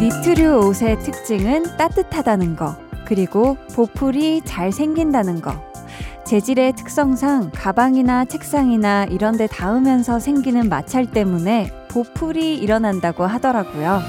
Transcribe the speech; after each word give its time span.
니트류 0.00 0.66
옷의 0.66 0.98
특징은 1.00 1.76
따뜻하다는 1.76 2.56
거, 2.56 2.76
그리고 3.04 3.56
보풀이 3.74 4.42
잘 4.44 4.72
생긴다는 4.72 5.40
거. 5.40 5.52
재질의 6.24 6.72
특성상 6.72 7.50
가방이나 7.54 8.24
책상이나 8.24 9.04
이런 9.04 9.36
데 9.36 9.46
닿으면서 9.46 10.18
생기는 10.18 10.68
마찰 10.68 11.06
때문에 11.06 11.70
보풀이 11.92 12.56
일어난다고 12.56 13.26
하더라고요. 13.26 14.00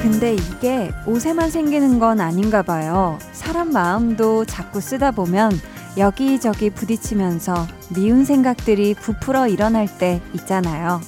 근데 0.00 0.34
이게 0.34 0.90
옷에만 1.06 1.50
생기는 1.50 1.98
건 1.98 2.20
아닌가 2.20 2.62
봐요. 2.62 3.18
사람 3.32 3.72
마음도 3.72 4.46
자꾸 4.46 4.80
쓰다 4.80 5.10
보면 5.10 5.52
여기저기 5.98 6.70
부딪히면서 6.70 7.66
미운 7.94 8.24
생각들이 8.24 8.94
부풀어 8.94 9.48
일어날 9.48 9.86
때 9.98 10.20
있잖아요. 10.34 11.00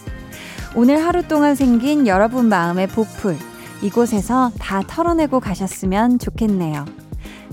오늘 0.76 1.04
하루 1.04 1.26
동안 1.26 1.54
생긴 1.54 2.06
여러분 2.06 2.48
마음의 2.48 2.88
보풀, 2.88 3.36
이곳에서 3.82 4.50
다 4.58 4.82
털어내고 4.86 5.40
가셨으면 5.40 6.18
좋겠네요. 6.18 6.84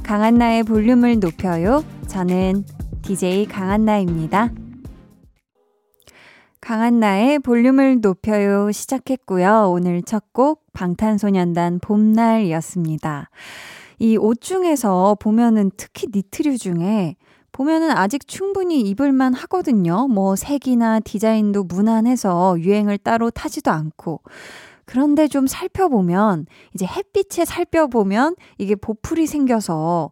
강한나의 0.04 0.64
볼륨을 0.64 1.20
높여요. 1.20 1.84
저는 2.08 2.66
DJ 3.04 3.46
강한나입니다. 3.46 4.50
강한나의 6.60 7.40
볼륨을 7.40 8.02
높여요 8.02 8.72
시작했고요. 8.72 9.72
오늘 9.72 10.04
첫 10.04 10.26
곡 10.34 10.64
방탄소년단 10.74 11.80
봄날이었습니다. 11.80 13.30
이 14.02 14.18
옷 14.18 14.42
중에서 14.42 15.16
보면은 15.20 15.70
특히 15.78 16.08
니트류 16.14 16.58
중에 16.58 17.16
보면은 17.52 17.92
아직 17.92 18.28
충분히 18.28 18.82
입을만 18.82 19.34
하거든요. 19.36 20.08
뭐 20.08 20.36
색이나 20.36 21.02
디자인도 21.02 21.66
무난해서 21.66 22.60
유행을 22.60 22.98
따로 22.98 23.30
타지도 23.30 23.70
않고. 23.70 24.22
그런데 24.86 25.28
좀 25.28 25.46
살펴보면, 25.48 26.48
이제 26.74 26.86
햇빛에 26.86 27.46
살펴보면 27.46 28.36
이게 28.58 28.76
보풀이 28.76 29.28
생겨서, 29.28 30.10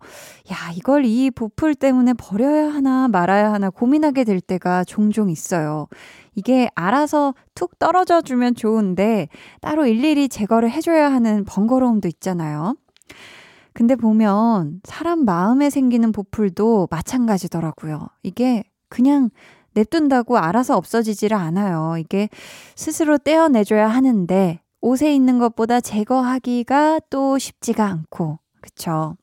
야, 0.51 0.55
이걸 0.75 1.03
이 1.05 1.31
보풀 1.31 1.73
때문에 1.75 2.13
버려야 2.13 2.69
하나 2.71 3.07
말아야 3.07 3.51
하나 3.51 3.69
고민하게 3.71 4.23
될 4.23 4.39
때가 4.39 4.83
종종 4.83 5.29
있어요. 5.29 5.87
이게 6.35 6.69
알아서 6.75 7.33
툭 7.55 7.79
떨어져 7.79 8.21
주면 8.21 8.53
좋은데, 8.55 9.27
따로 9.61 9.85
일일이 9.87 10.29
제거를 10.29 10.69
해줘야 10.69 11.11
하는 11.11 11.43
번거로움도 11.45 12.07
있잖아요. 12.07 12.75
근데 13.79 13.95
보면 13.95 14.81
사람 14.83 15.23
마음에 15.23 15.69
생기는 15.69 16.11
보풀도 16.11 16.89
마찬가지더라고요. 16.91 18.09
이게 18.23 18.65
그냥 18.89 19.29
냅둔다고 19.73 20.37
알아서 20.37 20.75
없어지지를 20.75 21.37
않아요. 21.37 21.95
이게 21.97 22.27
스스로 22.75 23.17
떼어내줘야 23.17 23.87
하는데 23.87 24.59
옷에 24.81 25.15
있는 25.15 25.39
것보다 25.39 25.79
제거하기가 25.79 26.99
또 27.09 27.37
쉽지가 27.37 27.85
않고, 27.85 28.39
그쵸? 28.59 29.15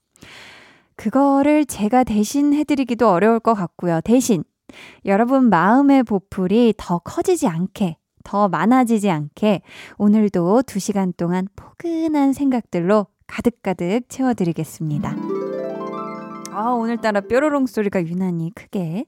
그거를 0.96 1.66
제가 1.66 2.02
대신 2.04 2.54
해드리기도 2.54 3.10
어려울 3.10 3.40
것 3.40 3.52
같고요. 3.52 4.00
대신 4.00 4.42
여러분 5.04 5.50
마음의 5.50 6.04
보풀이 6.04 6.72
더 6.78 6.98
커지지 7.00 7.46
않게, 7.46 7.98
더 8.24 8.48
많아지지 8.48 9.10
않게 9.10 9.60
오늘도 9.98 10.62
두 10.62 10.78
시간 10.78 11.12
동안 11.14 11.46
포근한 11.56 12.32
생각들로 12.32 13.06
가득가득 13.26 14.08
채워드리겠습니다. 14.08 15.16
아, 16.52 16.70
오늘따라 16.70 17.20
뾰로롱 17.20 17.66
소리가 17.66 18.02
유난히 18.06 18.50
크게. 18.54 19.04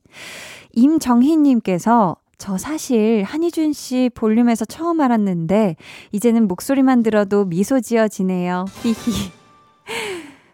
임정희님께서 0.72 2.16
저 2.36 2.56
사실 2.58 3.24
한희준 3.24 3.72
씨 3.72 4.10
볼륨에서 4.14 4.64
처음 4.64 5.00
알았는데 5.00 5.76
이제는 6.12 6.46
목소리만 6.46 7.02
들어도 7.02 7.44
미소 7.46 7.80
지어지네요. 7.80 8.66
히히. 8.82 8.94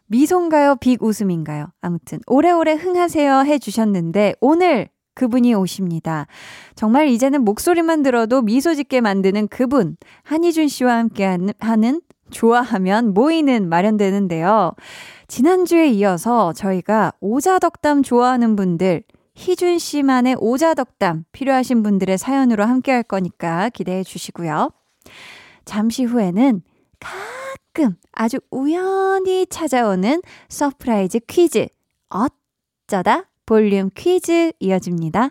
미소인가요? 0.06 0.76
빅 0.76 1.02
웃음인가요? 1.02 1.66
아무튼 1.80 2.20
오래오래 2.26 2.74
흥하세요 2.74 3.40
해주셨는데 3.40 4.36
오늘 4.40 4.88
그분이 5.14 5.54
오십니다. 5.54 6.26
정말 6.74 7.08
이제는 7.08 7.44
목소리만 7.44 8.02
들어도 8.02 8.42
미소 8.42 8.74
짓게 8.74 9.00
만드는 9.00 9.48
그분 9.48 9.96
한희준 10.22 10.68
씨와 10.68 10.96
함께 10.96 11.24
하는 11.58 12.00
좋아하면 12.30 13.14
모이는 13.14 13.68
마련되는데요. 13.68 14.72
지난주에 15.28 15.88
이어서 15.88 16.52
저희가 16.52 17.12
오자덕담 17.20 18.02
좋아하는 18.02 18.56
분들 18.56 19.02
희준 19.36 19.78
씨만의 19.78 20.36
오자덕담 20.38 21.24
필요하신 21.32 21.82
분들의 21.82 22.18
사연으로 22.18 22.64
함께 22.64 22.92
할 22.92 23.02
거니까 23.02 23.68
기대해 23.70 24.04
주시고요. 24.04 24.70
잠시 25.64 26.04
후에는 26.04 26.62
가끔 27.00 27.96
아주 28.12 28.38
우연히 28.50 29.46
찾아오는 29.46 30.22
surprise 30.48 31.20
퀴즈 31.26 31.66
어쩌다 32.08 33.24
볼륨 33.46 33.90
퀴즈 33.94 34.52
이어집니다. 34.60 35.30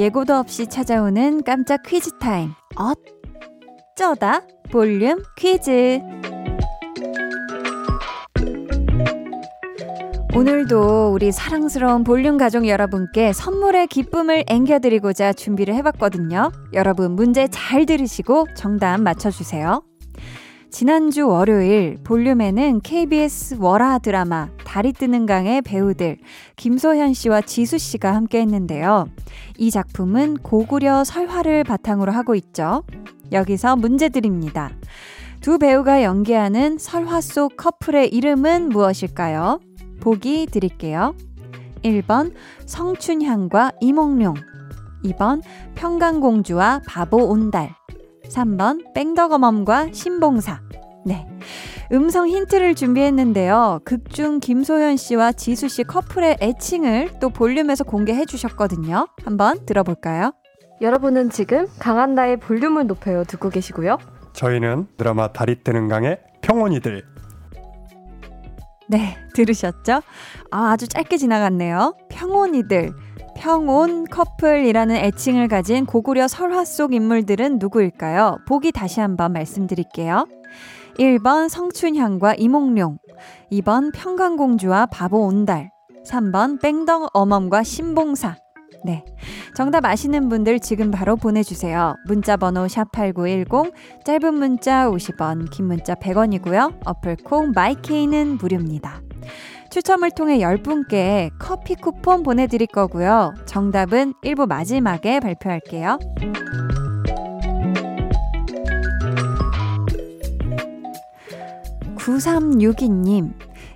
예고도 0.00 0.34
없이 0.34 0.66
찾아오는 0.66 1.42
깜짝 1.42 1.82
퀴즈 1.82 2.16
타임. 2.18 2.52
어쩌다 3.94 4.40
볼륨 4.70 5.22
퀴즈. 5.36 6.00
오늘도 10.34 11.12
우리 11.12 11.30
사랑스러운 11.30 12.02
볼륨 12.02 12.38
가족 12.38 12.66
여러분께 12.66 13.34
선물의 13.34 13.88
기쁨을 13.88 14.44
앵겨드리고자 14.48 15.34
준비를 15.34 15.74
해봤거든요. 15.74 16.50
여러분 16.72 17.12
문제 17.12 17.46
잘 17.48 17.84
들으시고 17.84 18.46
정답 18.56 19.02
맞춰주세요. 19.02 19.82
지난주 20.70 21.26
월요일 21.26 21.98
볼륨에는 22.04 22.80
KBS 22.82 23.56
월화 23.58 23.98
드라마 23.98 24.48
달이 24.64 24.92
뜨는 24.92 25.26
강의 25.26 25.62
배우들 25.62 26.18
김소현 26.54 27.12
씨와 27.12 27.40
지수 27.40 27.76
씨가 27.76 28.14
함께 28.14 28.40
했는데요. 28.40 29.08
이 29.58 29.70
작품은 29.70 30.38
고구려 30.38 31.02
설화를 31.02 31.64
바탕으로 31.64 32.12
하고 32.12 32.36
있죠. 32.36 32.84
여기서 33.32 33.76
문제 33.76 34.08
드립니다. 34.08 34.70
두 35.40 35.58
배우가 35.58 36.04
연기하는 36.04 36.78
설화 36.78 37.20
속 37.20 37.56
커플의 37.56 38.08
이름은 38.08 38.68
무엇일까요? 38.68 39.58
보기 40.00 40.46
드릴게요. 40.46 41.14
1번 41.82 42.32
성춘향과 42.66 43.72
이몽룡 43.80 44.34
2번 45.04 45.42
평강공주와 45.74 46.82
바보 46.86 47.24
온달 47.24 47.74
3번 48.30 48.94
뺑덕어멈과 48.94 49.88
신봉사 49.92 50.60
네. 51.04 51.26
음성 51.92 52.28
힌트를 52.28 52.74
준비했는데요. 52.74 53.80
극중 53.84 54.40
김소연 54.40 54.96
씨와 54.96 55.32
지수 55.32 55.68
씨 55.68 55.82
커플의 55.82 56.36
애칭을 56.40 57.18
또 57.20 57.30
볼륨에서 57.30 57.84
공개해 57.84 58.26
주셨거든요. 58.26 59.08
한번 59.24 59.64
들어볼까요? 59.66 60.32
여러분은 60.80 61.30
지금 61.30 61.66
강한나의 61.78 62.38
볼륨을 62.38 62.86
높여요 62.86 63.24
듣고 63.24 63.50
계시고요. 63.50 63.98
저희는 64.32 64.86
드라마 64.96 65.32
다리 65.32 65.62
뜨는 65.62 65.88
강의 65.88 66.18
평온이들. 66.42 67.04
네, 68.88 69.16
들으셨죠? 69.34 70.02
아, 70.50 70.70
아주 70.70 70.88
짧게 70.88 71.16
지나갔네요. 71.16 71.96
평온이들. 72.08 72.92
평온 73.40 74.04
커플이라는 74.04 74.94
애칭을 74.94 75.48
가진 75.48 75.86
고구려 75.86 76.28
설화 76.28 76.66
속 76.66 76.92
인물들은 76.92 77.58
누구일까요? 77.58 78.36
보기 78.46 78.70
다시 78.70 79.00
한번 79.00 79.32
말씀드릴게요. 79.32 80.26
1번 80.98 81.48
성춘향과 81.48 82.34
이몽룡, 82.34 82.98
2번 83.50 83.94
평강공주와 83.94 84.86
바보 84.86 85.24
온달, 85.24 85.70
3번 86.06 86.60
뺑덩 86.60 87.06
어멈과 87.14 87.62
신봉사. 87.62 88.36
네. 88.84 89.06
정답 89.56 89.86
아시는 89.86 90.28
분들 90.28 90.60
지금 90.60 90.90
바로 90.90 91.16
보내주세요. 91.16 91.96
문자 92.06 92.36
번호 92.36 92.66
샵8910, 92.66 93.72
짧은 94.04 94.34
문자 94.34 94.90
50원, 94.90 95.50
긴 95.50 95.64
문자 95.64 95.94
100원이고요. 95.94 96.80
어플콩 96.84 97.52
마이케이는 97.54 98.36
무료입니다. 98.36 99.00
추첨을 99.70 100.10
통해 100.10 100.38
10분께 100.38 101.30
커피 101.38 101.76
쿠폰 101.76 102.22
보내드릴 102.22 102.66
거고요. 102.66 103.34
정답은 103.46 104.14
1부 104.24 104.46
마지막에 104.46 105.20
발표할게요. 105.20 105.98
9362님, 111.96 113.32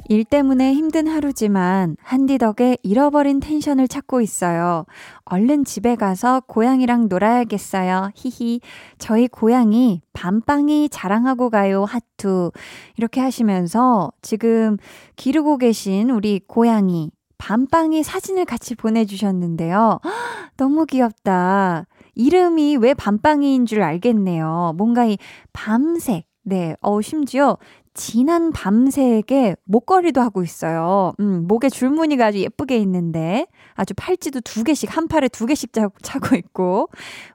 일 0.08 0.24
때문에 0.24 0.74
힘든 0.74 1.06
하루지만 1.06 1.96
한디 2.02 2.36
덕에 2.36 2.76
잃어버린 2.82 3.40
텐션을 3.40 3.88
찾고 3.88 4.20
있어요. 4.20 4.84
얼른 5.24 5.64
집에 5.64 5.96
가서 5.96 6.42
고양이랑 6.46 7.08
놀아야겠어요. 7.08 8.10
히히. 8.14 8.60
저희 8.98 9.28
고양이 9.28 10.02
밤빵이 10.12 10.90
자랑하고 10.90 11.48
가요. 11.48 11.84
하투. 11.84 12.52
이렇게 12.98 13.20
하시면서 13.20 14.12
지금 14.20 14.76
기르고 15.16 15.56
계신 15.56 16.10
우리 16.10 16.40
고양이 16.46 17.10
밤빵이 17.38 18.02
사진을 18.02 18.44
같이 18.44 18.74
보내주셨는데요. 18.74 20.00
너무 20.56 20.84
귀엽다. 20.86 21.86
이름이 22.14 22.76
왜 22.76 22.94
밤빵이인 22.94 23.66
줄 23.66 23.82
알겠네요. 23.82 24.74
뭔가 24.76 25.06
이 25.06 25.16
밤색. 25.52 26.26
네, 26.46 26.76
어, 26.82 27.00
심지어 27.00 27.56
진한 27.94 28.50
밤색의 28.50 29.56
목걸이도 29.64 30.20
하고 30.20 30.42
있어요. 30.42 31.12
음, 31.20 31.46
목에 31.46 31.68
줄무늬가 31.68 32.26
아주 32.26 32.40
예쁘게 32.40 32.76
있는데 32.78 33.46
아주 33.74 33.94
팔찌도 33.96 34.40
두 34.40 34.64
개씩 34.64 34.94
한 34.96 35.06
팔에 35.06 35.28
두 35.28 35.46
개씩 35.46 35.72
차, 35.72 35.88
차고 36.02 36.34
있고 36.36 36.88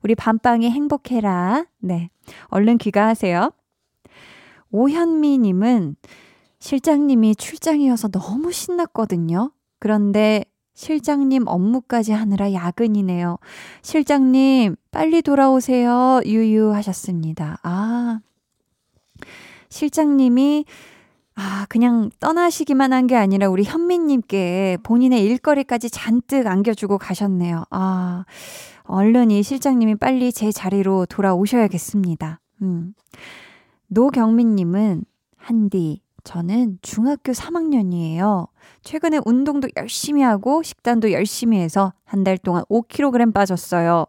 우리 0.03 0.15
밤빵이 0.15 0.69
행복해라. 0.69 1.65
네. 1.79 2.09
얼른 2.47 2.77
귀가하세요. 2.77 3.51
오현미 4.71 5.39
님은 5.39 5.95
실장님이 6.59 7.35
출장이어서 7.35 8.09
너무 8.09 8.51
신났거든요. 8.51 9.51
그런데 9.79 10.44
실장님 10.73 11.44
업무까지 11.47 12.11
하느라 12.11 12.51
야근이네요. 12.51 13.38
실장님 13.81 14.75
빨리 14.91 15.21
돌아오세요. 15.21 16.21
유유 16.25 16.73
하셨습니다. 16.73 17.59
아. 17.63 18.19
실장님이 19.69 20.66
아, 21.36 21.66
그냥 21.69 22.10
떠나시기만 22.19 22.92
한 22.92 23.07
게 23.07 23.16
아니라 23.16 23.48
우리 23.50 23.63
현미님께 23.63 24.80
본인의 24.83 25.24
일거리까지 25.24 25.89
잔뜩 25.89 26.48
안겨주고 26.48 26.98
가셨네요. 26.98 27.63
아, 27.69 28.25
얼른 28.83 29.31
이 29.31 29.42
실장님이 29.42 29.95
빨리 29.95 30.33
제 30.33 30.51
자리로 30.51 31.06
돌아오셔야겠습니다. 31.06 32.42
음. 32.62 32.94
노경민님은, 33.88 35.04
한디, 35.38 36.01
저는 36.25 36.80
중학교 36.81 37.31
3학년이에요. 37.31 38.48
최근에 38.83 39.19
운동도 39.25 39.69
열심히 39.77 40.21
하고 40.21 40.62
식단도 40.62 41.12
열심히 41.13 41.57
해서 41.60 41.94
한 42.04 42.24
달 42.24 42.38
동안 42.38 42.63
5kg 42.69 43.33
빠졌어요. 43.33 44.06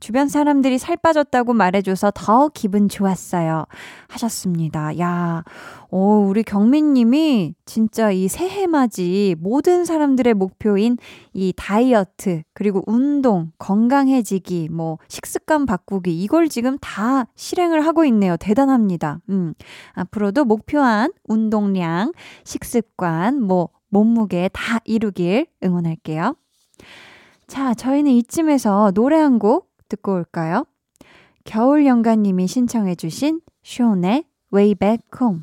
주변 0.00 0.28
사람들이 0.28 0.78
살 0.78 0.96
빠졌다고 0.96 1.52
말해줘서 1.52 2.10
더 2.14 2.48
기분 2.48 2.88
좋았어요. 2.88 3.66
하셨습니다. 4.08 4.98
야, 4.98 5.44
오, 5.90 6.26
우리 6.26 6.42
경민님이 6.42 7.54
진짜 7.66 8.10
이 8.10 8.26
새해 8.28 8.66
맞이 8.66 9.36
모든 9.38 9.84
사람들의 9.84 10.34
목표인 10.34 10.96
이 11.34 11.52
다이어트, 11.54 12.42
그리고 12.54 12.82
운동, 12.86 13.52
건강해지기, 13.58 14.70
뭐, 14.70 14.98
식습관 15.08 15.66
바꾸기, 15.66 16.18
이걸 16.18 16.48
지금 16.48 16.78
다 16.80 17.26
실행을 17.34 17.86
하고 17.86 18.04
있네요. 18.06 18.36
대단합니다. 18.38 19.20
음, 19.28 19.54
앞으로도 19.92 20.44
목표한 20.46 21.12
운동량, 21.28 22.12
식습관, 22.44 23.42
뭐, 23.42 23.68
몸무게 23.90 24.48
다 24.52 24.78
이루길 24.84 25.46
응원할게요. 25.62 26.36
자, 27.48 27.74
저희는 27.74 28.12
이쯤에서 28.12 28.92
노래 28.92 29.16
한 29.16 29.38
곡 29.38 29.69
듣고 29.90 30.14
올까요? 30.14 30.64
겨울 31.44 31.84
연가님이 31.84 32.46
신청해주신 32.46 33.40
쇼의 33.62 34.24
Way 34.52 34.74
Back 34.74 35.02
Home. 35.20 35.42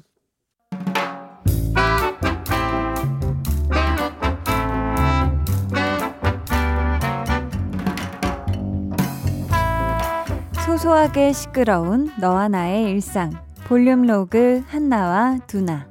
소소하게 10.66 11.34
시끄러운 11.34 12.12
너와 12.20 12.48
나의 12.50 12.92
일상. 12.92 13.32
볼륨 13.68 14.04
로그 14.04 14.64
한나와 14.68 15.40
두나. 15.48 15.88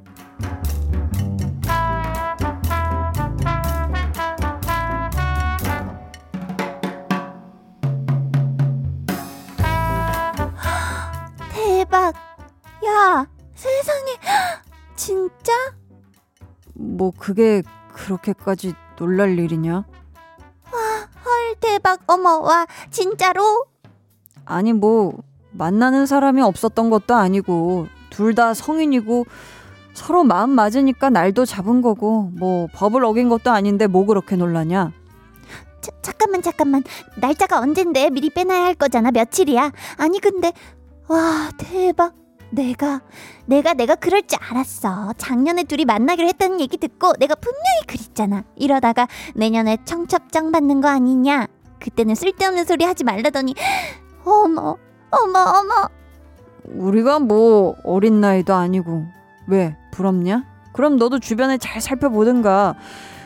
야, 12.97 13.27
세상에, 13.53 14.11
진짜? 14.95 15.51
뭐, 16.73 17.11
그게 17.15 17.61
그렇게까지 17.93 18.73
놀랄 18.97 19.37
일이냐? 19.37 19.75
와, 19.75 20.79
헐, 21.23 21.55
대박, 21.59 21.99
어머, 22.07 22.39
와, 22.39 22.65
진짜로? 22.89 23.65
아니, 24.45 24.73
뭐, 24.73 25.13
만나는 25.51 26.05
사람이 26.07 26.41
없었던 26.41 26.89
것도 26.89 27.13
아니고, 27.15 27.87
둘 28.09 28.33
다 28.33 28.55
성인이고, 28.55 29.25
서로 29.93 30.23
마음 30.23 30.49
맞으니까 30.51 31.09
날도 31.11 31.45
잡은 31.45 31.81
거고, 31.83 32.31
뭐, 32.33 32.67
법을 32.73 33.03
어긴 33.05 33.29
것도 33.29 33.51
아닌데 33.51 33.85
뭐 33.87 34.05
그렇게 34.07 34.35
놀라냐? 34.35 34.91
자, 35.81 35.91
잠깐만, 36.01 36.41
잠깐만. 36.41 36.83
날짜가 37.15 37.59
언젠데 37.59 38.09
미리 38.09 38.29
빼놔야 38.31 38.63
할 38.63 38.73
거잖아. 38.75 39.11
며칠이야? 39.11 39.71
아니, 39.97 40.19
근데 40.19 40.51
와, 41.07 41.49
대박. 41.57 42.13
내가, 42.49 43.01
내가, 43.45 43.73
내가 43.73 43.95
그럴 43.95 44.21
줄 44.25 44.39
알았어. 44.41 45.13
작년에 45.17 45.63
둘이 45.63 45.85
만나기로 45.85 46.27
했다는 46.29 46.61
얘기 46.61 46.77
듣고 46.77 47.13
내가 47.19 47.35
분명히 47.35 47.85
그랬잖아. 47.87 48.43
이러다가 48.55 49.07
내년에 49.35 49.77
청첩장 49.85 50.51
받는 50.51 50.81
거 50.81 50.87
아니냐? 50.87 51.47
그때는 51.79 52.15
쓸데없는 52.15 52.65
소리 52.65 52.85
하지 52.85 53.03
말라더니, 53.03 53.53
어머, 54.25 54.77
어머, 55.11 55.39
어머. 55.39 55.89
우리가 56.65 57.19
뭐 57.19 57.75
어린 57.83 58.21
나이도 58.21 58.53
아니고, 58.53 59.05
왜, 59.47 59.75
부럽냐? 59.91 60.43
그럼 60.73 60.97
너도 60.97 61.19
주변에 61.19 61.57
잘 61.57 61.81
살펴보든가. 61.81 62.75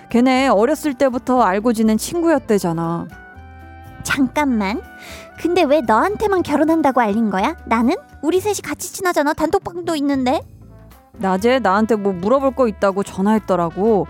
걔네 0.09 0.49
어렸을 0.49 0.93
때부터 0.93 1.41
알고 1.41 1.73
지낸 1.73 1.97
친구였대잖아. 1.97 3.07
잠깐만. 4.03 4.81
근데 5.39 5.63
왜 5.63 5.81
너한테만 5.81 6.43
결혼한다고 6.43 7.01
알린 7.01 7.29
거야? 7.29 7.55
나는? 7.65 7.95
우리 8.21 8.39
셋이 8.39 8.57
같이 8.63 8.93
지나잖아. 8.93 9.33
단톡방도 9.33 9.95
있는데. 9.97 10.41
낮에 11.13 11.59
나한테 11.59 11.95
뭐 11.95 12.13
물어볼 12.13 12.55
거 12.55 12.67
있다고 12.67 13.03
전화했더라고. 13.03 14.07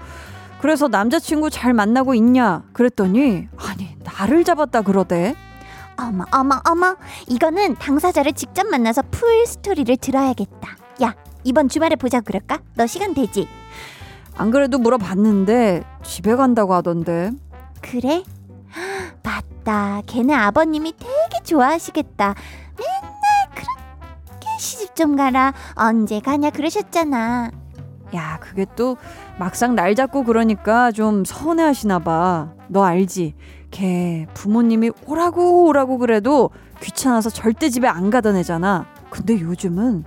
그래서 0.61 0.87
남자친구 0.87 1.49
잘 1.49 1.73
만나고 1.73 2.13
있냐? 2.15 2.63
그랬더니 2.73 3.47
아니 3.57 3.95
나를 4.03 4.43
잡았다 4.43 4.81
그러대. 4.81 5.35
어머 5.97 6.23
어머 6.31 6.61
어머 6.69 6.95
이거는 7.27 7.75
당사자를 7.75 8.33
직접 8.33 8.67
만나서 8.67 9.01
풀 9.11 9.45
스토리를 9.45 9.97
들어야겠다. 9.97 10.77
야 11.03 11.15
이번 11.43 11.67
주말에 11.67 11.95
보자 11.95 12.21
그럴까? 12.21 12.59
너 12.75 12.85
시간 12.87 13.13
되지? 13.13 13.47
안 14.37 14.51
그래도 14.51 14.77
물어봤는데 14.77 15.83
집에 16.03 16.35
간다고 16.35 16.73
하던데. 16.75 17.31
그래? 17.81 18.23
맞다. 19.23 20.01
걔네 20.05 20.33
아버님이 20.33 20.93
되게 20.93 21.43
좋아하시겠다. 21.43 22.35
그렇게 22.75 23.10
시집 24.61 24.95
좀 24.95 25.15
가라. 25.15 25.53
언제 25.75 26.19
가냐 26.19 26.51
그러셨잖아. 26.51 27.49
야, 28.13 28.37
그게 28.39 28.65
또 28.75 28.95
막상 29.39 29.73
날 29.75 29.95
잡고 29.95 30.23
그러니까 30.23 30.91
좀 30.91 31.25
서운해 31.25 31.63
하시나 31.63 31.97
봐. 31.99 32.53
너 32.67 32.83
알지? 32.83 33.35
걔 33.71 34.27
부모님이 34.33 34.91
오라고 35.07 35.65
오라고 35.65 35.97
그래도 35.97 36.51
귀찮아서 36.81 37.29
절대 37.29 37.69
집에 37.69 37.87
안 37.87 38.09
가던 38.11 38.35
애잖아. 38.35 38.85
근데 39.09 39.39
요즘은 39.39 40.03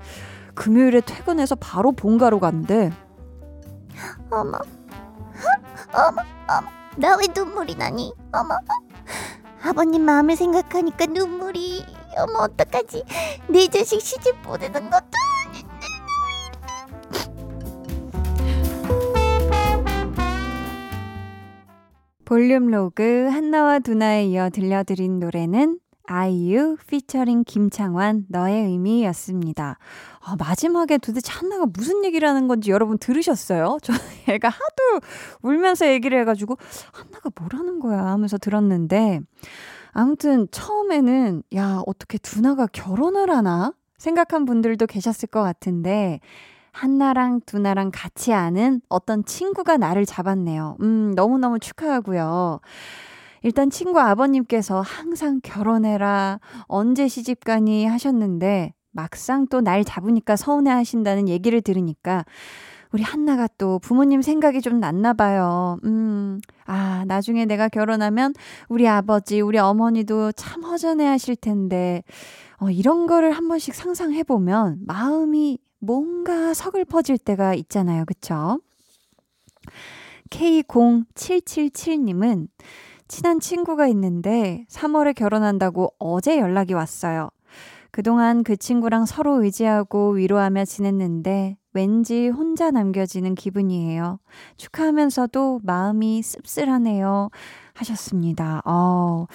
금요일에 0.54 1.00
퇴근해서 1.00 1.56
바로 1.56 1.90
본가로 1.92 2.38
간대. 2.38 2.92
어머, 4.30 4.58
어머, 5.92 6.23
어머, 6.49 6.68
나 6.96 7.16
왜 7.16 7.26
눈물이 7.34 7.75
나니? 7.76 8.12
어머, 8.32 8.56
아버님 9.64 10.02
마음을 10.02 10.37
생각하니까 10.37 11.06
눈물이. 11.06 11.84
어머, 12.16 12.44
어떡하지? 12.44 13.04
내 13.49 13.68
자식 13.68 14.00
시집 14.00 14.42
보내는 14.42 14.90
것도 14.90 15.11
볼륨 22.25 22.68
로그 22.68 23.28
한나와 23.30 23.78
두나에 23.78 24.25
이어 24.25 24.49
들려드린 24.50 25.21
노래는 25.21 25.78
아이유 26.06 26.76
피처링 26.87 27.44
김창완 27.44 28.26
너의 28.28 28.64
의미였습니다. 28.66 29.78
아, 30.21 30.37
마지막에 30.37 30.99
도대체 30.99 31.33
한나가 31.33 31.66
무슨 31.66 32.04
얘기를 32.04 32.28
하는 32.28 32.49
건지 32.49 32.71
여러분 32.71 32.99
들으셨어요? 32.99 33.78
저 33.85 33.92
애가 34.28 34.49
하도 34.49 35.06
울면서 35.42 35.87
얘기를 35.88 36.18
해가지고 36.21 36.56
한나가 36.92 37.30
뭐라는 37.38 37.78
거야 37.78 38.04
하면서 38.06 38.37
들었는데 38.37 39.21
아무튼 39.94 40.48
처음에는 40.50 41.44
야 41.54 41.80
어떻게 41.86 42.18
두나가 42.18 42.66
결혼을 42.66 43.30
하나 43.30 43.72
생각한 43.98 44.44
분들도 44.44 44.86
계셨을 44.86 45.28
것 45.28 45.42
같은데 45.42 46.20
한나랑 46.72 47.40
두나랑 47.46 47.92
같이 47.94 48.32
아는 48.32 48.80
어떤 48.88 49.24
친구가 49.24 49.76
나를 49.76 50.04
잡았네요. 50.04 50.76
음, 50.80 51.12
너무너무 51.14 51.60
축하하고요. 51.60 52.60
일단 53.42 53.70
친구 53.70 54.00
아버님께서 54.00 54.80
항상 54.80 55.38
결혼해라, 55.42 56.40
언제 56.66 57.06
시집가니 57.06 57.86
하셨는데, 57.86 58.74
막상 58.90 59.46
또 59.46 59.60
날 59.60 59.84
잡으니까 59.84 60.34
서운해 60.34 60.70
하신다는 60.70 61.28
얘기를 61.28 61.60
들으니까, 61.60 62.24
우리 62.94 63.02
한나가 63.02 63.46
또 63.58 63.78
부모님 63.80 64.22
생각이 64.22 64.60
좀 64.60 64.78
났나 64.78 65.14
봐요. 65.14 65.78
음, 65.82 66.40
아, 66.64 67.04
나중에 67.08 67.44
내가 67.44 67.68
결혼하면 67.68 68.34
우리 68.68 68.86
아버지, 68.86 69.40
우리 69.40 69.58
어머니도 69.58 70.30
참 70.30 70.62
허전해 70.62 71.04
하실 71.04 71.34
텐데, 71.34 72.04
어, 72.60 72.70
이런 72.70 73.08
거를 73.08 73.32
한 73.32 73.48
번씩 73.48 73.74
상상해보면 73.74 74.82
마음이 74.86 75.58
뭔가 75.80 76.54
서글퍼질 76.54 77.18
때가 77.18 77.54
있잖아요. 77.54 78.04
그쵸? 78.04 78.60
K0777님은 80.30 82.46
친한 83.08 83.40
친구가 83.40 83.88
있는데 83.88 84.66
3월에 84.70 85.16
결혼한다고 85.16 85.94
어제 85.98 86.38
연락이 86.38 86.74
왔어요. 86.74 87.30
그동안 87.94 88.42
그 88.42 88.56
친구랑 88.56 89.06
서로 89.06 89.44
의지하고 89.44 90.14
위로하며 90.14 90.64
지냈는데 90.64 91.56
왠지 91.74 92.26
혼자 92.26 92.72
남겨지는 92.72 93.36
기분이에요. 93.36 94.18
축하하면서도 94.56 95.60
마음이 95.62 96.20
씁쓸하네요. 96.20 97.30
하셨습니다. 97.72 98.62
어, 98.64 99.26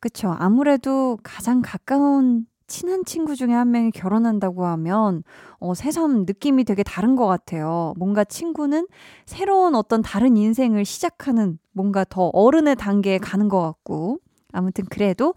그쵸. 0.00 0.34
아무래도 0.38 1.18
가장 1.22 1.60
가까운 1.62 2.46
친한 2.66 3.04
친구 3.04 3.36
중에 3.36 3.52
한 3.52 3.70
명이 3.70 3.90
결혼한다고 3.90 4.64
하면 4.64 5.22
어, 5.58 5.74
새삼 5.74 6.24
느낌이 6.26 6.64
되게 6.64 6.82
다른 6.82 7.16
것 7.16 7.26
같아요. 7.26 7.92
뭔가 7.98 8.24
친구는 8.24 8.86
새로운 9.26 9.74
어떤 9.74 10.00
다른 10.00 10.38
인생을 10.38 10.86
시작하는 10.86 11.58
뭔가 11.72 12.06
더 12.08 12.30
어른의 12.32 12.76
단계에 12.76 13.18
가는 13.18 13.50
것 13.50 13.60
같고 13.60 14.20
아무튼 14.52 14.86
그래도 14.88 15.34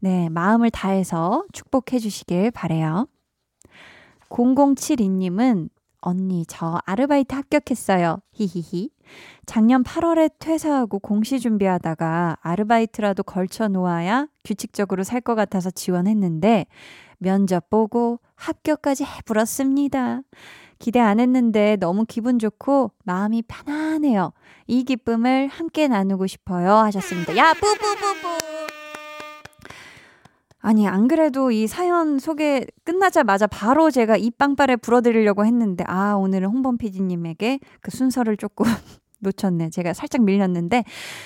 네 0.00 0.28
마음을 0.30 0.70
다해서 0.70 1.44
축복해 1.52 1.98
주시길 1.98 2.50
바래요. 2.52 3.06
0072님은 4.30 5.68
언니, 6.02 6.46
저 6.48 6.80
아르바이트 6.86 7.34
합격했어요. 7.34 8.22
히히히. 8.32 8.90
작년 9.44 9.82
8월에 9.82 10.32
퇴사하고 10.38 10.98
공시 11.00 11.40
준비하다가 11.40 12.38
아르바이트라도 12.40 13.22
걸쳐 13.24 13.68
놓아야 13.68 14.28
규칙적으로 14.44 15.02
살 15.02 15.20
것 15.20 15.34
같아서 15.34 15.70
지원했는데 15.70 16.66
면접 17.18 17.68
보고 17.68 18.20
합격까지 18.36 19.04
해불었습니다. 19.04 20.22
기대 20.78 21.00
안 21.00 21.20
했는데 21.20 21.76
너무 21.76 22.06
기분 22.06 22.38
좋고 22.38 22.92
마음이 23.04 23.42
편안해요. 23.42 24.32
이 24.66 24.84
기쁨을 24.84 25.48
함께 25.48 25.88
나누고 25.88 26.26
싶어요. 26.26 26.72
하셨습니다. 26.76 27.36
야, 27.36 27.52
뿌뿌뿌뿌! 27.52 28.59
아니, 30.60 30.86
안 30.86 31.08
그래도 31.08 31.50
이 31.50 31.66
사연 31.66 32.18
소개 32.18 32.66
끝나자마자 32.84 33.46
바로 33.46 33.90
제가 33.90 34.16
이 34.16 34.30
빵빠레 34.30 34.76
불어드리려고 34.76 35.46
했는데, 35.46 35.84
아, 35.86 36.14
오늘은 36.14 36.48
홍범 36.48 36.76
PD님에게 36.76 37.60
그 37.80 37.90
순서를 37.90 38.36
조금 38.36 38.66
놓쳤네. 39.20 39.70
제가 39.70 39.94
살짝 39.94 40.22
밀렸는데. 40.22 40.84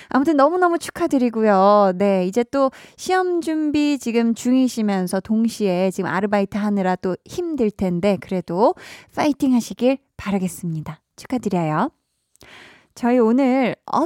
아무튼 0.09 0.37
너무너무 0.37 0.79
축하드리고요. 0.79 1.93
네, 1.97 2.27
이제 2.27 2.45
또 2.51 2.71
시험 2.97 3.41
준비 3.41 3.99
지금 3.99 4.35
중이시면서 4.35 5.21
동시에 5.21 5.91
지금 5.91 6.11
아르바이트 6.11 6.57
하느라 6.57 6.97
또 6.97 7.17
힘들 7.25 7.71
텐데, 7.71 8.17
그래도 8.21 8.75
파이팅 9.15 9.53
하시길 9.55 9.99
바라겠습니다. 10.17 11.01
축하드려요. 11.17 11.91
저희 12.95 13.19
오늘 13.19 13.75
어 13.93 14.05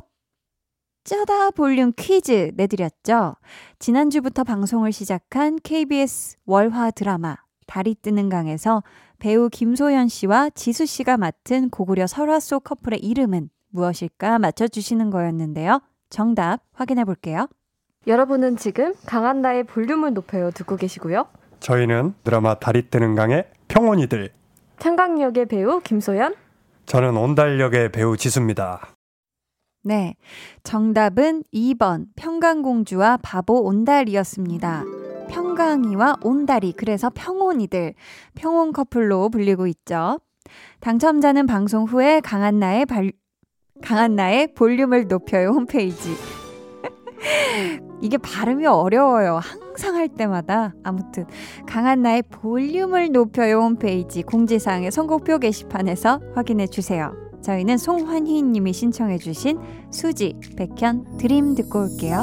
어쩌다 1.09 1.51
볼륨 1.51 1.91
퀴즈 1.97 2.53
내드렸죠. 2.55 3.37
지난주부터 3.79 4.45
방송을 4.45 4.93
시작한 4.93 5.59
KBS 5.63 6.37
월화 6.45 6.91
드라마 6.91 7.37
달이 7.67 7.97
뜨는 8.03 8.29
강에서 8.29 8.83
배우 9.19 9.49
김소연 9.49 10.09
씨와 10.09 10.51
지수 10.51 10.85
씨가 10.85 11.17
맡은 11.17 11.71
고구려 11.71 12.07
설화 12.07 12.41
속 12.41 12.65
커플의 12.65 12.99
이름은 12.99 13.49
무엇일까 13.71 14.39
맞춰주시는 14.39 15.09
거였는데요. 15.09 15.81
정답 16.11 16.61
확인해 16.75 17.05
볼게요. 17.05 17.49
여러분은 18.07 18.59
지금 18.59 18.93
강한나의 19.07 19.65
볼륨을 19.65 20.13
높여요 20.13 20.51
듣고 20.51 20.77
계시고요. 20.77 21.27
저희는 21.61 22.17
드라마 22.23 22.57
달이 22.57 22.91
뜨는 22.91 23.15
강의 23.15 23.47
평온이들. 23.69 24.31
창강역의 24.79 25.47
배우 25.47 25.81
김소연. 25.81 26.35
저는 26.85 27.17
온달역의 27.17 27.93
배우 27.93 28.19
지수입니다. 28.19 28.98
네. 29.89 30.17
정답은 30.65 31.45
2번 31.55 32.09
평강공주와 32.15 33.21
바보 33.23 33.63
온달이었습니다. 33.63 34.85
평강이와 35.31 36.17
온달이 36.23 36.75
그래서 36.77 37.11
평온이들 37.15 37.95
평온 38.35 38.75
커플로 38.75 39.31
불리고 39.31 39.67
있죠. 39.67 40.21
당첨자는 40.81 41.47
방송 41.47 41.85
후에 41.85 42.21
강한나의 42.21 42.85
발, 42.85 43.13
강한나의 43.83 44.53
볼륨을 44.53 45.07
높여요 45.09 45.53
홈페이지. 45.53 46.11
이게 48.03 48.19
발음이 48.19 48.67
어려워요. 48.67 49.41
항상 49.43 49.97
할 49.97 50.09
때마다. 50.09 50.75
아무튼 50.85 51.25
강한나의 51.67 52.25
볼륨을 52.31 53.11
높여요 53.11 53.63
홈페이지 53.63 54.23
공지사항의 54.23 54.91
선곡표 54.91 55.39
게시판에서 55.39 56.21
확인해 56.35 56.67
주세요. 56.67 57.28
저희는 57.43 57.79
송환희 57.79 58.43
님이 58.43 58.73
신청해 58.73 59.19
주신 59.19 59.59
수지, 59.91 60.37
백현, 60.57 61.19
드림 61.19 61.55
듣고 61.55 61.83
올게요. 61.83 62.23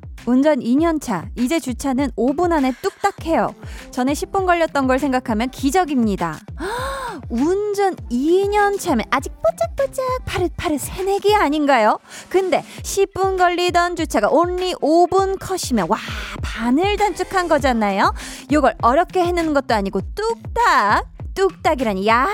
운전 0.25 0.59
2년차. 0.59 1.29
이제 1.35 1.59
주차는 1.59 2.11
5분 2.11 2.51
안에 2.51 2.73
뚝딱 2.81 3.25
해요. 3.25 3.53
전에 3.91 4.13
10분 4.13 4.45
걸렸던 4.45 4.87
걸 4.87 4.99
생각하면 4.99 5.49
기적입니다. 5.49 6.39
운전 7.29 7.95
2년 8.11 8.79
차면 8.79 9.05
아직 9.09 9.31
뽀짝뽀짝 9.41 10.05
파릇파릇 10.25 10.79
새내기 10.79 11.33
아닌가요? 11.35 11.97
근데 12.29 12.63
10분 12.83 13.37
걸리던 13.37 13.95
주차가 13.95 14.29
only 14.29 14.73
5분 14.75 15.37
컷이면 15.39 15.87
와 15.89 15.97
반을 16.41 16.97
단축한 16.97 17.47
거잖아요. 17.47 18.13
요걸 18.51 18.75
어렵게 18.81 19.23
해내는 19.23 19.53
것도 19.53 19.73
아니고 19.73 20.01
뚝딱 20.13 21.05
뚝딱이라니 21.41 22.07
야 22.07 22.27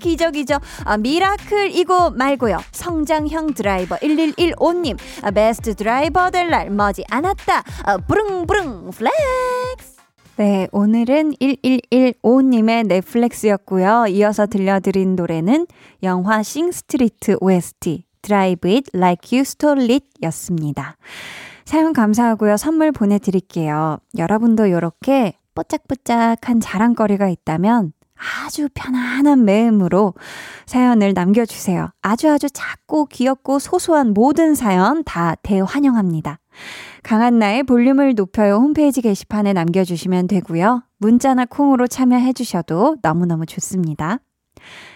기적이죠 0.00 0.58
아, 0.84 0.98
miracle 0.98 1.74
이고 1.74 2.10
말고요 2.10 2.58
성장형 2.72 3.54
드라이버 3.54 3.96
1115님 3.96 4.98
아, 5.22 5.30
best 5.30 5.74
driver 5.74 6.30
될 6.30 6.50
날 6.50 6.68
머지 6.68 7.04
않았다 7.08 7.62
아, 7.84 7.96
부릉부릉 7.98 8.90
flex 8.90 10.00
네, 10.36 10.68
오늘은 10.72 11.32
1115님의 11.34 12.86
넷플렉스였고요. 12.86 14.06
이어서 14.08 14.46
들려드린 14.46 15.14
노래는 15.14 15.66
영화 16.02 16.42
싱스트리트 16.42 17.36
OST 17.42 18.04
Drive 18.22 18.72
It 18.74 18.90
Like 18.96 19.36
You 19.36 19.42
Stole 19.42 19.92
It 19.92 20.06
였습니다. 20.22 20.96
사연 21.66 21.92
감사하고요. 21.92 22.56
선물 22.56 22.90
보내드릴게요. 22.90 23.98
여러분도 24.16 24.64
이렇게 24.66 25.34
뽀짝뽀짝한 25.54 26.60
자랑거리가 26.60 27.28
있다면 27.28 27.92
아주 28.20 28.68
편안한 28.74 29.44
마음으로 29.44 30.14
사연을 30.66 31.14
남겨주세요. 31.14 31.90
아주 32.02 32.30
아주 32.30 32.48
작고 32.50 33.06
귀엽고 33.06 33.58
소소한 33.58 34.12
모든 34.12 34.54
사연 34.54 35.02
다 35.04 35.34
대환영합니다. 35.42 36.38
강한나의 37.02 37.62
볼륨을 37.62 38.14
높여요 38.14 38.56
홈페이지 38.56 39.00
게시판에 39.00 39.52
남겨주시면 39.52 40.28
되고요. 40.28 40.82
문자나 40.98 41.46
콩으로 41.46 41.86
참여해주셔도 41.86 42.96
너무너무 43.02 43.46
좋습니다. 43.46 44.18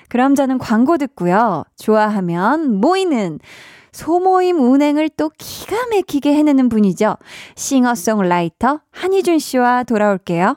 그럼 0.09 0.35
저는 0.35 0.59
광고 0.59 0.99
듣고요. 0.99 1.65
좋아하면 1.79 2.81
모이는 2.81 3.39
소모임 3.93 4.61
운행을 4.61 5.09
또 5.17 5.31
기가 5.39 5.77
막히게 5.87 6.35
해내는 6.35 6.69
분이죠. 6.69 7.17
싱어송라이터 7.55 8.81
한희준 8.91 9.39
씨와 9.39 9.85
돌아올게요. 9.85 10.57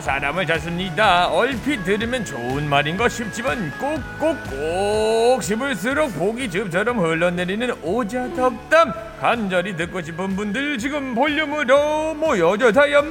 사람을 0.00 0.46
찾습니다. 0.46 1.28
얼핏 1.28 1.84
들으면 1.84 2.24
좋은 2.24 2.68
말인 2.68 2.96
것 2.96 3.08
싶지만 3.10 3.72
꼭꼭꼭 3.78 5.42
씹을수록 5.42 6.14
복이 6.18 6.50
즙처럼 6.50 6.98
흘러내리는 6.98 7.72
오자 7.82 8.34
덕담 8.34 8.92
간절히 9.20 9.76
듣고 9.76 10.02
싶은 10.02 10.36
분들 10.36 10.78
지금 10.78 11.14
볼륨으로 11.14 12.14
모여줘서요. 12.14 13.02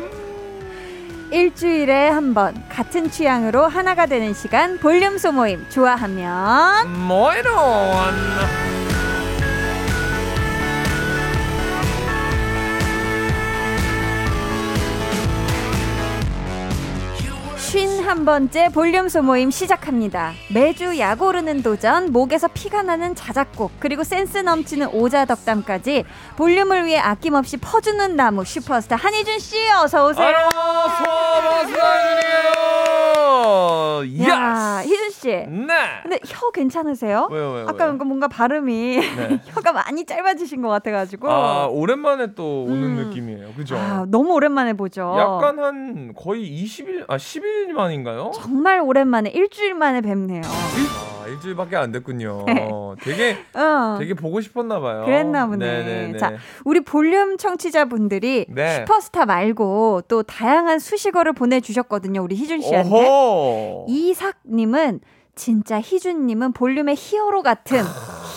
일주일에 1.31 2.09
한 2.09 2.33
번 2.35 2.53
같은 2.69 3.09
취향으로 3.09 3.65
하나가 3.67 4.05
되는 4.05 4.33
시간 4.35 4.77
볼륨 4.77 5.17
소모임 5.17 5.65
좋아하면 5.69 6.91
모이론 7.07 7.53
쉰한 18.13 18.25
번째 18.25 18.69
볼륨 18.69 19.09
소모임 19.09 19.49
시작합니다. 19.49 20.33
매주 20.53 20.99
약 20.99 21.19
오르는 21.21 21.63
도전, 21.63 22.11
목에서 22.11 22.47
피가 22.47 22.83
나는 22.83 23.15
자작곡, 23.15 23.71
그리고 23.79 24.03
센스 24.03 24.37
넘치는 24.37 24.89
오자 24.93 25.25
덕담까지 25.25 26.05
볼륨을 26.37 26.85
위해 26.85 26.99
아낌없이 26.99 27.57
퍼주는 27.57 28.15
나무 28.15 28.45
슈퍼스타 28.45 28.97
한희준 28.97 29.39
씨 29.39 29.57
어서 29.71 30.07
오세요. 30.07 30.37
소방사님이에요. 30.99 33.22
야, 34.27 34.81
희준 34.83 35.09
씨. 35.11 35.27
네. 35.27 35.73
근데 36.03 36.19
혀 36.25 36.51
괜찮으세요? 36.51 37.27
왜요, 37.31 37.51
왜요? 37.51 37.65
아까 37.67 37.85
왜요? 37.85 37.97
뭔가 37.97 38.27
발음이 38.27 38.97
네. 38.99 39.39
혀가 39.45 39.73
많이 39.73 40.05
짧아지신 40.05 40.61
것 40.61 40.69
같아가지고. 40.69 41.29
아 41.29 41.67
오랜만에 41.67 42.33
또 42.35 42.63
오는 42.63 42.83
음. 42.83 42.95
느낌이에요. 43.07 43.53
그죠? 43.55 43.75
아, 43.77 44.05
너무 44.07 44.33
오랜만에 44.33 44.73
보죠. 44.73 45.15
약간 45.17 45.59
한 45.59 46.13
거의 46.15 46.43
20일 46.63 47.05
아 47.07 47.17
10일 47.17 47.71
만인가요? 47.73 48.31
정말 48.33 48.79
오랜만에 48.81 49.29
일주일 49.29 49.73
만에 49.73 50.01
뵙네요. 50.01 50.41
아 50.45 51.27
일주일밖에 51.27 51.75
안 51.75 51.91
됐군요. 51.91 52.43
네. 52.47 52.67
되게 53.01 53.37
어. 53.53 53.95
되게 53.97 54.13
보고 54.13 54.41
싶었나 54.41 54.79
봐요. 54.79 55.03
그랬나 55.05 55.47
보네. 55.47 55.65
네네네. 55.83 56.17
자, 56.17 56.33
우리 56.65 56.81
볼륨 56.81 57.37
청취자분들이 57.37 58.45
네. 58.49 58.75
슈퍼스타 58.79 59.25
말고 59.25 60.03
또 60.07 60.23
다양한 60.23 60.79
수식어를 60.79 61.33
보내 61.33 61.59
주셨거든요. 61.59 62.21
우리 62.21 62.35
희준 62.35 62.61
씨한테. 62.61 62.89
오호. 63.33 63.85
이삭님은 63.89 65.01
진짜 65.35 65.81
희준님은 65.81 66.53
볼륨의 66.53 66.95
히어로 66.97 67.41
같은 67.43 67.81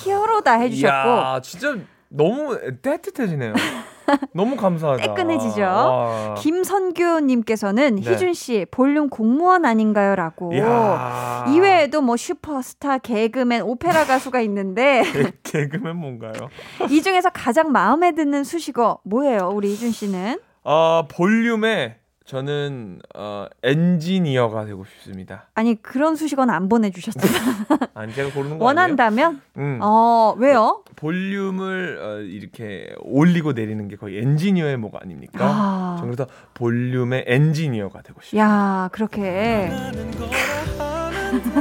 히어로다 0.05 0.55
해주셨고. 0.61 1.09
이야, 1.09 1.41
진짜 1.43 1.77
너무 2.09 2.59
따뜻해지네요. 2.83 3.53
너무 4.33 4.55
감사하다. 4.57 5.03
뜨끈해지죠? 5.03 5.63
와. 5.63 6.35
김선규님께서는 6.39 7.97
네. 7.97 8.11
희준 8.13 8.35
씨 8.35 8.65
볼륨 8.71 9.09
공무원 9.11 9.65
아닌가요?라고. 9.65 10.53
이야. 10.55 11.45
이외에도 11.49 12.01
뭐 12.01 12.17
슈퍼스타, 12.17 12.99
개그맨, 12.99 13.63
오페라 13.63 14.05
가수가 14.05 14.41
있는데 14.43 15.03
개- 15.43 15.61
개그맨 15.63 15.97
뭔가요? 15.97 16.33
이 16.89 17.03
중에서 17.03 17.31
가장 17.31 17.73
마음에 17.73 18.13
드는 18.13 18.45
수식어 18.45 19.01
뭐예요, 19.05 19.51
우리 19.53 19.73
희준 19.73 19.91
씨는? 19.91 20.39
아 20.65 21.05
볼륨에 21.11 21.97
저는 22.27 22.99
어, 23.15 23.47
엔지니어가 23.63 24.65
되고 24.65 24.85
싶습니다. 24.85 25.47
아니 25.55 25.81
그런 25.81 26.17
수식어는 26.17 26.53
안 26.53 26.69
보내주셨어요. 26.69 27.33
아니 27.95 28.13
제가 28.13 28.33
고르는 28.33 28.59
거 28.59 28.65
원한다면? 28.65 29.41
아니에요? 29.55 29.77
음. 29.77 29.79
어 29.81 30.35
왜요? 30.37 30.83
볼륨을 30.97 31.99
어, 32.03 32.21
이렇게 32.23 32.93
올리고 33.01 33.53
내리는 33.53 33.87
게 33.87 33.95
거의 33.95 34.19
엔지니어의 34.19 34.77
목 34.77 35.01
아닙니까? 35.01 35.39
아. 35.41 35.97
저 36.01 36.05
그래서 36.05 36.27
볼륨의 36.55 37.25
엔지니어가 37.29 38.03
되고 38.03 38.21
싶어요. 38.21 38.41
야 38.41 38.89
그렇게 38.91 39.71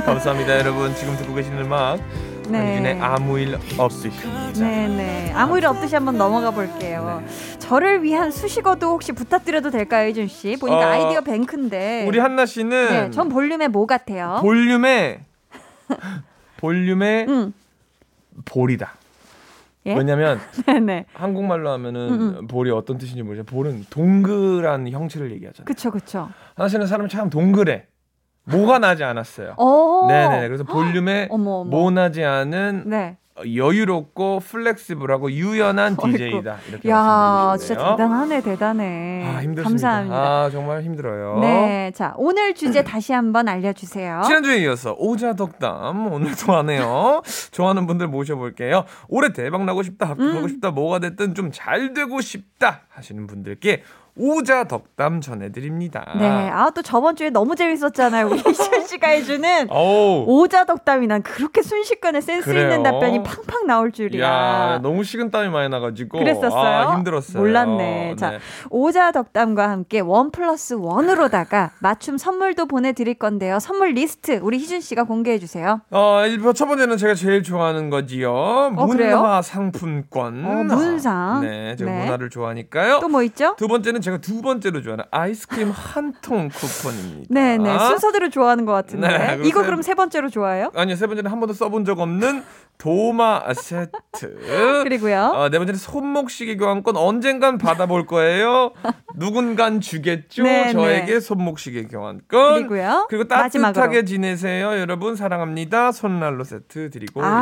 감사합니다, 0.05 0.57
여러분. 0.59 0.95
지금 0.95 1.15
듣고 1.17 1.35
계시는 1.35 1.65
음악 1.65 1.99
네. 2.49 2.57
한준의 2.75 3.01
아무 3.01 3.39
일 3.39 3.57
없으십니다. 3.77 4.51
네네 4.53 5.31
아무 5.33 5.57
일 5.57 5.65
없듯이 5.65 5.95
한번 5.95 6.17
넘어가 6.17 6.51
볼게요. 6.51 7.23
저를 7.59 8.03
위한 8.03 8.31
수식어도 8.31 8.87
혹시 8.91 9.11
부탁드려도 9.11 9.71
될까요, 9.71 10.07
희준 10.09 10.27
씨? 10.27 10.55
보니까 10.57 10.79
어, 10.79 10.83
아이디어 10.91 11.21
뱅크인데. 11.21 12.05
우리 12.07 12.19
한나 12.19 12.45
씨는 12.45 12.89
네, 12.89 13.11
전 13.11 13.29
볼륨의 13.29 13.69
뭐 13.69 13.85
같아요? 13.85 14.39
볼륨의 14.41 15.19
볼륨의 16.57 17.25
응. 17.29 17.53
볼이다. 18.45 18.93
예? 19.87 19.93
왜냐면 19.95 20.39
네네. 20.65 21.05
한국말로 21.13 21.69
하면은 21.71 22.09
음, 22.09 22.47
볼이 22.47 22.71
어떤 22.71 22.97
뜻인지 22.97 23.21
모르지만 23.21 23.45
볼은 23.45 23.85
동그란 23.89 24.89
형체를 24.89 25.31
얘기하잖아요. 25.33 25.65
그쵸 25.65 25.91
그쵸. 25.91 26.29
한나 26.55 26.67
씨는 26.67 26.87
사람이 26.87 27.09
참 27.09 27.29
동그래. 27.29 27.85
모가 28.45 28.79
나지 28.79 29.03
않았어요. 29.03 29.55
어. 29.57 30.05
네네. 30.07 30.47
그래서 30.47 30.63
볼륨에 30.63 31.27
어머 31.31 31.51
어머. 31.61 31.69
모 31.69 31.91
나지 31.91 32.23
않은 32.23 32.83
네. 32.87 33.17
여유롭고 33.53 34.39
플렉시블하고 34.39 35.29
유연한 35.31 35.95
어이구. 35.99 36.17
DJ다. 36.17 36.57
이렇게 36.69 36.89
야 36.89 37.55
진짜. 37.59 37.89
대단하네 37.91 38.41
대단해. 38.41 39.25
아 39.25 39.41
힘들습니다. 39.41 39.63
감사합니다. 39.63 40.15
아 40.17 40.49
정말 40.49 40.83
힘들어요. 40.83 41.39
네, 41.41 41.91
자 41.93 42.13
오늘 42.15 42.53
주제 42.53 42.81
다시 42.85 43.11
한번 43.11 43.49
알려 43.49 43.73
주세요. 43.73 44.21
지난주에 44.25 44.59
이어서 44.59 44.95
오자덕담 44.97 46.13
오늘도 46.13 46.53
하네요. 46.53 47.21
좋아하는 47.51 47.87
분들 47.87 48.07
모셔 48.07 48.35
볼게요. 48.37 48.85
올해 49.09 49.33
대박 49.33 49.65
나고 49.65 49.83
싶다, 49.83 50.07
합격하고 50.09 50.39
음. 50.39 50.47
싶다, 50.47 50.71
뭐가 50.71 50.99
됐든 50.99 51.33
좀 51.35 51.51
잘 51.51 51.93
되고 51.93 52.21
싶다 52.21 52.81
하시는 52.89 53.27
분들께 53.27 53.83
오자 54.17 54.63
덕담 54.65 55.19
전해드립니다. 55.19 56.05
네. 56.17 56.25
아, 56.49 56.69
또 56.69 56.81
저번 56.81 57.17
주에 57.17 57.29
너무 57.29 57.55
재밌었잖아요. 57.55 58.27
우리 58.27 58.39
이철 58.49 58.81
씨가 58.87 59.09
해주는. 59.09 59.67
오자 59.69 60.63
덕담이 60.65 61.07
난 61.07 61.21
그렇게 61.21 61.61
순식간에 61.61 62.21
센스 62.21 62.45
그래요? 62.45 62.63
있는 62.63 62.83
답변이 62.83 63.21
팡팡 63.23 63.67
나올 63.67 63.91
줄이야. 63.91 64.23
야, 64.25 64.79
너무 64.81 65.03
식은땀이 65.03 65.49
많이 65.49 65.67
나가지고. 65.67 66.19
그랬었어요? 66.19 66.89
아, 66.89 66.95
힘들었어요. 66.95 67.41
몰랐네. 67.41 68.15
자, 68.17 68.39
오자 68.69 69.11
덕담과 69.11 69.69
함께 69.69 69.99
one 69.99 70.31
plus 70.31 70.75
one으로다가 70.75 71.71
맞춤 71.79 72.17
선물도 72.17 72.67
보내드릴 72.67 73.15
건데요. 73.15 73.59
선물 73.59 73.89
리스트 73.95 74.39
우리 74.41 74.59
희준 74.59 74.79
씨가 74.79 75.03
공개해 75.03 75.39
주세요. 75.39 75.81
어, 75.91 76.23
일- 76.25 76.41
첫 76.53 76.67
번째는 76.67 76.95
제가 76.95 77.15
제일 77.15 77.43
좋아하는 77.43 77.89
거지요. 77.89 78.75
그래요? 78.89 79.17
문화 79.17 79.41
상품권. 79.41 80.45
어, 80.45 80.63
문상. 80.63 81.41
네, 81.41 81.75
제가 81.75 81.91
네. 81.91 81.99
문화를 82.05 82.29
좋아하니까요. 82.29 82.99
또 83.01 83.09
뭐 83.09 83.21
있죠? 83.23 83.55
두 83.57 83.67
번째는 83.67 84.01
제가 84.05 84.17
두 84.19 84.41
번째로 84.41 84.81
좋아하는 84.81 85.03
아이스크림 85.11 85.71
한 85.75 86.13
통 86.21 86.49
쿠폰입니다. 86.49 87.27
네 87.33 87.57
네 87.57 87.77
순서대로 87.79 88.29
좋아하는 88.29 88.65
것 88.65 88.71
같은데 88.73 89.07
네, 89.07 89.39
이거 89.43 89.59
세- 89.61 89.65
그럼 89.65 89.81
세 89.81 89.93
번째로 89.95 90.29
좋아요? 90.29 90.71
아니요, 90.75 90.95
세 90.95 91.07
번째는 91.07 91.29
한 91.31 91.39
번도 91.39 91.53
써본 91.53 91.83
적 91.85 91.99
없는 91.99 92.43
도마 92.77 93.53
세트. 93.53 94.37
그리고요. 94.83 95.31
어, 95.35 95.49
네 95.49 95.57
번째는 95.57 95.77
손목시계 95.79 96.57
교환권 96.57 96.97
언젠간 96.97 97.57
받아볼 97.57 98.05
거예요. 98.05 98.71
누군간 99.15 99.79
주겠죠. 99.81 100.43
네, 100.43 100.71
저에게 100.73 101.13
네. 101.13 101.19
손목시계 101.19 101.87
교환권. 101.87 102.55
그리고요. 102.55 103.07
그리고 103.09 103.23
따뜻하게 103.27 103.59
마지막으로. 103.59 104.05
지내세요, 104.05 104.77
여러분. 104.79 105.15
사랑합니다. 105.15 105.91
손난로 105.93 106.43
세트 106.43 106.89
드리고 106.89 107.23
아, 107.23 107.41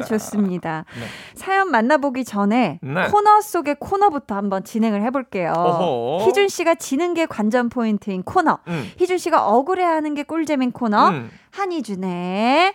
있습니다. 0.00 0.04
좋습니다. 0.06 0.84
네. 0.98 1.06
사연 1.36 1.70
만나보기 1.70 2.24
전에 2.24 2.80
네. 2.82 3.04
코너 3.08 3.40
속의 3.40 3.76
코너부터 3.78 4.34
한번 4.34 4.64
진행을 4.64 5.02
해볼게요. 5.02 5.52
어허. 5.56 5.93
희준 6.26 6.48
씨가 6.48 6.74
지는 6.76 7.14
게 7.14 7.26
관전 7.26 7.68
포인트인 7.68 8.22
코너. 8.22 8.58
음. 8.68 8.90
희준 8.98 9.18
씨가 9.18 9.46
억울해하는 9.46 10.14
게 10.14 10.22
꿀잼인 10.22 10.72
코너. 10.72 11.08
음. 11.10 11.30
한희준의 11.50 12.74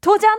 도전! 0.00 0.30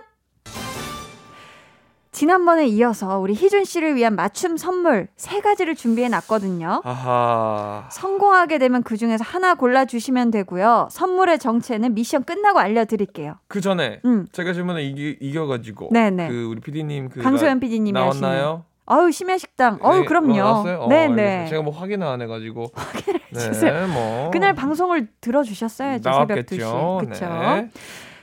지난번에 2.17 2.65
이어서 2.65 3.19
우리 3.19 3.35
희준 3.35 3.63
씨를 3.63 3.95
위한 3.95 4.15
맞춤 4.15 4.57
선물 4.57 5.07
세 5.17 5.39
가지를 5.39 5.75
준비해 5.75 6.09
놨거든요. 6.09 6.81
아하. 6.83 7.87
성공하게 7.91 8.57
되면 8.57 8.81
그 8.81 8.97
중에서 8.97 9.23
하나 9.23 9.53
골라 9.53 9.85
주시면 9.85 10.31
되고요. 10.31 10.87
선물의 10.89 11.37
정체는 11.37 11.93
미션 11.93 12.23
끝나고 12.23 12.57
알려드릴게요. 12.57 13.35
그 13.47 13.61
전에 13.61 14.01
음. 14.05 14.25
제가 14.31 14.53
질문에 14.53 14.83
이기, 14.85 15.17
이겨가지고 15.21 15.89
네네. 15.91 16.29
그 16.29 16.45
우리 16.45 16.59
PD님 16.59 17.09
그 17.09 17.21
강소연 17.21 17.59
PD님이 17.59 17.91
나왔나요? 17.91 18.65
아유 18.87 19.11
심야 19.11 19.37
식당. 19.37 19.79
어유 19.83 19.99
네, 20.01 20.05
그럼요. 20.05 20.37
나왔어요? 20.37 20.79
어, 20.79 20.87
네네. 20.87 21.21
알겠어요. 21.21 21.49
제가 21.49 21.61
뭐 21.61 21.73
확인을 21.77 22.07
안 22.07 22.21
해가지고 22.21 22.71
확인을 22.73 23.19
해주세요. 23.35 23.87
뭐 23.87 24.31
그날 24.31 24.53
방송을 24.55 25.09
들어주셨어야죠. 25.21 26.03
새벽 26.03 26.27
나왔겠죠. 26.27 26.99
2시. 27.03 27.09
그쵸? 27.09 27.25
네. 27.25 27.69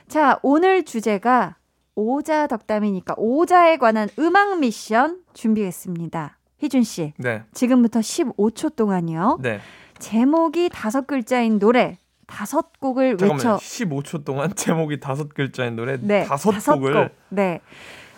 자, 0.07 0.39
오늘 0.43 0.83
주제가 0.83 1.55
오자 1.95 2.47
덕담이니까 2.47 3.13
오자에 3.17 3.77
관한 3.77 4.09
음악 4.19 4.59
미션 4.59 5.21
준비했습니다. 5.33 6.37
희준 6.57 6.83
씨, 6.83 7.13
네. 7.17 7.43
지금부터 7.53 7.99
15초 7.99 8.75
동안이요. 8.75 9.39
네. 9.41 9.59
제목이 9.99 10.69
다섯 10.73 11.05
글자인 11.07 11.59
노래 11.59 11.97
다섯 12.27 12.79
곡을 12.79 13.17
잠깐만요. 13.17 13.53
외쳐 13.53 13.57
15초 13.57 14.25
동안 14.25 14.53
제목이 14.55 14.99
다섯 14.99 15.29
글자인 15.33 15.75
노래 15.75 15.97
네, 16.01 16.25
다섯 16.25 16.51
곡을 16.75 16.93
곡. 16.93 17.11
네. 17.29 17.61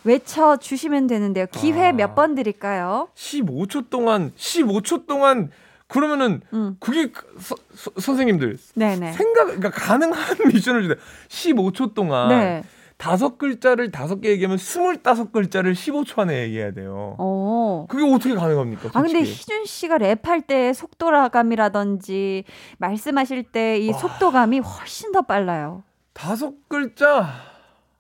외쳐 0.08 0.58
주시면 0.58 1.08
되는데요. 1.08 1.46
기회 1.52 1.88
아. 1.88 1.92
몇번 1.92 2.36
드릴까요? 2.36 3.10
15초 3.16 3.90
동안 3.90 4.32
15초 4.38 5.06
동안 5.08 5.52
그러면은 5.88 6.42
음. 6.54 6.76
그게 6.80 7.12
그 7.12 7.26
서, 7.40 7.56
서- 7.74 7.92
선생님들 8.00 8.58
네네. 8.76 9.14
생각 9.14 9.46
그러니까 9.46 9.70
가능한 9.70 10.20
미션을 10.54 10.82
주세요. 10.84 10.98
15초 11.30 11.94
동안 11.94 12.30
네. 12.30 12.64
다섯 12.98 13.38
글자를 13.38 13.92
다섯 13.92 14.22
개 14.22 14.30
얘기하면 14.32 14.58
스물다섯 14.58 15.32
글자를 15.32 15.74
15초 15.74 16.18
안에 16.20 16.42
얘기해야 16.46 16.72
돼요. 16.72 17.16
어. 17.20 17.86
그게 17.90 18.04
어떻게 18.12 18.34
가능합니까? 18.34 18.90
아 18.94 19.02
근데 19.04 19.20
솔직히? 19.24 19.32
희준 19.40 19.66
씨가 19.66 19.98
랩할 20.00 20.48
때 20.48 20.74
속도감이라든지 20.74 22.44
말씀하실 22.80 23.44
때 23.52 23.78
이 23.80 23.94
속도감이 23.94 24.60
훨씬 24.60 25.12
더 25.12 25.22
빨라요. 25.22 25.84
다섯 26.14 26.54
글자 26.68 27.28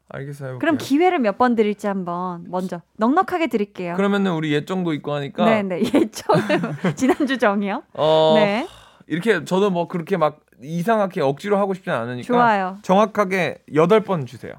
알겠어요. 0.09 0.59
그럼 0.59 0.75
해볼게요. 0.75 0.87
기회를 0.87 1.19
몇 1.19 1.37
번 1.37 1.55
드릴지 1.55 1.87
한번 1.87 2.45
먼저 2.49 2.81
넉넉하게 2.97 3.47
드릴게요. 3.47 3.95
그러면은 3.95 4.33
우리 4.33 4.53
예정도 4.53 4.93
있고 4.93 5.13
하니까 5.13 5.43
네네 5.45 5.81
예정은 5.81 6.75
지난주 6.95 7.37
정이요. 7.37 7.83
어 7.93 8.33
네 8.35 8.67
이렇게 9.07 9.43
저도 9.45 9.69
뭐 9.69 9.87
그렇게 9.87 10.17
막 10.17 10.39
이상하게 10.61 11.21
억지로 11.21 11.57
하고 11.57 11.73
싶지는 11.73 11.97
않으니까 11.97 12.25
좋아요. 12.27 12.77
정확하게 12.81 13.63
여덟 13.75 14.01
번 14.01 14.25
주세요. 14.25 14.53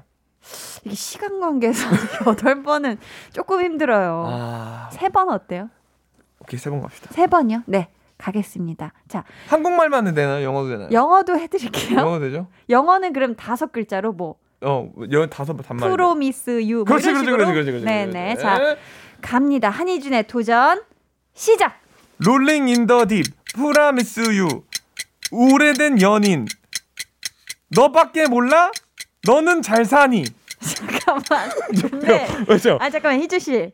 이게 0.85 0.95
시간 0.95 1.39
관계에서 1.39 1.87
여덟 2.27 2.63
번은 2.63 2.97
조금 3.33 3.61
힘들어요. 3.63 4.25
아 4.27 4.89
세번 4.91 5.29
어때요? 5.29 5.69
오케이 6.39 6.59
세 6.59 6.69
번 6.69 6.81
갑시다. 6.81 7.09
세 7.11 7.27
번이요? 7.27 7.63
네 7.65 7.89
가겠습니다. 8.17 8.93
자 9.07 9.23
한국말만 9.49 10.13
되나요? 10.13 10.43
영어도 10.43 10.69
되나요? 10.69 10.89
영어도 10.91 11.37
해드릴게요. 11.37 11.99
영어 11.99 12.19
되죠? 12.19 12.47
영어는 12.69 13.13
그럼 13.13 13.35
다섯 13.35 13.71
글자로 13.71 14.13
뭐 14.13 14.35
어, 14.61 14.91
여 15.11 15.25
다섯 15.27 15.53
번 15.53 15.63
단말. 15.65 15.89
promise 15.89 16.61
you 16.63 16.72
뭐 16.72 16.83
그렇지, 16.83 17.07
그렇지, 17.11 17.25
그렇지, 17.31 17.51
그렇지, 17.51 17.71
그렇지. 17.71 17.85
네네 17.85 18.35
그렇지. 18.35 18.41
자 18.41 18.75
갑니다. 19.21 19.69
한희준의 19.69 20.27
도전 20.27 20.81
시작. 21.33 21.79
rolling 22.17 22.67
in 22.67 22.85
the 22.87 23.05
deep, 23.05 23.23
promise 23.53 24.21
you. 24.35 24.63
오래된 25.31 26.01
연인. 26.01 26.45
너밖에 27.69 28.27
몰라? 28.27 28.71
너는 29.25 29.61
잘 29.61 29.85
사니? 29.85 30.23
잠깐만. 30.59 31.49
근데 31.89 32.27
그렇죠. 32.45 32.77
아 32.81 32.89
잠깐만 32.89 33.21
희주 33.21 33.39
씨. 33.39 33.71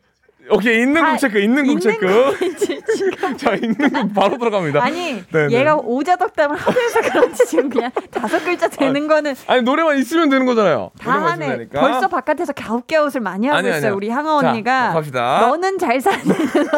오케이 0.50 0.82
있는 0.82 1.02
다곡 1.02 1.20
체크, 1.20 1.40
있는 1.40 1.64
곡 1.66 1.72
있는 1.72 1.82
체크. 1.82 3.36
자 3.38 3.54
있는 3.56 3.76
곡 3.90 4.14
바로 4.14 4.38
들어갑니다. 4.38 4.84
아니 4.84 5.24
네, 5.32 5.48
네. 5.48 5.60
얘가 5.60 5.76
오자덕담을 5.76 6.56
하도 6.56 6.80
해서 6.80 7.02
그런지 7.02 7.46
지금 7.46 7.70
그냥 7.70 7.92
다섯 8.12 8.44
글자 8.44 8.68
되는 8.68 9.08
거는 9.08 9.36
아니 9.48 9.62
노래만 9.64 9.98
있으면 9.98 10.30
되는 10.30 10.46
거잖아요. 10.46 10.92
다 11.00 11.12
노래만 11.12 11.32
하네. 11.32 11.46
있으면 11.46 11.58
되니까. 11.60 11.82
벌써 11.82 12.08
바깥에서 12.08 12.54
갸웃갸웃을 12.54 13.22
많이 13.22 13.48
하고 13.48 13.58
아니, 13.58 13.70
있어요. 13.70 13.78
아니요. 13.80 13.96
우리 13.96 14.10
향아 14.10 14.42
자, 14.42 14.50
언니가. 14.50 14.94
갑시다. 14.94 15.40
너는 15.42 15.78
잘 15.80 16.00
사니. 16.00 16.24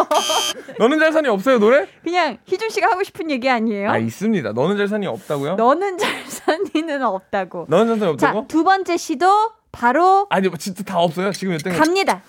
너는 0.79 0.99
잘 0.99 1.11
사니 1.11 1.27
없어요 1.27 1.59
노래? 1.59 1.87
그냥 2.03 2.37
희준 2.45 2.69
씨가 2.69 2.87
하고 2.87 3.03
싶은 3.03 3.29
얘기 3.31 3.49
아니에요? 3.49 3.89
아 3.91 3.97
있습니다. 3.97 4.53
너는 4.53 4.77
잘 4.77 4.87
사니 4.87 5.07
없다고요? 5.07 5.55
너는 5.55 5.97
잘 5.97 6.23
사니는 6.27 7.03
없다고. 7.03 7.65
너는 7.69 7.87
잘 7.87 7.99
사니 7.99 8.17
자, 8.17 8.27
없다고? 8.29 8.47
두 8.47 8.63
번째 8.63 8.97
시도 8.97 9.51
바로 9.71 10.25
아니 10.29 10.47
뭐 10.47 10.57
진짜 10.57 10.83
다 10.83 10.97
없어요. 10.99 11.31
지금 11.33 11.53
몇 11.53 11.59
등? 11.59 11.73
갑니다. 11.77 12.21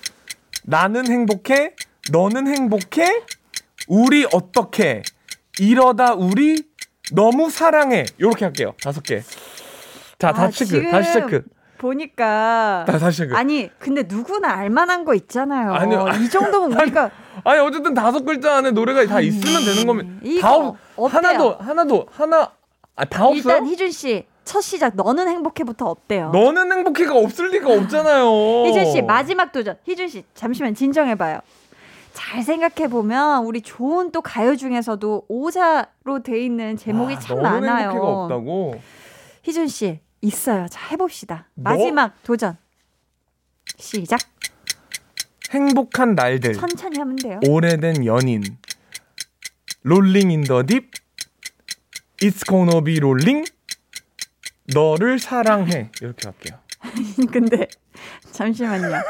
나는 0.68 1.07
행복해. 1.07 1.72
너는 2.12 2.46
행복해. 2.46 3.22
우리 3.88 4.26
어떻게? 4.35 5.02
이러다 5.59 6.12
우리 6.12 6.62
너무 7.12 7.48
사랑해. 7.48 8.04
요렇게 8.20 8.44
할게요. 8.44 8.74
다섯 8.83 9.02
개. 9.02 9.22
자, 10.18 10.28
아, 10.28 10.33
다시 10.35 10.66
체크. 10.66 10.90
다시 10.90 11.12
체크. 11.14 11.42
보니까 11.78 12.85
다, 12.87 12.98
다시 12.98 13.18
체크. 13.18 13.35
아니, 13.35 13.62
아니 13.62 13.70
근데 13.78 14.02
누구나 14.02 14.52
알만한 14.59 15.07
거 15.07 15.14
있잖아요. 15.14 15.72
아니요. 15.72 16.07
이 16.22 16.28
정도면 16.28 16.78
우리가 16.78 17.11
어쨌든 17.44 17.94
다섯 17.94 18.22
글자 18.24 18.57
안에 18.57 18.72
노래가 18.72 19.07
다 19.07 19.20
있으면 19.22 19.64
되는 19.64 19.87
거면 19.87 20.20
다 20.42 20.54
없, 20.54 20.76
어때요? 20.96 21.16
하나도 21.16 21.54
하나도 21.54 22.07
하나 22.11 22.52
아, 22.94 23.04
다 23.07 23.24
없어요? 23.24 23.37
일단 23.37 23.66
희준 23.66 23.90
씨 23.90 24.26
첫 24.48 24.62
시작 24.62 24.96
너는 24.96 25.28
행복해부터 25.28 25.84
어때요? 25.84 26.30
너는 26.30 26.72
행복해가 26.72 27.14
없을 27.14 27.50
리가 27.50 27.70
없잖아요. 27.70 28.64
희준 28.64 28.87
씨 28.90 29.02
마지막 29.02 29.52
도전. 29.52 29.76
희준 29.84 30.08
씨 30.08 30.24
잠시만 30.32 30.74
진정해봐요. 30.74 31.40
잘 32.14 32.42
생각해 32.42 32.88
보면 32.88 33.44
우리 33.44 33.61
좋은 33.61 34.11
또 34.11 34.22
가요 34.22 34.56
중에서도 34.56 35.26
오자로 35.28 36.22
돼 36.24 36.40
있는 36.42 36.78
제목이 36.78 37.14
아, 37.16 37.18
참 37.18 37.42
너는 37.42 37.61
많아요. 37.61 37.90
행복해가 37.90 38.06
없다고. 38.22 38.80
희준 39.42 39.68
씨 39.68 40.00
있어요. 40.22 40.66
자 40.70 40.80
해봅시다. 40.92 41.48
뭐? 41.52 41.70
마지막 41.74 42.14
도전. 42.22 42.56
시작. 43.76 44.18
행복한 45.50 46.14
날들. 46.14 46.54
천천히 46.54 46.98
하면 46.98 47.16
돼요. 47.16 47.38
오래된 47.46 48.06
연인 48.06 48.42
롤링 49.82 50.30
인 50.30 50.44
더 50.44 50.62
딥 50.62 50.90
It's 52.22 52.42
gonna 52.48 52.82
be 52.82 52.96
rolling 52.98 53.44
너를 54.74 55.18
사랑해 55.18 55.90
이렇게 56.02 56.28
할게요 56.28 56.59
근데 57.33 57.68
잠시만요. 58.33 59.00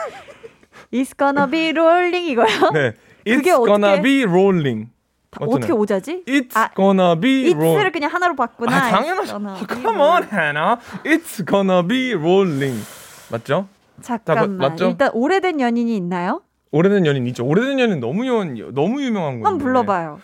It's 0.92 1.16
gonna 1.18 1.50
be 1.50 1.70
rolling 1.70 2.30
이거요? 2.30 2.70
네 2.72 2.92
It's 3.26 3.44
gonna 3.44 3.92
어떻게- 3.96 4.02
be 4.02 4.22
rolling 4.24 4.88
다 5.30 5.40
맞잖아요. 5.40 5.56
어떻게 5.56 5.72
오자지? 5.74 6.24
It's 6.26 6.56
아, 6.56 6.70
gonna 6.74 7.20
be 7.20 7.50
it's를 7.52 7.92
그냥 7.92 8.10
하나로 8.12 8.34
봤구나. 8.36 8.74
아 8.74 8.90
당연하죠 8.90 9.36
아, 9.44 9.56
Come 9.68 10.00
on 10.00 10.22
Hannah 10.32 10.76
It's 11.04 11.44
gonna 11.46 11.86
be 11.86 12.14
rolling 12.14 12.82
맞죠? 13.30 13.68
잠깐만. 14.00 14.56
맞죠? 14.56 14.88
일단 14.88 15.10
오래된 15.12 15.60
연인이 15.60 15.94
있나요? 15.96 16.40
오래된 16.70 17.04
연인 17.04 17.26
있죠 17.26 17.44
오래된 17.44 17.78
연인 17.80 18.00
너무 18.00 18.26
연 18.26 18.54
너무 18.74 19.02
유명한 19.02 19.32
건데 19.40 19.44
한번 19.46 19.58
불러봐요. 19.58 20.20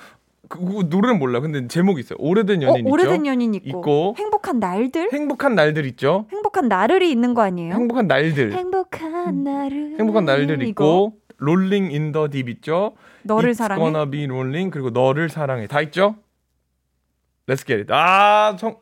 그, 0.48 0.58
그 0.64 0.86
노래는 0.88 1.18
몰라. 1.18 1.40
근데 1.40 1.66
제목이 1.68 2.00
있어요. 2.00 2.16
오래된 2.20 2.62
어, 2.62 2.66
연인 2.68 2.78
있죠. 2.86 2.92
오래된 2.92 3.26
연인 3.26 3.54
있고, 3.54 3.68
있고. 3.68 4.14
행복한 4.18 4.58
날들? 4.60 5.10
행복한 5.12 5.54
날들 5.54 5.86
있죠. 5.86 6.26
행복한 6.32 6.68
나를이 6.68 7.10
있는 7.10 7.34
거 7.34 7.42
아니에요? 7.42 7.74
행복한 7.74 8.06
날들. 8.06 8.52
행복한 8.52 9.44
날을 9.44 9.96
행복한 9.98 10.24
날들. 10.24 10.62
있고 10.68 11.14
롤링 11.38 11.90
인 11.90 12.12
더 12.12 12.28
딥 12.28 12.48
있죠. 12.48 12.94
너를 13.22 13.54
사랑해. 13.54 13.82
gonna 13.82 14.10
be 14.10 14.24
rolling 14.24 14.70
그리고 14.70 14.90
너를 14.90 15.28
사랑해 15.28 15.66
다 15.66 15.80
있죠. 15.82 16.16
Let's 17.46 17.66
get 17.66 17.74
it. 17.74 17.92
아, 17.92 18.56
정 18.58 18.76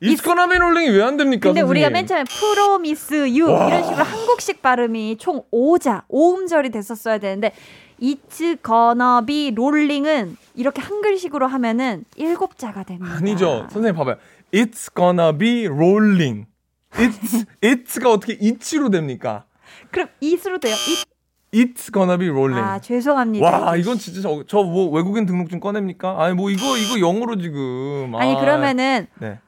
It's, 0.00 0.22
gonna 0.22 0.46
be 0.48 0.56
rolling이 0.58 0.90
왜안 0.96 1.16
됩니까? 1.16 1.48
근데 1.48 1.60
우리가 1.60 1.86
선생님? 1.88 1.92
맨 1.92 2.06
처음에 2.06 2.24
프로미스 2.24 3.14
유 3.30 3.46
이런 3.48 3.82
식으로 3.82 4.04
한국식 4.04 4.62
발음이 4.62 5.16
총 5.18 5.42
5자, 5.52 6.04
5음절이 6.08 6.72
됐었어야 6.72 7.18
되는데 7.18 7.52
It's 8.00 8.62
gonna 8.62 9.24
be 9.26 9.50
rolling은 9.52 10.36
이렇게 10.54 10.80
한글식으로 10.82 11.46
하면은 11.46 12.04
7자가 12.16 12.86
됩니다. 12.86 13.16
아니죠. 13.16 13.66
선생님 13.70 13.94
봐봐요. 13.96 14.16
It's 14.52 14.94
gonna 14.94 15.36
be 15.36 15.66
rolling. 15.66 16.46
It's 16.92 17.46
it's가 17.62 18.10
어떻게 18.10 18.34
it로 18.40 18.88
됩니까? 18.90 19.44
그럼 19.90 20.08
it으로 20.22 20.58
돼요. 20.58 20.74
it. 20.74 21.04
It's 21.52 21.92
gonna 21.92 22.18
be 22.18 22.28
rolling. 22.28 22.60
아, 22.62 22.78
죄송합니다. 22.80 23.46
와, 23.60 23.76
이건 23.76 23.98
진짜 23.98 24.20
저, 24.20 24.44
저 24.46 24.62
뭐 24.62 24.90
외국인 24.90 25.26
등록증 25.26 25.60
꺼냅니까? 25.60 26.22
아니 26.22 26.34
뭐 26.34 26.50
이거 26.50 26.76
이거 26.76 27.00
영어로 27.00 27.36
지금. 27.38 28.14
아니 28.16 28.34
아, 28.36 28.40
그러면은 28.40 29.06
네. 29.20 29.38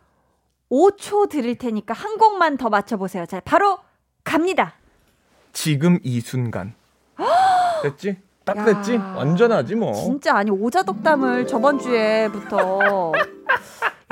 5초 0.70 1.28
드릴 1.28 1.56
테니까 1.56 1.94
한 1.94 2.16
곡만 2.18 2.56
더 2.56 2.68
맞춰 2.68 2.96
보세요. 2.96 3.26
자, 3.26 3.40
바로 3.40 3.78
갑니다. 4.24 4.74
지금 5.52 5.98
이 6.02 6.20
순간. 6.20 6.74
됐지? 7.82 8.16
딱 8.54 8.56
야. 8.58 8.64
됐지? 8.64 8.96
완전하지 8.96 9.74
뭐. 9.76 9.92
진짜 9.94 10.36
아니 10.36 10.50
오자덕담을 10.50 11.46
저번 11.46 11.78
주에부터 11.78 13.12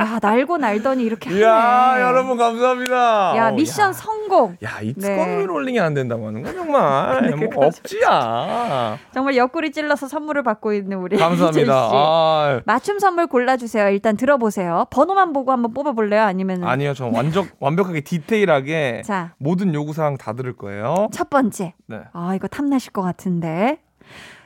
야 0.00 0.18
날고 0.22 0.58
날더니 0.58 1.02
이렇게 1.02 1.28
하네. 1.28 1.40
이야, 1.40 1.96
여러분 2.00 2.36
감사합니다. 2.36 3.36
야 3.36 3.48
어, 3.48 3.52
미션 3.52 3.88
야. 3.88 3.92
성공. 3.92 4.56
야, 4.62 4.78
이 4.80 4.94
네. 4.94 5.16
네. 5.16 5.44
롤링이 5.44 5.80
안 5.80 5.92
된다고 5.92 6.28
하는 6.28 6.44
건 6.44 6.54
정말 6.54 7.32
뭐 7.52 7.66
없지야. 7.66 8.96
정말 9.12 9.36
옆구리 9.36 9.72
찔러서 9.72 10.06
선물을 10.06 10.44
받고 10.44 10.72
있는 10.72 10.98
우리 10.98 11.16
감사합니다. 11.18 11.74
아, 11.74 12.60
맞춤 12.64 13.00
선물 13.00 13.26
골라주세요. 13.26 13.88
일단 13.88 14.16
들어보세요. 14.16 14.84
번호만 14.90 15.32
보고 15.32 15.50
한번 15.50 15.74
뽑아볼래요? 15.74 16.22
아니면 16.22 16.62
아니요, 16.62 16.94
저 16.94 17.06
완전 17.08 17.48
완벽하게 17.58 18.02
디테일하게 18.02 19.02
자, 19.04 19.32
모든 19.38 19.74
요구 19.74 19.92
사항 19.94 20.16
다 20.16 20.32
들을 20.32 20.56
거예요. 20.56 21.08
첫 21.12 21.28
번째. 21.28 21.74
네. 21.86 22.02
아 22.12 22.34
이거 22.36 22.46
탐나실 22.46 22.92
것 22.92 23.02
같은데 23.02 23.80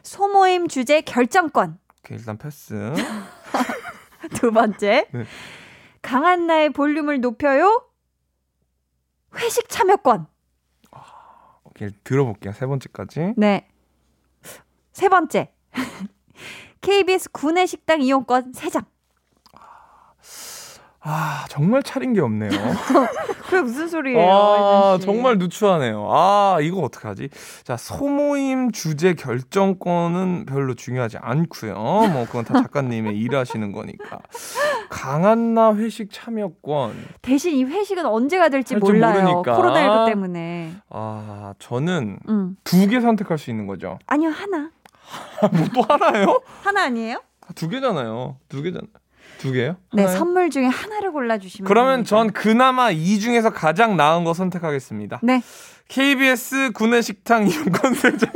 소모임 0.03 0.68
주제 0.68 1.01
결정권. 1.01 1.79
오케이, 2.01 2.18
일단 2.18 2.38
패스. 2.38 2.92
두 4.35 4.51
번째. 4.53 5.07
네. 5.12 5.25
강한 6.01 6.46
나의 6.46 6.70
볼륨을 6.70 7.20
높여요. 7.20 7.87
회식 9.37 9.68
참여권. 9.68 10.27
오케이, 11.64 11.90
들어볼게요. 12.05 12.53
세 12.53 12.66
번째까지. 12.66 13.35
네. 13.37 13.68
세 14.92 15.09
번째. 15.09 15.53
KBS 16.83 17.31
구내 17.31 17.66
식당 17.66 18.03
이용권 18.03 18.53
3장. 18.53 18.85
아, 21.04 21.44
정말 21.48 21.82
차린 21.82 22.12
게 22.12 22.20
없네요. 22.20 22.50
그게 23.46 23.60
무슨 23.60 23.88
소리예요? 23.88 24.30
아? 24.30 24.98
정말 25.02 25.36
누추하네요. 25.36 26.08
아, 26.10 26.58
이거 26.62 26.80
어떡하지? 26.80 27.28
자, 27.64 27.76
소모임 27.76 28.70
주제 28.70 29.14
결정권은 29.14 30.46
별로 30.46 30.74
중요하지 30.74 31.18
않고요. 31.20 31.74
뭐 31.74 32.24
그건 32.26 32.44
다 32.44 32.54
작가님의 32.62 33.18
일하시는 33.20 33.72
거니까. 33.72 34.20
강한나 34.90 35.74
회식 35.74 36.10
참여권. 36.12 36.94
대신 37.20 37.54
이 37.56 37.64
회식은 37.64 38.06
언제가 38.06 38.48
될지 38.48 38.74
할줄 38.74 38.94
몰라요. 38.94 39.22
모르니까. 39.24 39.56
코로나19 39.58 40.06
때문에. 40.06 40.72
아, 40.90 41.54
저는 41.58 42.18
음. 42.28 42.56
두개 42.64 43.00
선택할 43.00 43.38
수 43.38 43.50
있는 43.50 43.66
거죠. 43.66 43.98
아니요, 44.06 44.30
하나. 44.30 44.70
뭐 45.52 45.66
또 45.74 45.82
하나요? 45.88 46.40
하나 46.62 46.84
아니에요? 46.84 47.20
두 47.56 47.68
개잖아요. 47.68 48.36
두 48.48 48.62
개잖아요. 48.62 48.86
두 49.42 49.50
개요? 49.50 49.74
네, 49.92 50.02
하나요? 50.02 50.16
선물 50.16 50.50
중에 50.50 50.66
하나를 50.66 51.11
골라 51.11 51.37
주시면 51.37 51.66
그러면 51.66 51.96
됩니다. 51.96 52.09
전 52.09 52.31
그나마 52.33 52.92
이 52.92 53.18
중에서 53.18 53.50
가장 53.50 53.96
나은 53.96 54.22
거 54.22 54.35
선택하겠습니다. 54.35 55.18
네, 55.24 55.42
KBS 55.88 56.70
구내식당 56.72 57.46
이용권 57.48 57.94
세장 57.94 58.30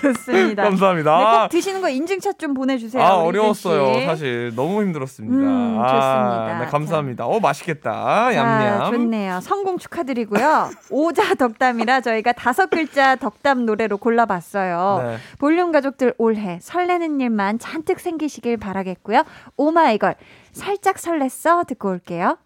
좋습니다. 0.00 0.62
감사합니다. 0.64 1.18
네, 1.18 1.24
꼭 1.42 1.48
드시는 1.50 1.80
거 1.80 1.88
인증샷 1.88 2.38
좀 2.38 2.54
보내주세요. 2.54 3.02
아 3.02 3.14
어려웠어요. 3.16 4.06
사실 4.06 4.52
너무 4.54 4.82
힘들었습니다. 4.82 5.36
음, 5.36 5.78
아, 5.80 5.88
좋습니다. 5.88 6.58
네, 6.60 6.66
감사합니다. 6.70 7.26
어 7.26 7.40
맛있겠다. 7.40 8.30
자, 8.32 8.34
얌얌. 8.34 8.92
좋네요. 8.92 9.40
성공 9.40 9.78
축하드리고요. 9.78 10.70
오자 10.90 11.34
덕담이라 11.34 12.00
저희가 12.02 12.32
다섯 12.32 12.70
글자 12.70 13.16
덕담 13.16 13.66
노래로 13.66 13.98
골라봤어요. 13.98 15.02
네. 15.04 15.16
볼륨 15.38 15.72
가족들 15.72 16.14
올해 16.18 16.58
설레는 16.60 17.20
일만 17.20 17.58
잔뜩 17.58 18.00
생기시길 18.00 18.56
바라겠고요. 18.58 19.24
오마이걸 19.56 20.14
살짝 20.52 20.96
설렜어 20.96 21.66
듣고 21.66 21.88
올게요. 21.90 22.38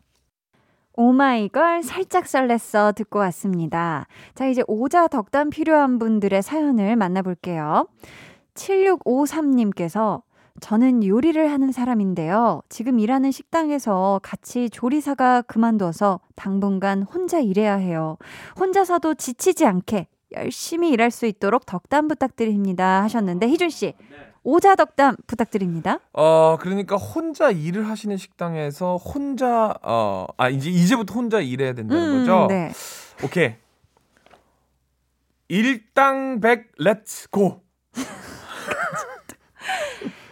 오마이걸 0.99 1.85
살짝 1.85 2.25
설렜어 2.25 2.93
듣고 2.93 3.21
왔습니다. 3.21 4.09
자, 4.35 4.47
이제 4.47 4.65
오자 4.67 5.07
덕담 5.07 5.51
필요한 5.51 6.01
분들의 6.01 6.43
사연을 6.43 6.97
만나볼게요. 6.97 7.87
7653님께서 8.55 10.23
저는 10.61 11.07
요리를 11.07 11.53
하는 11.53 11.71
사람인데요. 11.71 12.63
지금 12.69 12.99
일하는 12.99 13.31
식당에서 13.31 14.19
같이 14.25 14.69
조리사가 14.71 15.43
그만둬서 15.43 16.19
당분간 16.35 17.05
혼자 17.05 17.39
일해야 17.39 17.77
해요. 17.77 18.17
혼자서도 18.59 19.15
지치지 19.15 19.67
않게 19.67 20.09
열심히 20.33 20.91
일할 20.91 21.13
수 21.13 21.27
있도록 21.27 21.65
덕담 21.65 22.09
부탁드립니다 22.09 23.05
하셨는데 23.05 23.49
희준 23.49 23.71
씨 23.71 23.95
오자 24.45 24.77
덕담 24.77 25.17
부탁드립니다. 25.27 25.99
어 26.13 26.57
그러니까 26.61 26.97
혼자 26.97 27.51
일을 27.51 27.89
하시는 27.89 28.17
식당에서 28.17 28.97
혼자 28.97 29.75
어 29.83 30.27
아 30.37 30.49
이제 30.49 30.71
이제부터 30.71 31.15
혼자 31.15 31.41
일해야 31.41 31.73
된다는 31.75 32.19
거죠. 32.21 32.47
네. 32.49 32.73
오케이. 33.25 33.55
일당백 35.49 36.73
Let's 36.79 37.31
go. 37.31 37.63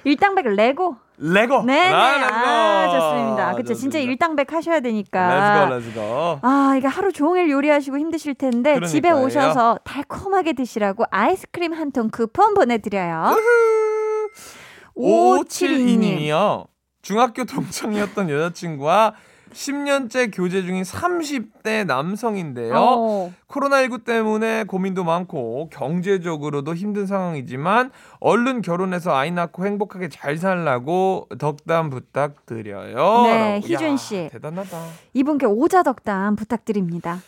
일당백 0.05 0.47
let's 0.47 0.78
go. 0.78 0.97
Let's 1.19 1.46
go. 1.46 1.63
네, 1.63 1.89
네. 1.89 1.95
아. 1.95 2.29
아, 2.29 2.89
좋습니다. 2.93 3.55
그쵸. 3.57 3.75
진짜. 3.75 3.99
일당백 3.99 4.53
하셔야 4.53 4.81
되니까. 4.81 5.67
Let's 5.69 5.73
go 5.73 5.75
let's 6.01 6.24
go. 6.24 6.39
아, 6.43 6.75
이게 6.77 6.87
하루 6.87 7.11
종일 7.11 7.51
요리하시고 7.51 7.99
힘드실 7.99 8.35
텐데 8.35 8.75
그러니까요. 8.75 8.87
집에 8.91 9.11
오셔서 9.11 9.79
달콤하게 9.85 10.53
드시라고 10.53 11.05
아이스크림 11.11 11.73
한 11.73 11.91
통 11.91 12.11
쿠폰 12.11 12.53
보내 12.55 12.77
드려요. 12.79 13.35
5722님. 14.97 15.47
5722님이요. 15.47 16.67
중학교 17.03 17.45
동창이었던 17.45 18.31
여자친구와 18.31 19.15
10년째 19.53 20.31
교제 20.35 20.63
중인 20.63 20.83
30대 20.83 21.87
남성인데요. 21.87 22.75
어. 22.77 23.33
코로나19 23.49 24.05
때문에 24.05 24.65
고민도 24.65 25.05
많고 25.05 25.71
경제적으로도 25.73 26.75
힘든 26.75 27.07
상황이지만 27.07 27.91
얼른 28.21 28.61
결혼해서 28.61 29.15
아이 29.15 29.31
낳고 29.31 29.65
행복하게 29.65 30.09
잘 30.09 30.37
살라고 30.37 31.29
덕담 31.39 31.91
부탁드려요. 31.91 33.23
네, 33.23 33.55
라고. 33.55 33.67
희준 33.67 33.93
야, 33.93 33.97
씨. 33.97 34.29
대단하다. 34.33 34.85
이분께 35.15 35.47
오자 35.47 35.83
덕담 35.85 36.37
부탁드립니다. 36.37 37.23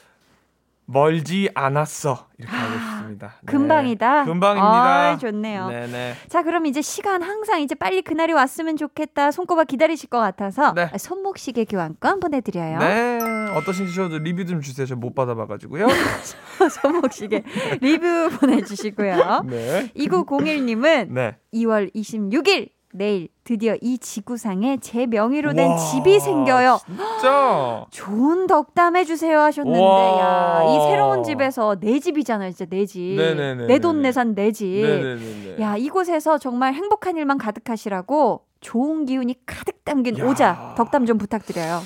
멀지 0.84 1.50
않았어. 1.54 2.26
이렇게 2.38 2.54
하고 2.54 2.78
아, 3.08 3.18
싶습니다. 3.18 3.34
네. 3.40 3.46
금방이다. 3.46 4.24
금방입니다. 4.24 5.10
아, 5.10 5.16
좋네요. 5.18 5.68
네네. 5.68 6.14
자, 6.28 6.42
그럼 6.42 6.66
이제 6.66 6.82
시간 6.82 7.22
항상 7.22 7.60
이제 7.60 7.74
빨리 7.74 8.02
그날이 8.02 8.32
왔으면 8.32 8.76
좋겠다. 8.76 9.30
손꼽아 9.30 9.64
기다리실 9.64 10.10
것 10.10 10.18
같아서 10.18 10.74
네. 10.74 10.90
손목시계 10.96 11.64
교환권 11.64 12.20
보내드려요. 12.20 12.78
네. 12.78 13.18
어떠신지 13.54 13.94
저도 13.94 14.18
리뷰 14.18 14.44
좀 14.44 14.60
주세요. 14.60 14.86
저 14.86 14.98
못 14.98 15.14
받아봐가지고요. 15.14 15.86
손목시계 16.82 17.44
리뷰 17.80 18.30
보내주시고요. 18.40 19.44
네. 19.46 19.90
2901님은 19.96 21.08
네. 21.10 21.36
2월 21.54 21.94
26일 21.94 22.70
내일 22.92 23.28
드디어 23.44 23.76
이 23.80 23.98
지구상에 23.98 24.78
제 24.80 25.06
명의로 25.06 25.52
된 25.52 25.70
와, 25.70 25.76
집이 25.76 26.20
생겨요. 26.20 26.78
진짜. 26.86 27.84
좋은 27.92 28.46
덕담 28.46 28.96
해주세요 28.96 29.38
하셨는데 29.40 29.78
와. 29.80 30.18
야, 30.18 30.64
이 30.64 30.90
새로운 30.90 31.22
집에서 31.22 31.76
내 31.78 31.98
집이잖아요, 32.00 32.50
진짜 32.52 32.64
내 32.70 32.86
집. 32.86 33.00
네네네네. 33.16 33.66
내돈 33.66 34.02
내산 34.02 34.34
내 34.34 34.52
집. 34.52 34.66
네네네. 34.66 35.56
야, 35.60 35.76
이곳에서 35.76 36.38
정말 36.38 36.74
행복한 36.74 37.16
일만 37.16 37.36
가득하시라고 37.38 38.44
좋은 38.60 39.04
기운이 39.04 39.36
가득 39.46 39.84
담긴 39.84 40.18
야. 40.18 40.24
오자 40.24 40.74
덕담 40.76 41.06
좀 41.06 41.18
부탁드려요. 41.18 41.80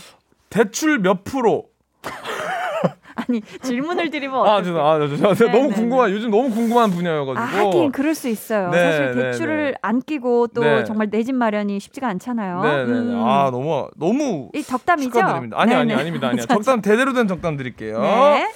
대출 0.51 0.99
몇 0.99 1.25
프로? 1.25 1.65
아니 3.29 3.41
질문을 3.63 4.11
드리면 4.11 4.37
아, 4.47 4.57
어떡해. 4.57 4.73
저, 4.73 4.79
아, 4.81 4.99
저, 4.99 5.17
저, 5.17 5.35
저 5.35 5.47
네, 5.47 5.53
너무 5.53 5.69
네, 5.69 5.75
궁금한 5.75 6.11
요즘 6.11 6.31
너무 6.31 6.51
궁금한 6.51 6.91
분야여가지고. 6.91 7.39
아, 7.39 7.45
하긴 7.45 7.93
그럴 7.93 8.15
수 8.15 8.29
있어요. 8.29 8.71
네, 8.71 8.79
사실 8.79 9.15
네, 9.15 9.23
대출을 9.23 9.73
네. 9.73 9.79
안 9.83 10.01
끼고 10.01 10.49
또 10.49 10.63
네. 10.63 10.85
정말 10.85 11.09
내 11.11 11.23
집 11.23 11.35
마련이 11.35 11.79
쉽지가 11.81 12.09
않잖아요. 12.09 12.61
음. 12.89 13.23
아 13.25 13.51
너무 13.51 13.89
너무 13.97 14.51
이 14.55 14.63
덕담이죠? 14.63 15.11
축하드립니다. 15.11 15.61
아니 15.61 15.75
아니. 15.75 15.95
아닙니다. 15.95 16.29
아니야. 16.29 16.45
적담 16.47 16.83
제대로 16.83 17.13
된 17.13 17.29
적담 17.29 17.57
드릴게요. 17.57 18.01
네. 18.01 18.49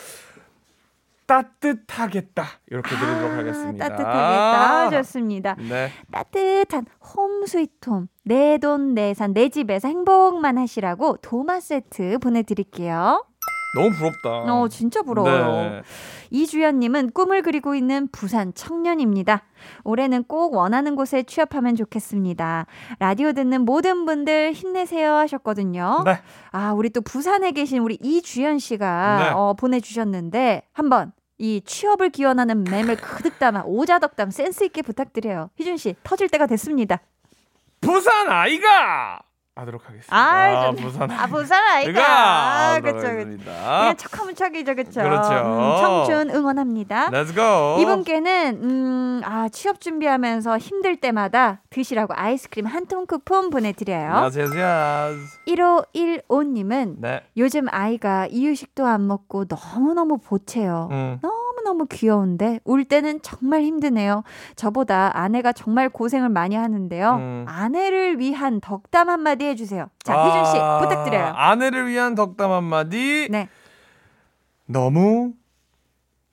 따뜻하겠다 1.27 2.45
이렇게 2.71 2.89
드리도록 2.97 3.31
아, 3.33 3.37
하겠습니다. 3.39 3.89
따뜻하겠다. 3.89 4.91
좋습니다. 5.03 5.57
네. 5.59 5.91
따뜻한 6.13 6.87
홈 7.17 7.45
스위트홈 7.47 8.07
내 8.25 8.59
돈 8.59 8.95
내산 8.95 9.35
내 9.35 9.49
집에서 9.49 9.89
행복만 9.89 10.57
하시라고 10.57 11.17
도마 11.23 11.59
세트 11.61 12.19
보내드릴게요. 12.19 13.25
너무 13.75 13.91
부럽다. 13.91 14.29
어 14.31 14.69
진짜 14.69 15.03
부러워요. 15.03 15.71
네. 15.71 15.83
이주연님은 16.31 17.11
꿈을 17.13 17.43
그리고 17.43 17.75
있는 17.75 18.09
부산 18.11 18.53
청년입니다. 18.55 19.43
올해는 19.85 20.25
꼭 20.25 20.55
원하는 20.55 20.97
곳에 20.97 21.23
취업하면 21.23 21.77
좋겠습니다. 21.77 22.67
라디오 22.99 23.33
듣는 23.33 23.63
모든 23.63 24.07
분들 24.07 24.53
힘내세요 24.53 25.13
하셨거든요. 25.15 26.03
네. 26.05 26.19
아 26.53 26.73
우리 26.73 26.91
또 26.91 27.01
부산에 27.01 27.53
계신 27.53 27.81
우리 27.83 27.99
이주연 28.03 28.59
씨가 28.59 29.19
네. 29.19 29.31
어, 29.35 29.55
보내주셨는데 29.55 30.63
한번 30.73 31.13
이 31.39 31.61
취업을 31.65 32.11
기원하는 32.11 32.65
맴을 32.65 32.97
가득 32.97 33.39
담아 33.39 33.65
오자덕담 33.67 34.31
센스 34.31 34.65
있게 34.65 34.83
부탁드려요. 34.83 35.51
희준 35.57 35.77
씨 35.77 35.95
터질 36.03 36.29
때가 36.29 36.47
됐습니다. 36.47 37.01
부산 37.81 38.31
아이가 38.31 39.21
하도록 39.59 39.81
하겠습니다. 39.89 40.15
아, 40.15 40.67
좀- 40.67 40.77
부산 40.77 41.11
아 41.11 41.27
부산 41.27 41.63
아이가 41.65 42.03
아, 42.07 42.75
하도록 42.75 42.85
그쵸 42.97 42.97
그쵸. 42.97 43.09
하겠습니다. 43.09 43.53
그냥 43.81 43.97
척하면 43.97 44.35
척이죠 44.35 44.75
그쵸. 44.75 45.01
그렇죠. 45.03 45.31
음, 45.33 45.77
청춘 45.81 46.31
응원합니다. 46.31 47.09
Let's 47.11 47.35
go. 47.35 47.81
이분께는 47.81 48.61
음, 48.63 49.21
아, 49.25 49.49
취업 49.51 49.81
준비하면서 49.81 50.59
힘들 50.59 50.97
때마다 51.01 51.63
드시라고 51.71 52.13
아이스크림 52.15 52.67
한 52.67 52.87
통 52.87 53.05
쿠폰 53.07 53.51
보내드려요. 53.51 54.13
안녕하세요. 54.13 55.17
1515님은 55.49 56.97
네. 56.99 57.23
요즘 57.37 57.67
아이가 57.71 58.27
이유식도 58.31 58.87
안 58.87 59.09
먹고 59.09 59.47
너무 59.47 59.93
너무 59.95 60.19
보채요. 60.19 60.89
음. 60.93 61.19
너무 61.23 61.45
너무 61.65 61.87
귀여운데 61.91 62.61
울 62.65 62.85
때는 62.85 63.21
정말 63.23 63.63
힘드네요. 63.63 64.23
저보다 64.55 65.11
아내가 65.15 65.53
정말 65.53 65.89
고생을 65.89 66.29
많이 66.29 66.55
하는데요. 66.55 67.15
음. 67.17 67.45
아내를 67.49 68.21
위한 68.21 68.61
덕담 68.61 69.09
한마디 69.11 69.46
해 69.47 69.55
주세요. 69.55 69.89
자, 70.05 70.25
혜준 70.25 70.45
씨 70.45 70.59
아, 70.59 70.79
부탁드려요. 70.81 71.33
아내를 71.37 71.89
위한 71.89 72.15
덕담 72.15 72.51
한마디. 72.51 73.29
네. 73.31 73.49
너무 74.67 75.33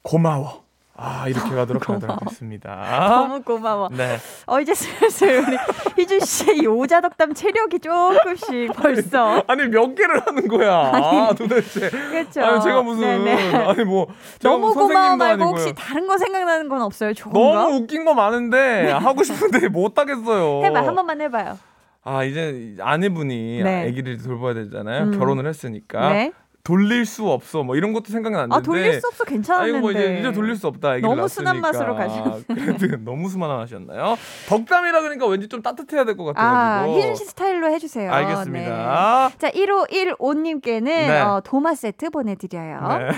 고마워. 0.02 0.64
아 0.96 1.28
이렇게 1.28 1.50
가도록 1.56 1.90
하도록 1.90 2.22
하겠습니다. 2.22 3.08
너무 3.10 3.42
고마워. 3.42 3.90
네. 3.92 4.20
어, 4.46 4.60
이제 4.60 4.76
슬슬 4.76 5.40
우리 5.40 5.58
희준 5.98 6.20
씨의 6.20 6.60
이 6.60 6.68
오자 6.68 7.02
덕담 7.02 7.34
체력이 7.34 7.80
조금씩 7.80 8.72
벌써. 8.74 9.44
아니 9.48 9.68
몇 9.70 9.96
개를 9.96 10.22
하는 10.26 10.48
거야? 10.48 10.72
아, 10.94 11.34
도대체. 11.36 11.90
그렇죠. 11.90 12.42
아니 12.46 12.62
제가 12.62 12.84
무슨 12.84 13.02
네네. 13.26 13.56
아니 13.56 13.84
뭐 13.84 14.06
너무 14.42 14.72
뭐 14.72 14.88
고마워 14.88 15.16
말고 15.18 15.24
아니고요. 15.44 15.50
혹시 15.50 15.74
다른 15.74 16.06
거 16.06 16.16
생각나는 16.18 16.70
건 16.70 16.84
없어요? 16.84 17.12
좋은 17.16 17.34
너무 17.34 17.54
거? 17.54 17.68
웃긴 17.76 18.06
거 18.06 18.14
많은데 18.14 18.92
하고 18.92 19.24
싶은데 19.24 19.70
못 19.70 19.98
하겠어요. 19.98 20.64
해봐 20.64 20.86
한 20.86 20.94
번만 20.96 21.20
해봐요. 21.22 21.58
아 22.04 22.24
이제 22.24 22.76
아내분이 22.80 23.64
네. 23.64 23.88
아기를 23.88 24.18
돌봐야 24.22 24.54
되잖아요. 24.54 25.04
음. 25.06 25.18
결혼을 25.18 25.48
했으니까 25.48 26.12
네. 26.14 26.34
돌릴 26.64 27.06
수 27.06 27.30
없어 27.30 27.62
뭐 27.64 27.76
이런 27.76 27.92
것도 27.92 28.06
생각이 28.08 28.34
났는데 28.34 28.56
아 28.56 28.62
돌릴 28.62 29.00
수 29.02 29.08
없어 29.08 29.26
아. 29.54 29.68
이거 29.68 29.80
뭐 29.80 29.92
이제, 29.92 30.20
이제 30.20 30.32
돌릴 30.32 30.56
수 30.56 30.68
없다. 30.68 30.98
너무 31.00 31.28
순한 31.28 31.60
낳았으니까. 31.60 31.62
맛으로 31.62 31.96
가셨어요. 31.96 32.44
그래도 32.78 32.98
너무 33.04 33.28
순한 33.28 33.60
하셨나요? 33.60 34.16
덕담이라 34.48 35.02
그러니까 35.02 35.28
왠지 35.28 35.50
좀 35.50 35.62
따뜻해야 35.62 36.06
될것아 36.06 36.32
같아가지고. 36.34 36.98
희준 36.98 37.16
씨 37.16 37.26
스타일로 37.26 37.70
해주세요. 37.72 38.10
네. 38.10 38.16
알겠습니다. 38.16 39.32
자 39.38 39.50
1515님께는 39.52 40.84
네. 40.86 41.20
어, 41.20 41.42
도마 41.44 41.76
세트 41.76 42.10
보내드려요. 42.12 42.98
네. 42.98 43.10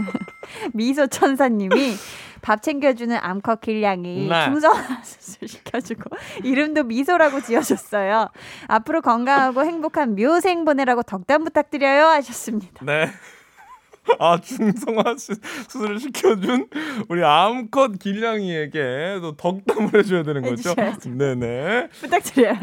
미소 0.74 1.06
천사님이 1.06 1.94
밥 2.46 2.62
챙겨주는 2.62 3.18
암컷 3.20 3.60
길냥이 3.60 4.28
네. 4.28 4.44
중성화 4.44 5.02
수술 5.02 5.48
시켜주고 5.48 6.10
이름도 6.44 6.84
미소라고 6.84 7.40
지어줬어요. 7.40 8.28
앞으로 8.68 9.02
건강하고 9.02 9.64
행복한 9.64 10.14
묘생 10.14 10.64
보내라고 10.64 11.02
덕담 11.02 11.42
부탁드려요 11.42 12.04
하셨습니다. 12.06 12.84
네. 12.84 13.10
아 14.20 14.40
중성화 14.40 15.16
수- 15.18 15.34
수술을 15.68 15.98
시켜준 15.98 16.68
우리 17.08 17.24
암컷 17.24 17.98
길냥이에게 17.98 19.18
또 19.22 19.36
덕담을 19.36 19.96
해줘야 19.96 20.22
되는 20.22 20.42
거죠. 20.42 20.70
해주셔야죠. 20.70 21.10
네네. 21.10 21.88
부탁드려요. 22.00 22.54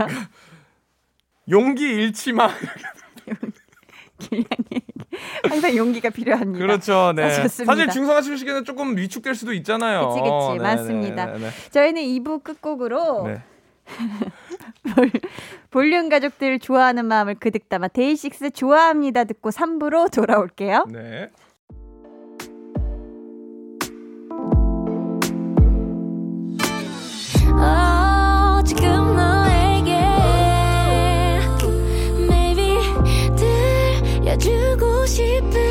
용기 1.50 1.84
잃지 1.84 2.32
마. 2.32 2.48
길냥이 4.18 4.82
항상 5.48 5.76
용기가 5.76 6.10
필요합니다. 6.10 6.66
그렇죠. 6.66 7.14
네. 7.16 7.24
아, 7.24 7.42
좋습니다. 7.44 7.74
사실 7.74 7.90
중성화 7.90 8.22
수술 8.22 8.38
시키는 8.38 8.66
조금 8.66 8.98
위축될 8.98 9.36
수도 9.36 9.54
있잖아요. 9.54 10.10
그치, 10.10 10.22
그치. 10.22 10.58
네네, 10.58 10.60
맞습니다. 10.60 11.26
네네. 11.26 11.50
저희는 11.72 12.02
2부 12.02 12.44
끝곡으로 12.44 13.28
네. 13.28 13.42
볼륨 15.72 16.10
가족들 16.10 16.60
좋아하는 16.60 17.06
마음을 17.06 17.36
그득 17.36 17.68
담아 17.68 17.90
데이식스 17.90 18.52
좋아합니다 18.52 19.26
듣고 19.26 19.50
3부로 19.50 20.12
돌아올게요. 20.12 20.86
네. 20.90 21.30
어, 27.56 28.62
지금 28.66 29.16
너 29.16 29.33
들려주고 35.06 35.63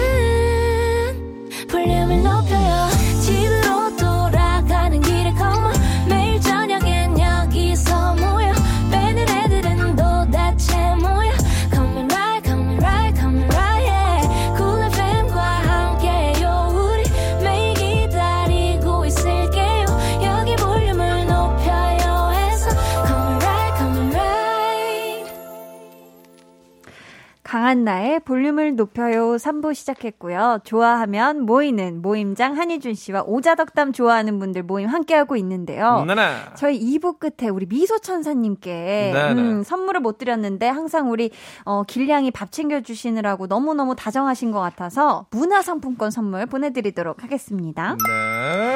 강한 27.53 27.85
나의 27.85 28.21
볼륨을 28.21 28.77
높여요 28.77 29.37
3부 29.37 29.75
시작했고요. 29.75 30.61
좋아하면 30.65 31.43
모이는 31.43 32.01
모임장 32.01 32.57
한희준 32.57 32.95
씨와 32.95 33.25
오자덕담 33.27 33.93
좋아하는 33.93 34.39
분들 34.39 34.63
모임 34.63 34.89
함께하고 34.89 35.37
있는데요. 35.37 36.03
네네. 36.07 36.23
저희 36.57 36.81
2부 36.81 37.19
끝에 37.19 37.51
우리 37.51 37.67
미소천사님께. 37.67 39.13
음, 39.37 39.63
선물을 39.65 40.01
못 40.01 40.17
드렸는데 40.17 40.67
항상 40.67 41.11
우리 41.11 41.31
어, 41.67 41.83
길냥이 41.83 42.31
밥 42.31 42.53
챙겨주시느라고 42.53 43.49
너무너무 43.49 43.95
다정하신 43.97 44.51
것 44.51 44.61
같아서 44.61 45.27
문화상품권 45.31 46.11
선물 46.11 46.47
보내드리도록 46.47 47.23
하겠습니다. 47.23 47.99
네. 48.09 48.72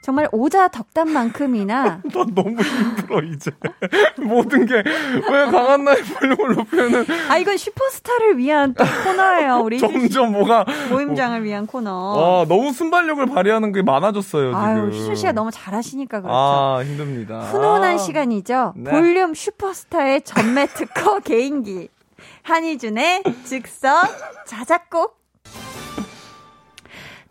정말 0.00 0.28
오자 0.32 0.68
덕담만큼이나 0.68 1.84
난 1.84 2.02
너무 2.34 2.60
힘들어 2.62 3.20
이제 3.22 3.50
모든 4.22 4.64
게 4.66 4.76
왜 5.30 5.44
강한 5.50 5.84
나의 5.84 6.02
볼륨을 6.02 6.54
높여는 6.56 7.04
아 7.28 7.36
이건 7.38 7.56
슈퍼스타를 7.56 8.38
위한 8.38 8.74
또 8.74 8.84
코너예요. 9.04 9.58
우리 9.64 9.78
점점 9.78 10.32
뭐가 10.32 10.64
모임장을 10.90 11.42
위한 11.44 11.66
코너. 11.66 11.90
아 12.42 12.46
너무 12.48 12.72
순발력을 12.72 13.24
발휘하는 13.26 13.72
게 13.72 13.82
많아졌어요 13.82 14.50
지금. 14.50 14.56
아유, 14.56 14.90
희준 14.90 15.14
씨가 15.14 15.32
너무 15.32 15.50
잘하시니까 15.50 16.20
그렇죠. 16.22 16.34
아 16.36 16.82
힘듭니다. 16.84 17.40
훈훈한 17.40 17.94
아. 17.94 17.98
시간이죠. 17.98 18.74
네. 18.76 18.90
볼륨 18.90 19.34
슈퍼스타의 19.34 20.22
전매 20.22 20.66
특허 20.66 21.20
개인기. 21.20 21.88
한희준의 22.42 23.24
즉석 23.44 24.08
자작곡. 24.46 25.18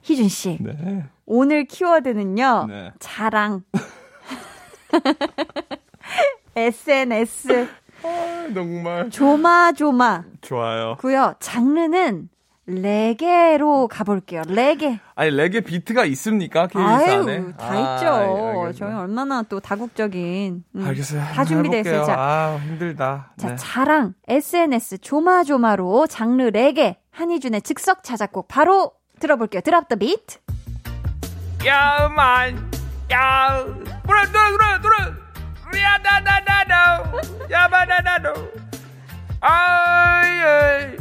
희준 0.04 0.30
씨, 0.30 0.58
네. 0.62 1.04
오늘 1.28 1.66
키워드는요. 1.66 2.66
네. 2.70 2.92
자랑. 3.00 3.62
SNS. 6.56 7.68
아, 8.04 8.48
정말 8.54 9.10
조마조마. 9.10 10.24
좋아요. 10.42 10.96
고요. 11.00 11.34
장르는 11.40 12.30
레게로 12.66 13.88
가볼게요. 13.90 14.42
레게. 14.48 15.00
아니 15.16 15.30
레게 15.32 15.60
비트가 15.62 16.06
있습니까 16.06 16.68
KBS 16.68 16.84
아유, 16.84 17.22
안에? 17.22 17.44
다 17.58 17.72
아, 17.72 17.96
있죠. 17.96 18.68
예. 18.70 18.74
저희 18.74 18.94
얼마나 18.94 19.44
또 19.44 19.60
다국적인. 19.60 20.64
음, 20.76 20.86
알겠어요. 20.86 21.22
다 21.22 21.44
준비돼 21.46 21.82
있어요. 21.82 22.06
자, 22.06 22.16
아 22.18 22.58
힘들다. 22.66 23.34
자, 23.38 23.50
네. 23.50 23.56
자랑, 23.58 24.14
SNS, 24.28 25.00
조마조마로 25.00 26.08
장르 26.08 26.44
레게, 26.44 26.98
한희준의 27.12 27.62
즉석 27.64 28.04
자작곡 28.04 28.48
바로 28.48 28.92
들어볼게요. 29.20 29.62
드랍 29.62 29.88
더 29.90 29.96
비트. 29.96 30.38
야만 31.68 32.72
야. 33.12 33.66
돌아 34.06 34.24
돌아 34.32 34.50
돌아 34.50 34.82
돌아 34.82 34.96
야나나나노 35.78 37.20
야바나나노 37.52 38.34
아이 39.42 40.96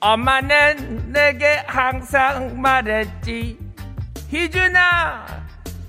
엄마는 0.00 1.12
내게 1.12 1.62
항상 1.66 2.58
말했지. 2.60 3.58
희준아 4.28 5.26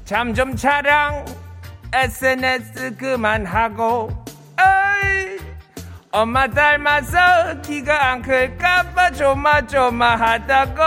잠좀 0.04 0.56
자랑 0.58 1.24
SNS 1.94 2.98
그만하고. 2.98 4.10
어이 4.60 5.38
엄마 6.14 6.46
닮아서 6.46 7.62
키가 7.62 8.12
안 8.12 8.22
클까봐 8.22 9.12
조마조마하다고 9.12 10.82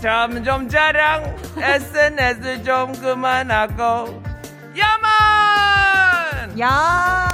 잠좀 0.00 0.68
자랑 0.68 1.34
SNS 1.56 2.62
좀 2.62 2.92
그만하고 2.92 4.22
야만 4.76 6.60
야 6.60 7.28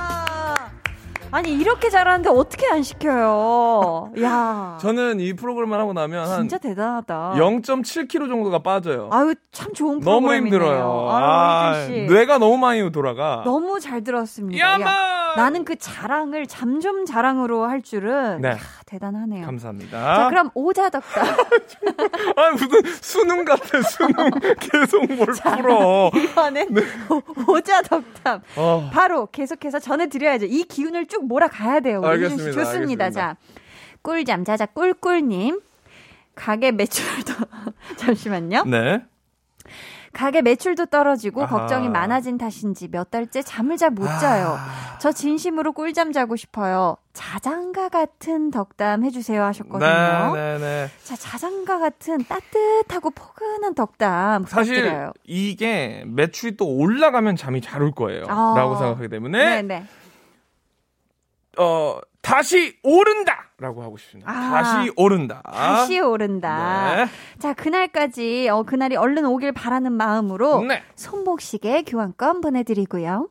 아니, 1.33 1.53
이렇게 1.53 1.91
잘하는데 1.91 2.29
어떻게 2.31 2.69
안 2.69 2.85
시켜요? 2.85 4.13
야 4.23 4.79
저는 4.81 5.19
이 5.19 5.33
프로그램을 5.33 5.81
하고 5.81 5.93
나면 5.93 6.29
한 6.31 6.43
진짜 6.43 6.59
대단하다. 6.59 7.33
0.7kg 7.37 8.29
정도가 8.29 8.61
빠져요. 8.61 9.09
아유, 9.11 9.35
참 9.51 9.73
좋은 9.75 9.99
너무 9.99 10.29
프로그램이네요. 10.29 10.61
힘들어요. 10.63 11.09
아유, 11.11 11.25
아. 11.25 11.89
뇌가 12.09 12.39
너무 12.39 12.57
많이 12.57 12.89
돌아가. 12.93 13.43
너무 13.45 13.81
잘 13.81 14.05
들었습니다. 14.05 14.65
야만 14.65 14.87
야, 14.87 15.24
나는 15.37 15.65
그 15.65 15.77
자랑을 15.77 16.47
잠 16.47 16.81
좀 16.81 17.07
자랑으로 17.07 17.65
할 17.65 17.81
줄은 17.83 18.41
네. 18.43 18.51
야, 18.51 18.59
대단하네요. 18.87 19.47
감사합니다. 19.47 20.17
자, 20.17 20.29
그럼 20.29 20.51
오자덕다. 20.55 21.23
아 22.37 22.51
무슨 22.53 22.69
수능 23.01 23.45
같아 23.45 23.81
수능 23.83 24.31
계속 24.61 25.07
뭘 25.15 25.27
풀어. 25.29 26.11
이번엔 26.15 26.69
오자덕담. 27.49 28.43
어. 28.57 28.91
바로 28.93 29.27
계속해서 29.27 29.79
전해드려야죠. 29.79 30.47
이 30.47 30.65
기운을 30.65 31.07
쭉 31.07 31.27
몰아가야 31.27 31.81
돼요. 31.81 32.03
알겠습니다. 32.05 32.53
좋습니다. 32.53 33.05
알겠습니다. 33.05 33.11
자, 33.11 33.37
꿀잠 34.03 34.45
자자 34.45 34.67
꿀꿀님. 34.67 35.61
가게 36.35 36.73
매출도 36.73 37.33
잠시만요. 37.97 38.65
네. 38.65 39.05
가게 40.15 40.41
매출도 40.41 40.87
떨어지고 40.87 41.43
아하. 41.43 41.59
걱정이 41.59 41.89
많아진 41.91 42.39
탓인지 42.39 42.89
몇 42.89 43.11
달째 43.11 43.43
잠을 43.43 43.77
잘 43.77 43.91
못 43.91 44.07
자요. 44.21 44.57
아. 44.59 44.99
저 44.99 45.13
진심으로 45.13 45.73
꿀잠 45.73 46.13
자고 46.13 46.37
싶어요. 46.37 46.97
자장가 47.13 47.91
같은 47.91 48.51
덕담 48.51 49.05
해주세요 49.05 49.43
하셨거든요. 49.45 50.35
네, 50.35 50.59
네, 50.59 50.59
네. 50.59 50.91
자, 51.05 51.15
자장가 51.17 51.79
같은 51.79 52.25
따뜻하고 52.25 53.11
포근한 53.11 53.75
덕담 53.75 54.45
사실 54.47 54.77
부탁드려요. 54.77 55.13
이게 55.25 56.05
매출이 56.07 56.57
또 56.57 56.67
올라가면 56.67 57.37
잠이 57.37 57.61
잘 57.61 57.83
올 57.83 57.93
거예요. 57.93 58.25
아. 58.29 58.55
라고 58.57 58.77
생각하기 58.77 59.09
때문에 59.09 59.63
네 59.63 59.63
네. 59.63 59.87
어 61.59 61.99
다시 62.25 62.77
오른다 62.83 63.51
라고 63.59 63.83
하고 63.83 63.97
싶습니다. 63.97 64.31
아. 64.31 64.63
다시 64.63 64.91
오른다. 64.97 65.43
다시 65.45 66.01
오른다. 66.01 66.95
네. 66.97 67.07
자, 67.39 67.53
그날까지, 67.55 68.49
어, 68.49 68.63
그날이 68.65 68.97
얼른 68.97 69.25
오길 69.27 69.53
바라는 69.53 69.93
마음으로 69.93 70.63
네. 70.65 70.83
손목시계 70.97 71.83
교환권 71.83 72.41
보내드리고요. 72.41 73.29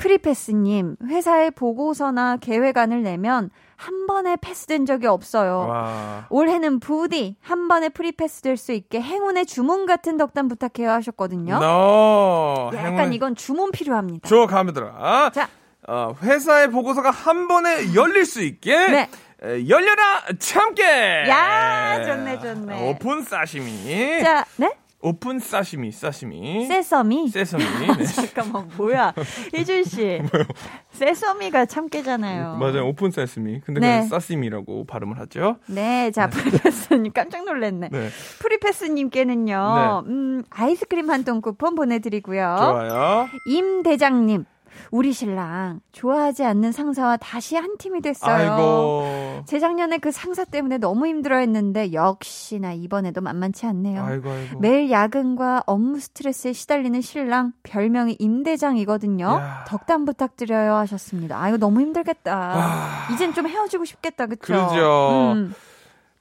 프리패스님, 0.00 0.96
회사에 1.06 1.50
보고서나 1.50 2.36
계획안을 2.36 3.02
내면 3.02 3.50
한 3.76 4.06
번에 4.06 4.36
패스된 4.40 4.86
적이 4.86 5.06
없어요. 5.08 5.66
와. 5.68 6.26
올해는 6.30 6.78
부디 6.80 7.36
한 7.40 7.68
번에 7.68 7.88
free 7.88 8.15
pass 8.15 8.42
될 8.42 8.56
수 8.56 8.72
있게 8.72 9.00
행운의 9.00 9.46
주문 9.46 9.86
같은 9.86 10.16
덕담 10.16 10.48
부탁해요 10.48 10.90
하셨거든요. 10.90 11.58
너 11.60 12.70
약간 12.74 13.12
이건 13.12 13.34
주문 13.36 13.70
필요합니다. 13.72 14.28
저 14.28 14.46
감이더라. 14.46 15.30
자. 15.32 15.48
어, 15.88 16.14
회사의 16.22 16.70
보고서가 16.70 17.10
한 17.10 17.48
번에 17.48 17.94
열릴 17.94 18.26
수 18.26 18.42
있게 18.42 18.76
네. 18.88 19.08
에, 19.42 19.68
열려라 19.68 20.22
참깨. 20.38 21.24
야, 21.28 22.02
좋네, 22.04 22.38
좋네. 22.40 22.90
오픈 22.90 23.22
사시미. 23.22 24.20
자, 24.22 24.44
네? 24.56 24.70
오픈 25.00 25.38
사시미, 25.38 25.92
사시미. 25.92 26.66
Sesame. 26.66 27.28
Sesame. 27.28 27.64
네. 27.96 28.04
잠깐만, 28.12 28.68
뭐야. 28.76 29.14
희준 29.54 29.84
씨. 29.84 30.20
Sesame가 30.90 31.66
참깨잖아요. 31.66 32.56
맞아요. 32.56 32.88
오픈 32.88 33.12
사시미. 33.12 33.60
근데 33.64 33.80
네. 33.80 33.86
그냥 33.86 34.08
사시미라고 34.08 34.86
발음을 34.86 35.18
하죠. 35.20 35.56
네, 35.68 36.10
자, 36.10 36.28
프리패스님 36.28 37.12
깜짝 37.12 37.44
놀랐네. 37.44 37.90
네. 37.92 38.08
프리패스님께는요, 38.40 40.02
네. 40.04 40.10
음, 40.12 40.42
아이스크림 40.50 41.08
한 41.10 41.24
통 41.24 41.40
쿠폰 41.40 41.74
보내드리고요. 41.76 42.56
좋아요. 42.58 43.28
임 43.46 43.82
대장님, 43.84 44.44
우리 44.90 45.12
신랑 45.12 45.80
좋아하지 45.92 46.44
않는 46.44 46.72
상사와 46.72 47.16
다시 47.18 47.56
한 47.56 47.76
팀이 47.78 48.00
됐어요. 48.00 48.52
아이고. 48.52 49.44
재작년에 49.46 49.98
그 49.98 50.10
상사 50.10 50.44
때문에 50.44 50.78
너무 50.78 51.06
힘들어했는데 51.06 51.92
역시나 51.92 52.72
이번에도 52.72 53.20
만만치 53.20 53.66
않네요. 53.66 54.02
아이고 54.04 54.30
아이고. 54.30 54.60
매일 54.60 54.90
야근과 54.90 55.64
업무 55.66 55.98
스트레스에 56.00 56.52
시달리는 56.52 57.00
신랑 57.00 57.52
별명이 57.62 58.16
임대장이거든요. 58.18 59.26
야. 59.26 59.64
덕담 59.68 60.04
부탁드려요 60.04 60.74
하셨습니다. 60.74 61.40
아 61.40 61.48
이거 61.48 61.58
너무 61.58 61.80
힘들겠다. 61.80 62.52
아. 62.54 63.08
이젠 63.12 63.32
좀 63.34 63.46
헤어지고 63.46 63.84
싶겠다, 63.84 64.26
그쵸? 64.26 64.40
그러죠. 64.40 65.32
음. 65.34 65.54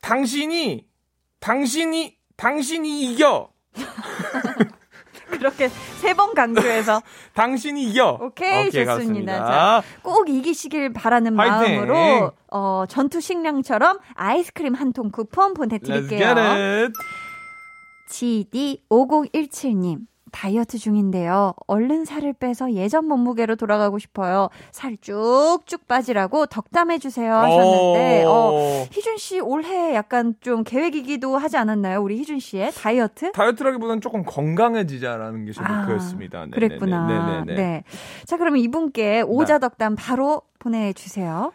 당신이 0.02 0.86
당신이 1.40 2.16
당신이 2.36 3.12
이겨. 3.14 3.50
그렇게 5.40 5.70
세 5.70 6.14
번 6.14 6.34
강조해서 6.34 7.02
당신이 7.36 7.84
이겨. 7.84 8.18
오케이, 8.22 8.72
좋습니다. 8.72 8.94
가겠습니다. 8.94 9.82
꼭 10.02 10.30
이기시길 10.30 10.94
바라는 10.94 11.36
파이팅! 11.36 11.76
마음으로 11.78 12.32
어, 12.52 12.86
전투 12.88 13.20
식량처럼 13.22 14.00
아이스크림 14.16 14.74
한 14.74 14.94
통 14.94 15.12
쿠폰 15.12 15.54
보내드릴게요. 15.54 16.20
get 16.20 16.40
it. 16.40 16.94
GD5017님. 18.10 20.00
다이어트 20.32 20.78
중인데요. 20.78 21.54
얼른 21.68 22.06
살을 22.06 22.34
빼서 22.34 22.74
예전 22.74 23.06
몸무게로 23.06 23.56
돌아가고 23.56 24.00
싶어요. 24.00 24.50
살 24.72 24.98
쭉쭉 24.98 25.88
빠지라고 25.88 26.46
덕담해 26.48 27.00
주세요 27.00 27.36
하셨는데, 27.36 28.26
오. 28.26 28.30
어, 28.30 28.88
희준 28.92 29.18
씨 29.18 29.40
올해 29.40 29.94
약간 29.96 30.36
좀 30.42 30.64
계획이기도 30.64 31.38
하지 31.38 31.58
않았나요? 31.58 32.02
우리 32.02 32.18
희준 32.20 32.40
씨의 32.40 32.72
다이어트? 32.72 33.32
다이어트라기보다는 33.32 34.02
조금 34.02 34.24
건강해지자라는 34.24 35.46
게제 35.46 35.62
아, 35.64 35.80
목표였습니다. 35.82 36.46
네네네. 36.46 36.56
그랬구나. 36.56 37.08
네네네. 37.08 37.56
네. 37.56 37.84
자, 38.26 38.38
그러면 38.38 38.60
이분께 38.60 39.22
오자 39.22 39.60
덕담 39.60 39.96
바로 39.98 40.42
보내 40.60 40.94
주세요. 40.94 41.52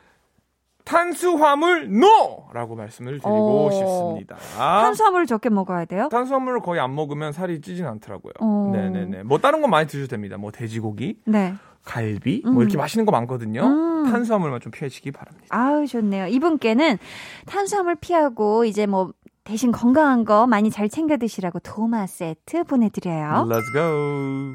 탄수화물 0.85 1.85
NO라고 1.85 2.75
말씀을 2.77 3.13
드리고 3.21 3.67
어. 3.67 3.71
싶습니다. 3.71 4.37
탄수화물을 4.57 5.27
적게 5.27 5.49
먹어야 5.49 5.85
돼요? 5.85 6.09
탄수화물을 6.11 6.61
거의 6.61 6.81
안 6.81 6.95
먹으면 6.95 7.33
살이 7.33 7.61
찌진 7.61 7.87
않더라고요. 7.87 8.33
어. 8.41 8.71
네네네. 8.73 9.23
뭐 9.25 9.39
다른 9.39 9.63
거 9.63 9.69
많이 9.69 9.87
드셔도 9.87 10.09
됩니다. 10.09 10.37
뭐 10.37 10.51
돼지고기, 10.51 11.19
네. 11.25 11.55
갈비, 11.85 12.43
음. 12.47 12.55
뭐 12.55 12.63
이렇게 12.63 12.77
맛있는 12.77 13.05
거 13.07 13.13
많거든요. 13.13 13.63
음. 13.63 14.11
탄수화물만 14.11 14.61
좀 14.61 14.73
피하시기 14.73 15.11
바랍니다. 15.13 15.47
아우, 15.51 15.87
좋네요. 15.87 16.27
이분께는 16.27 16.99
탄수화물 17.47 17.97
피하고 17.97 18.65
이제 18.65 18.87
뭐 18.87 19.13
대신 19.45 19.73
건강한 19.73 20.25
거 20.25 20.47
많이 20.47 20.71
잘 20.71 20.89
챙겨 20.89 21.17
드시라고 21.17 21.59
도마 21.59 22.07
세트 22.07 22.63
보내드려요. 22.63 23.49
Let's 23.49 23.73
go. 23.73 24.55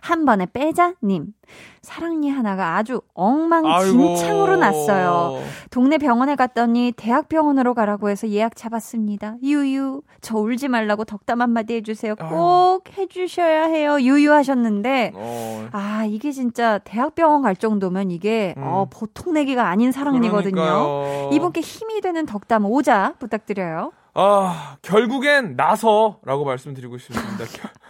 한 0.00 0.24
번에 0.24 0.46
빼자님. 0.52 1.28
사랑니 1.82 2.30
하나가 2.30 2.76
아주 2.76 3.00
엉망진창으로 3.14 4.52
아이고. 4.52 4.56
났어요. 4.56 5.40
동네 5.70 5.98
병원에 5.98 6.34
갔더니 6.34 6.92
대학병원으로 6.96 7.74
가라고 7.74 8.08
해서 8.08 8.28
예약 8.28 8.56
잡았습니다. 8.56 9.36
유유, 9.42 10.02
저 10.20 10.36
울지 10.38 10.66
말라고 10.66 11.04
덕담 11.04 11.40
한마디 11.40 11.74
해주세요. 11.74 12.16
꼭 12.16 12.82
해주셔야 12.98 13.64
해요. 13.66 14.00
유유 14.00 14.32
하셨는데, 14.32 15.12
어, 15.14 15.68
아, 15.70 16.06
이게 16.08 16.32
진짜 16.32 16.78
대학병원 16.78 17.42
갈 17.42 17.54
정도면 17.54 18.10
이게, 18.10 18.54
음. 18.56 18.62
어, 18.64 18.86
보통 18.90 19.34
내기가 19.34 19.68
아닌 19.68 19.92
사랑니거든요. 19.92 20.54
그러니까요. 20.54 21.30
이분께 21.32 21.60
힘이 21.60 22.00
되는 22.00 22.26
덕담 22.26 22.64
오자 22.66 23.14
부탁드려요. 23.20 23.92
아, 24.14 24.76
결국엔 24.82 25.56
나서라고 25.56 26.44
말씀드리고 26.44 26.98
싶습니다. 26.98 27.44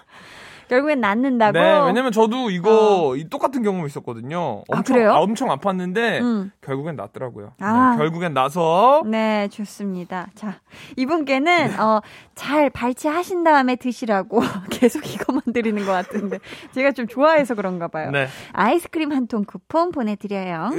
결국엔 0.67 0.99
낫는다고. 0.99 1.53
네, 1.53 1.81
왜냐면 1.85 2.11
저도 2.11 2.49
이거 2.49 3.15
이 3.19 3.29
똑같은 3.29 3.63
경험이 3.63 3.85
있었거든요. 3.87 4.63
아, 4.73 4.79
엄청 4.79 4.97
그래요? 4.97 5.13
아, 5.13 5.21
엄청 5.21 5.49
아팠는데 5.51 6.23
음. 6.23 6.53
결국엔 6.63 6.97
낫더라고요. 6.97 7.53
아. 7.61 7.91
네, 7.93 7.99
결국엔 7.99 8.33
나서 8.33 9.03
네, 9.05 9.47
좋습니다. 9.49 10.29
자, 10.35 10.61
이분께는, 10.97 11.79
어, 11.79 12.01
잘 12.35 12.71
발치하신 12.71 13.45
다음에 13.45 13.77
드시라고 13.77 14.41
계속 14.73 15.07
이것만 15.07 15.43
드리는 15.53 15.85
것 15.85 15.93
같은데, 15.93 16.39
제가 16.75 16.93
좀 16.93 17.07
좋아해서 17.09 17.55
그런가 17.55 17.89
봐요. 17.89 18.11
네. 18.11 18.27
아이스크림 18.53 19.13
한 19.13 19.27
통 19.29 19.45
쿠폰 19.45 19.91
보내드려요. 19.93 20.71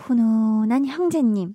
훈훈한 0.00 0.86
형제님. 0.86 1.54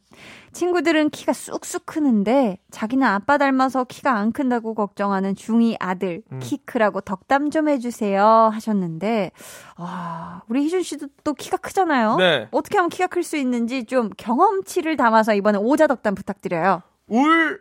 친구들은 0.53 1.09
키가 1.09 1.33
쑥쑥 1.33 1.85
크는데 1.85 2.59
자기는 2.71 3.05
아빠 3.05 3.37
닮아서 3.37 3.83
키가 3.83 4.13
안 4.13 4.31
큰다고 4.31 4.73
걱정하는 4.73 5.33
중2 5.35 5.75
아들 5.79 6.21
음. 6.31 6.39
키 6.41 6.57
크라고 6.65 7.01
덕담 7.01 7.49
좀 7.49 7.67
해주세요 7.67 8.23
하셨는데 8.53 9.31
아 9.75 10.41
우리 10.47 10.63
희준 10.63 10.81
씨도 10.83 11.07
또 11.25 11.33
키가 11.33 11.57
크잖아요. 11.57 12.15
네. 12.17 12.47
어떻게 12.51 12.77
하면 12.77 12.89
키가 12.89 13.07
클 13.07 13.23
수 13.23 13.35
있는지 13.37 13.85
좀 13.85 14.09
경험치를 14.15 14.97
담아서 14.97 15.33
이번에 15.33 15.57
오자 15.57 15.87
덕담 15.87 16.15
부탁드려요. 16.15 16.83
울, 17.07 17.59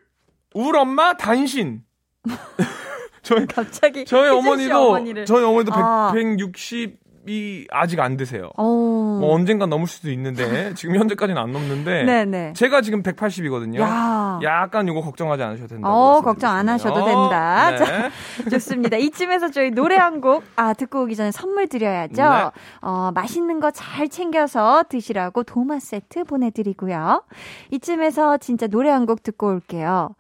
울 0.55 0.77
엄마 0.77 1.17
단신. 1.17 1.83
저희, 3.23 3.47
갑자기 3.47 4.05
저희 4.05 4.29
어머니도, 4.29 4.79
어머니를. 4.79 5.25
저희 5.25 5.43
어머니도 5.43 5.73
아. 5.75 6.13
160 6.13 6.99
이 7.27 7.67
아직 7.71 8.01
안 8.01 8.17
되세요. 8.17 8.51
어. 8.57 8.65
뭐 8.65 9.33
언젠간 9.35 9.71
넘을 9.71 9.87
수도 9.87 10.11
있는데, 10.11 10.75
지금 10.75 10.97
현재까지는 10.97 11.41
안 11.41 11.53
넘는데, 11.53 12.05
네네. 12.05 12.53
제가 12.55 12.81
지금 12.83 13.03
180이거든요. 13.03 13.81
야. 13.81 14.39
약간 14.43 14.87
이거 14.89 15.01
걱정하지 15.01 15.43
않으셔도 15.43 15.69
된다고. 15.69 15.95
어, 15.95 16.21
걱정 16.21 16.51
안 16.55 16.69
하셔도 16.69 17.05
된다. 17.05 17.71
네. 17.71 17.77
자, 17.79 18.11
좋습니다. 18.51 18.97
이쯤에서 18.97 19.51
저희 19.51 19.71
노래 19.71 19.97
한 19.97 20.21
곡, 20.21 20.45
아, 20.57 20.75
듣고 20.75 21.03
오기 21.05 21.17
전에 21.17 21.31
선물 21.31 21.67
드려야죠. 21.69 22.23
네. 22.23 22.51
어, 22.83 23.11
맛있는 23.15 23.61
거 23.61 23.71
잘 23.71 24.09
챙겨서 24.09 24.85
드시라고 24.89 25.43
도마 25.45 25.79
세트 25.81 26.25
보내 26.25 26.51
드리고요. 26.51 27.23
이쯤에서 27.71 28.37
진짜 28.39 28.67
노래 28.67 28.91
한 28.91 29.05
곡 29.07 29.23
듣고 29.23 29.49
올게요. 29.49 30.15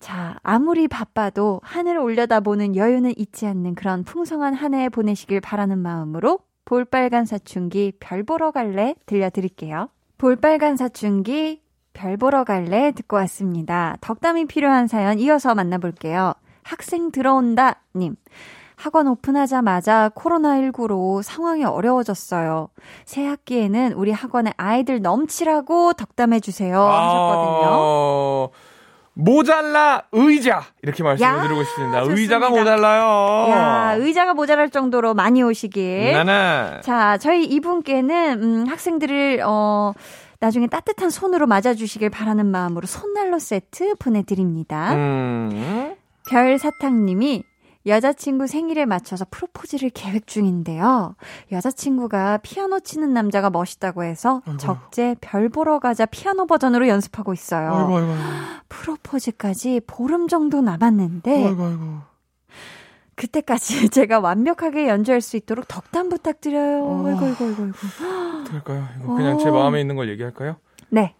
자, 0.00 0.38
아무리 0.42 0.88
바빠도 0.88 1.60
하늘 1.62 1.98
올려다보는 1.98 2.74
여유는 2.74 3.14
잊지 3.18 3.46
않는 3.46 3.74
그런 3.74 4.02
풍성한 4.02 4.54
한 4.54 4.74
해 4.74 4.88
보내시길 4.88 5.40
바라는 5.40 5.78
마음으로 5.78 6.38
볼빨간 6.64 7.26
사춘기 7.26 7.92
별 8.00 8.22
보러 8.22 8.50
갈래 8.50 8.94
들려드릴게요. 9.06 9.88
볼빨간 10.18 10.76
사춘기 10.76 11.60
별 11.92 12.16
보러 12.16 12.44
갈래 12.44 12.92
듣고 12.92 13.16
왔습니다. 13.16 13.96
덕담이 14.00 14.46
필요한 14.46 14.86
사연 14.86 15.18
이어서 15.18 15.54
만나볼게요. 15.54 16.32
학생 16.62 17.10
들어온다 17.10 17.82
님. 17.94 18.16
학원 18.76 19.08
오픈하자마자 19.08 20.10
코로나19로 20.14 21.22
상황이 21.22 21.64
어려워졌어요. 21.64 22.68
새 23.04 23.26
학기에는 23.26 23.92
우리 23.92 24.12
학원에 24.12 24.54
아이들 24.56 25.02
넘치라고 25.02 25.92
덕담해 25.94 26.40
주세요 26.40 26.80
하셨거든요. 26.80 27.68
아, 27.68 28.48
모잘라 29.14 30.04
의자 30.12 30.62
이렇게 30.82 31.02
말씀을 31.02 31.28
야, 31.30 31.42
드리고 31.42 31.64
싶습니다. 31.64 32.00
좋습니다. 32.00 32.20
의자가 32.20 32.50
모자라요. 32.50 33.50
야, 33.50 33.94
의자가 33.98 34.34
모자랄 34.34 34.70
정도로 34.70 35.14
많이 35.14 35.42
오시길. 35.42 36.12
네네. 36.12 36.80
자, 36.82 37.18
저희 37.18 37.44
이분께는 37.44 38.42
음, 38.42 38.66
학생들을 38.68 39.42
어 39.44 39.92
나중에 40.40 40.66
따뜻한 40.68 41.10
손으로 41.10 41.46
맞아주시길 41.46 42.08
바라는 42.10 42.46
마음으로 42.46 42.86
손난로 42.86 43.38
세트 43.38 43.96
보내드립니다. 43.98 44.94
음. 44.94 45.94
별사탕님이 46.30 47.44
여자친구 47.86 48.46
생일에 48.46 48.84
맞춰서 48.84 49.24
프로포즈를 49.30 49.90
계획 49.90 50.26
중인데요. 50.26 51.14
여자친구가 51.50 52.38
피아노 52.38 52.80
치는 52.80 53.14
남자가 53.14 53.48
멋있다고 53.50 54.04
해서 54.04 54.42
적재 54.58 55.16
별 55.20 55.48
보러 55.48 55.78
가자 55.78 56.04
피아노 56.06 56.46
버전으로 56.46 56.88
연습하고 56.88 57.32
있어요. 57.32 57.72
아이고 57.72 57.96
아이고 57.96 58.12
프로포즈까지 58.68 59.80
보름 59.86 60.28
정도 60.28 60.60
남았는데 60.60 61.46
아이고 61.46 61.64
아이고. 61.64 61.98
그때까지 63.14 63.88
제가 63.90 64.20
완벽하게 64.20 64.88
연주할 64.88 65.20
수 65.20 65.36
있도록 65.36 65.66
덕담 65.68 66.10
부탁드려요. 66.10 66.84
어. 66.84 67.06
아이고 67.06 67.20
아이고 67.24 67.44
아이고 67.44 67.62
아이고. 67.62 68.44
될까요? 68.50 68.86
이거 69.02 69.14
그냥 69.14 69.38
제 69.38 69.48
어. 69.48 69.52
마음에 69.52 69.80
있는 69.80 69.96
걸 69.96 70.08
얘기할까요? 70.10 70.56
네. 70.90 71.14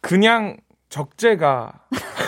그냥 0.00 0.56
적재가 0.88 1.72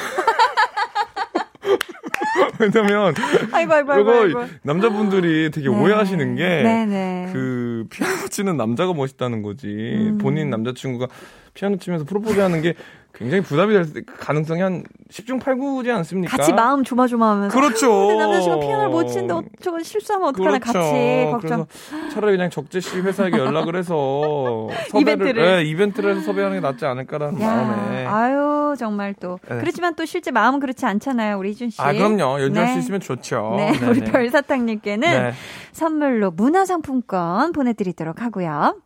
왜냐면 2.61 3.15
아이고 3.53 3.73
아이고. 3.75 4.27
이거. 4.27 4.47
남자분들이 4.63 5.51
되게 5.51 5.69
네. 5.69 5.75
오해하시는 5.75 6.37
게 6.37 6.63
네네. 6.63 7.31
그 7.33 7.87
피아노 7.91 8.29
치는 8.29 8.57
남자가 8.57 8.93
멋있다는 8.93 9.43
거지 9.43 9.67
음. 9.67 10.19
본인 10.19 10.51
남자친구가 10.51 11.09
피아노 11.55 11.77
치면서 11.77 12.05
프로포즈 12.05 12.39
하는 12.41 12.63
게 12.63 12.75
굉장히 13.17 13.43
부담이 13.45 13.73
될 13.73 14.05
가능성이 14.05 14.61
한 14.61 14.83
10중 15.09 15.41
8구지 15.41 15.89
않습니까? 15.91 16.37
같이 16.37 16.53
마음 16.53 16.83
조마조마하면서 16.83 17.57
그렇죠. 17.57 18.09
근데 18.09 18.25
남자친구 18.25 18.59
피아노를 18.61 18.89
못 18.91 19.07
치는데 19.07 19.35
어, 19.35 19.43
저건 19.63 19.85
실수하면 19.85 20.29
어떡하나 20.31 20.59
그렇죠. 20.59 20.79
같이 20.81 21.29
걱정. 21.31 21.67
차라리 22.13 22.33
그냥 22.33 22.51
적재 22.51 22.81
씨 22.81 22.99
회사에게 23.01 23.39
연락을 23.39 23.77
해서 23.77 24.69
섭외를 24.91 25.01
이벤트를. 25.01 25.43
네, 25.45 25.63
이벤트를 25.65 26.11
해서 26.11 26.23
섭외하는 26.23 26.61
게 26.61 26.67
낫지 26.67 26.85
않을까라는 26.87 27.39
마음에. 27.39 28.05
야, 28.05 28.13
아유 28.13 28.75
정말 28.77 29.15
또 29.21 29.39
네. 29.49 29.59
그렇지만 29.59 29.95
또 29.95 30.05
실제 30.05 30.33
마음은 30.33 30.59
그렇지 30.59 30.85
않잖아요, 30.85 31.39
우리 31.39 31.53
이준 31.53 31.71
씨. 31.71 31.81
아 31.81 31.93
그럼요. 31.93 32.41
연주할 32.43 32.67
네. 32.67 32.73
수 32.73 32.79
있으면 32.81 32.99
좋죠. 32.99 33.55
네, 33.57 33.73
네네. 33.73 33.87
우리 33.91 34.01
별사탕님께는 34.01 35.09
네. 35.09 35.33
선물로 35.71 36.33
문화상품권 36.33 37.53
보내드리도록 37.53 38.21
하고요. 38.23 38.77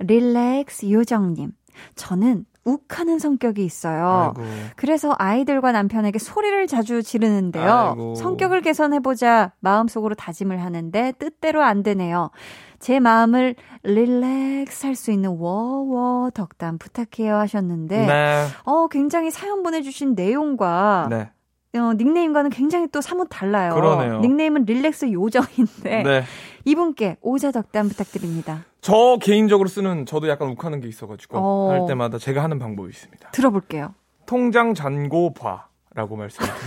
릴렉스 0.00 0.90
요정님, 0.90 1.52
저는 1.94 2.44
욱하는 2.64 3.18
성격이 3.18 3.64
있어요. 3.64 4.34
아이고. 4.36 4.48
그래서 4.76 5.14
아이들과 5.18 5.72
남편에게 5.72 6.18
소리를 6.18 6.66
자주 6.66 7.02
지르는데요. 7.02 7.72
아이고. 7.72 8.14
성격을 8.14 8.62
개선해보자 8.62 9.52
마음속으로 9.60 10.14
다짐을 10.14 10.62
하는데 10.62 11.12
뜻대로 11.18 11.62
안 11.62 11.82
되네요. 11.82 12.30
제 12.78 13.00
마음을 13.00 13.54
릴렉스 13.82 14.86
할 14.86 14.94
수 14.94 15.10
있는 15.10 15.30
워워 15.38 16.30
덕담 16.30 16.78
부탁해요 16.78 17.36
하셨는데, 17.36 18.06
네. 18.06 18.46
어, 18.64 18.88
굉장히 18.88 19.30
사연 19.30 19.62
보내주신 19.62 20.14
내용과 20.14 21.06
네. 21.10 21.30
어, 21.76 21.92
닉네임과는 21.94 22.50
굉장히 22.50 22.86
또 22.92 23.00
사뭇 23.00 23.26
달라요. 23.30 23.74
그러네요. 23.74 24.20
닉네임은 24.20 24.64
릴렉스 24.64 25.12
요정인데, 25.12 26.02
네. 26.02 26.22
이분께 26.64 27.18
오자 27.20 27.52
덕담 27.52 27.88
부탁드립니다. 27.88 28.64
저 28.80 29.18
개인적으로 29.20 29.68
쓰는 29.68 30.06
저도 30.06 30.28
약간 30.28 30.48
욱하는 30.48 30.80
게 30.80 30.88
있어가지고 30.88 31.38
어. 31.38 31.70
할 31.70 31.86
때마다 31.86 32.18
제가 32.18 32.42
하는 32.42 32.58
방법이 32.58 32.88
있습니다. 32.90 33.30
들어볼게요. 33.30 33.94
통장 34.26 34.74
잔고 34.74 35.34
봐라고 35.34 36.16
말씀드리고 36.16 36.58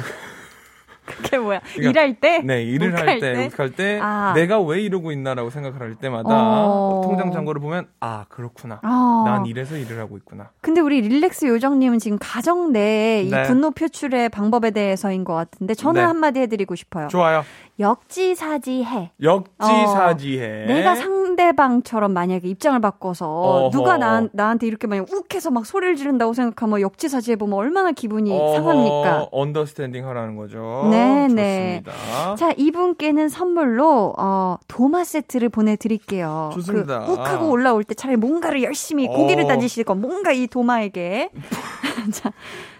그게 1.07 1.37
뭐야? 1.37 1.61
그러니까 1.73 1.89
일할 1.89 2.19
때? 2.19 2.39
네 2.39 2.63
일을 2.63 2.95
할때 2.97 3.33
때? 3.33 3.49
욱할 3.53 3.71
때 3.71 3.99
아. 4.01 4.33
내가 4.35 4.59
왜 4.61 4.81
이러고 4.81 5.11
있나라고 5.13 5.49
생각을 5.49 5.79
할 5.79 5.95
때마다 5.95 6.29
어. 6.29 7.01
통장 7.05 7.31
잔고를 7.31 7.61
보면 7.61 7.87
아 8.01 8.25
그렇구나 8.27 8.81
어. 8.83 9.23
난 9.25 9.45
이래서 9.45 9.77
일을 9.77 9.99
하고 9.99 10.17
있구나 10.17 10.49
근데 10.61 10.81
우리 10.81 10.99
릴렉스 11.01 11.45
요정님은 11.45 11.99
지금 11.99 12.17
가정 12.19 12.73
내에 12.73 13.23
이 13.23 13.29
네. 13.31 13.43
분노 13.43 13.71
표출의 13.71 14.29
방법에 14.29 14.71
대해서인 14.71 15.23
것 15.23 15.33
같은데 15.33 15.73
저는 15.73 16.01
네. 16.01 16.05
한마디 16.05 16.39
해드리고 16.41 16.75
싶어요. 16.75 17.07
좋아요 17.07 17.43
역지사지해. 17.79 19.11
역지사지해 19.21 20.65
내가 20.65 20.95
상대방처럼 20.95 22.11
만약에 22.11 22.47
입장을 22.47 22.79
바꿔서 22.79 23.27
어허. 23.29 23.69
누가 23.71 23.97
나, 23.97 24.27
나한테 24.31 24.65
이렇게 24.67 24.87
만약 24.87 25.07
욱해서 25.13 25.51
막 25.51 25.65
소리를 25.65 25.95
지른다고 25.95 26.33
생각하면 26.33 26.81
역지사지해 26.81 27.35
보면 27.35 27.57
얼마나 27.57 27.91
기분이 27.91 28.31
어허, 28.31 28.55
상합니까? 28.55 29.27
understanding 29.31 30.07
하라는 30.07 30.35
거죠 30.35 30.87
네, 30.89 31.27
네. 31.27 31.83
좋습니다 31.83 32.35
자, 32.35 32.51
이분께는 32.57 33.29
선물로 33.29 34.13
어, 34.17 34.57
도마 34.67 35.03
세트를 35.03 35.49
보내 35.49 35.75
드릴게요. 35.75 36.49
좋습니다. 36.53 37.05
그 37.05 37.13
욱하고 37.13 37.49
올라올 37.49 37.83
때 37.83 37.93
차라리 37.93 38.17
뭔가를 38.17 38.63
열심히 38.63 39.07
고기를 39.07 39.43
어. 39.45 39.47
다지실 39.47 39.83
건 39.83 40.01
뭔가 40.01 40.31
이 40.31 40.47
도마에게 40.47 41.29
자 42.11 42.31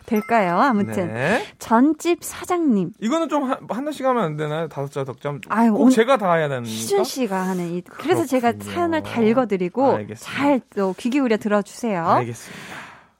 될까요? 0.08 0.58
아무튼 0.60 1.14
네. 1.14 1.43
전집 1.60 2.24
사장님 2.24 2.93
이거는 2.99 3.30
좀 3.30 3.43
한, 3.43 3.58
하나씩 3.70 4.03
하면 4.05 4.24
안 4.24 4.38
되나요? 4.38 4.68
다섯 4.68 4.91
자 4.91 5.03
덕점 5.03 5.41
아유, 5.49 5.72
꼭 5.74 5.91
제가 5.91 6.18
다 6.18 6.34
해야 6.34 6.47
되는 6.49 6.66
희준 6.66 7.03
씨가 7.03 7.36
하는 7.39 7.68
이 7.74 7.82
그래서 7.82 8.26
그렇군요. 8.26 8.26
제가 8.26 8.53
사연을 8.60 9.03
다 9.03 9.22
읽어드리고. 9.22 9.99
잘 10.18 10.60
또 10.76 10.93
귀 10.97 11.10
기울여 11.12 11.38
들어주세요. 11.38 12.03
알겠습니다 12.08 12.66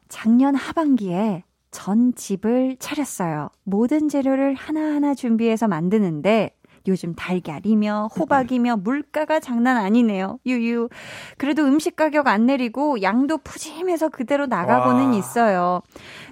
작년 0.09 0.55
하반기에 0.55 1.43
전 1.69 2.15
집을 2.15 2.77
차렸어요. 2.79 3.49
모든 3.63 4.07
재료를 4.09 4.55
하나하나 4.55 5.13
준비해서 5.13 5.67
만드는데 5.67 6.51
요즘 6.88 7.13
달걀이며 7.15 8.09
호박이며 8.17 8.77
물가가 8.77 9.39
장난 9.39 9.77
아니네요. 9.77 10.39
유유. 10.45 10.89
그래도 11.38 11.63
음식 11.63 11.95
가격 11.95 12.27
안 12.27 12.45
내리고 12.45 13.01
양도 13.01 13.38
푸짐해서 13.38 14.09
그대로 14.09 14.45
나가고는 14.45 15.11
와. 15.11 15.15
있어요. 15.15 15.81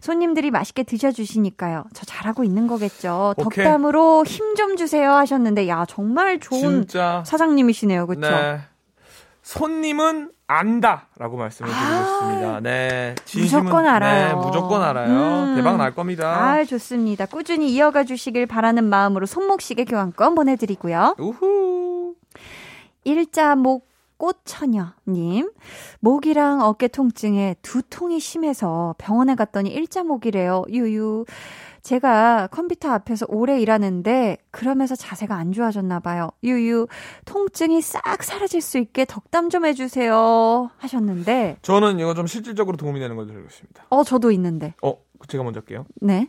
손님들이 0.01 0.51
맛있게 0.51 0.83
드셔주시니까요. 0.83 1.85
저 1.93 2.05
잘하고 2.05 2.43
있는 2.43 2.67
거겠죠. 2.67 3.33
오케이. 3.37 3.63
덕담으로 3.65 4.23
힘 4.25 4.55
좀 4.55 4.77
주세요 4.77 5.11
하셨는데 5.11 5.67
야 5.67 5.85
정말 5.85 6.39
좋은 6.39 6.61
진짜 6.61 7.23
사장님이시네요. 7.25 8.07
그렇죠? 8.07 8.29
네. 8.29 8.59
손님은 9.43 10.31
안다라고 10.47 11.37
말씀을 11.37 11.71
드리고 11.71 11.85
아, 11.85 12.03
싶습니다. 12.05 12.59
네. 12.59 13.15
진심은, 13.25 13.63
무조건 13.63 13.87
알아요. 13.87 14.27
네, 14.27 14.33
무조건 14.45 14.83
알아요. 14.83 15.09
음. 15.09 15.55
대박 15.55 15.77
날 15.77 15.95
겁니다. 15.95 16.29
아, 16.29 16.63
좋습니다. 16.63 17.25
꾸준히 17.25 17.73
이어가 17.73 18.03
주시길 18.03 18.45
바라는 18.45 18.83
마음으로 18.83 19.25
손목시계 19.25 19.85
교환권 19.85 20.35
보내드리고요. 20.35 21.15
우후. 21.17 22.15
일자 23.03 23.55
목 23.55 23.87
꽃처녀님. 24.17 25.51
목이랑 25.99 26.61
어깨 26.61 26.87
통증에 26.87 27.55
두통이 27.61 28.19
심해서 28.19 28.95
병원에 28.97 29.35
갔더니 29.35 29.69
일자목이래요. 29.71 30.65
유유. 30.69 31.25
제가 31.85 32.47
컴퓨터 32.47 32.89
앞에서 32.89 33.27
오래 33.29 33.61
일하는데 33.61 34.37
그러면서 34.49 34.95
자세가 34.95 35.35
안 35.35 35.51
좋아졌나 35.51 35.99
봐요. 35.99 36.31
유유. 36.43 36.87
통증이 37.25 37.79
싹 37.83 38.23
사라질 38.23 38.59
수 38.61 38.79
있게 38.79 39.05
덕담 39.05 39.51
좀 39.51 39.65
해주세요. 39.65 40.71
하셨는데. 40.77 41.57
저는 41.61 41.99
이거 41.99 42.15
좀 42.15 42.25
실질적으로 42.25 42.75
도움이 42.75 42.99
되는 42.99 43.15
걸 43.15 43.27
들고 43.27 43.45
있습니다. 43.45 43.83
어, 43.89 44.03
저도 44.03 44.31
있는데. 44.31 44.73
어, 44.81 44.95
제가 45.27 45.43
먼저 45.43 45.59
할게요. 45.59 45.85
네. 46.01 46.27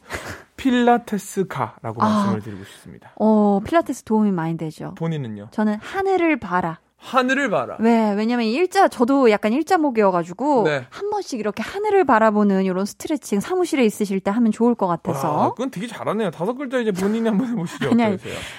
필라테스 0.58 1.46
가라고 1.46 2.02
아. 2.02 2.08
말씀을 2.08 2.42
드리고 2.42 2.62
싶습니다. 2.64 3.12
어, 3.16 3.60
필라테스 3.64 4.02
도움이 4.02 4.32
많이 4.32 4.58
되죠. 4.58 4.94
본인은요? 4.96 5.48
저는 5.52 5.76
하늘을 5.76 6.38
봐라. 6.38 6.80
하늘을 6.98 7.50
봐라. 7.50 7.76
왜? 7.78 8.12
왜냐면 8.14 8.46
일자, 8.46 8.88
저도 8.88 9.30
약간 9.30 9.52
일자목이어가지고, 9.52 10.64
네. 10.64 10.86
한 10.90 11.10
번씩 11.10 11.38
이렇게 11.38 11.62
하늘을 11.62 12.04
바라보는 12.04 12.64
이런 12.64 12.84
스트레칭 12.84 13.38
사무실에 13.38 13.84
있으실 13.84 14.18
때 14.20 14.30
하면 14.30 14.50
좋을 14.50 14.74
것 14.74 14.86
와, 14.86 14.96
같아서. 14.96 15.50
그건 15.54 15.70
되게 15.70 15.86
잘하네요. 15.86 16.30
다섯 16.30 16.54
글자 16.54 16.78
이제 16.78 16.90
본인이 16.92 17.28
한번 17.28 17.48
해보시죠. 17.48 17.90
아니? 17.90 18.02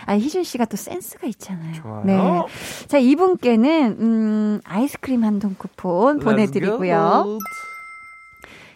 아, 0.06 0.14
희준 0.14 0.44
씨가 0.44 0.66
또 0.66 0.78
센스가 0.78 1.28
있잖아요. 1.28 1.74
좋아요. 1.74 2.04
네. 2.06 2.46
자, 2.88 2.98
이분께는, 3.00 3.98
음, 4.00 4.62
아이스크림 4.64 5.24
한 5.24 5.40
통 5.40 5.56
쿠폰 5.58 6.20
보내드리고요. 6.20 7.38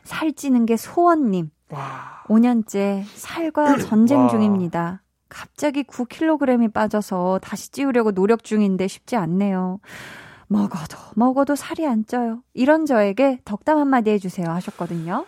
살찌는 0.03 0.65
게 0.65 0.75
소원님. 0.77 1.49
와. 1.69 2.23
5년째 2.27 3.03
살과 3.15 3.77
전쟁 3.77 4.21
와. 4.23 4.27
중입니다. 4.27 5.01
갑자기 5.31 5.83
9kg이 5.83 6.73
빠져서 6.73 7.39
다시 7.41 7.71
찌우려고 7.71 8.11
노력 8.11 8.43
중인데 8.43 8.87
쉽지 8.87 9.15
않네요. 9.15 9.79
먹어도 10.47 10.97
먹어도 11.15 11.55
살이 11.55 11.87
안 11.87 12.05
쪄요. 12.05 12.43
이런 12.53 12.85
저에게 12.85 13.39
덕담 13.45 13.77
한마디 13.77 14.11
해주세요 14.11 14.49
하셨거든요. 14.49 15.25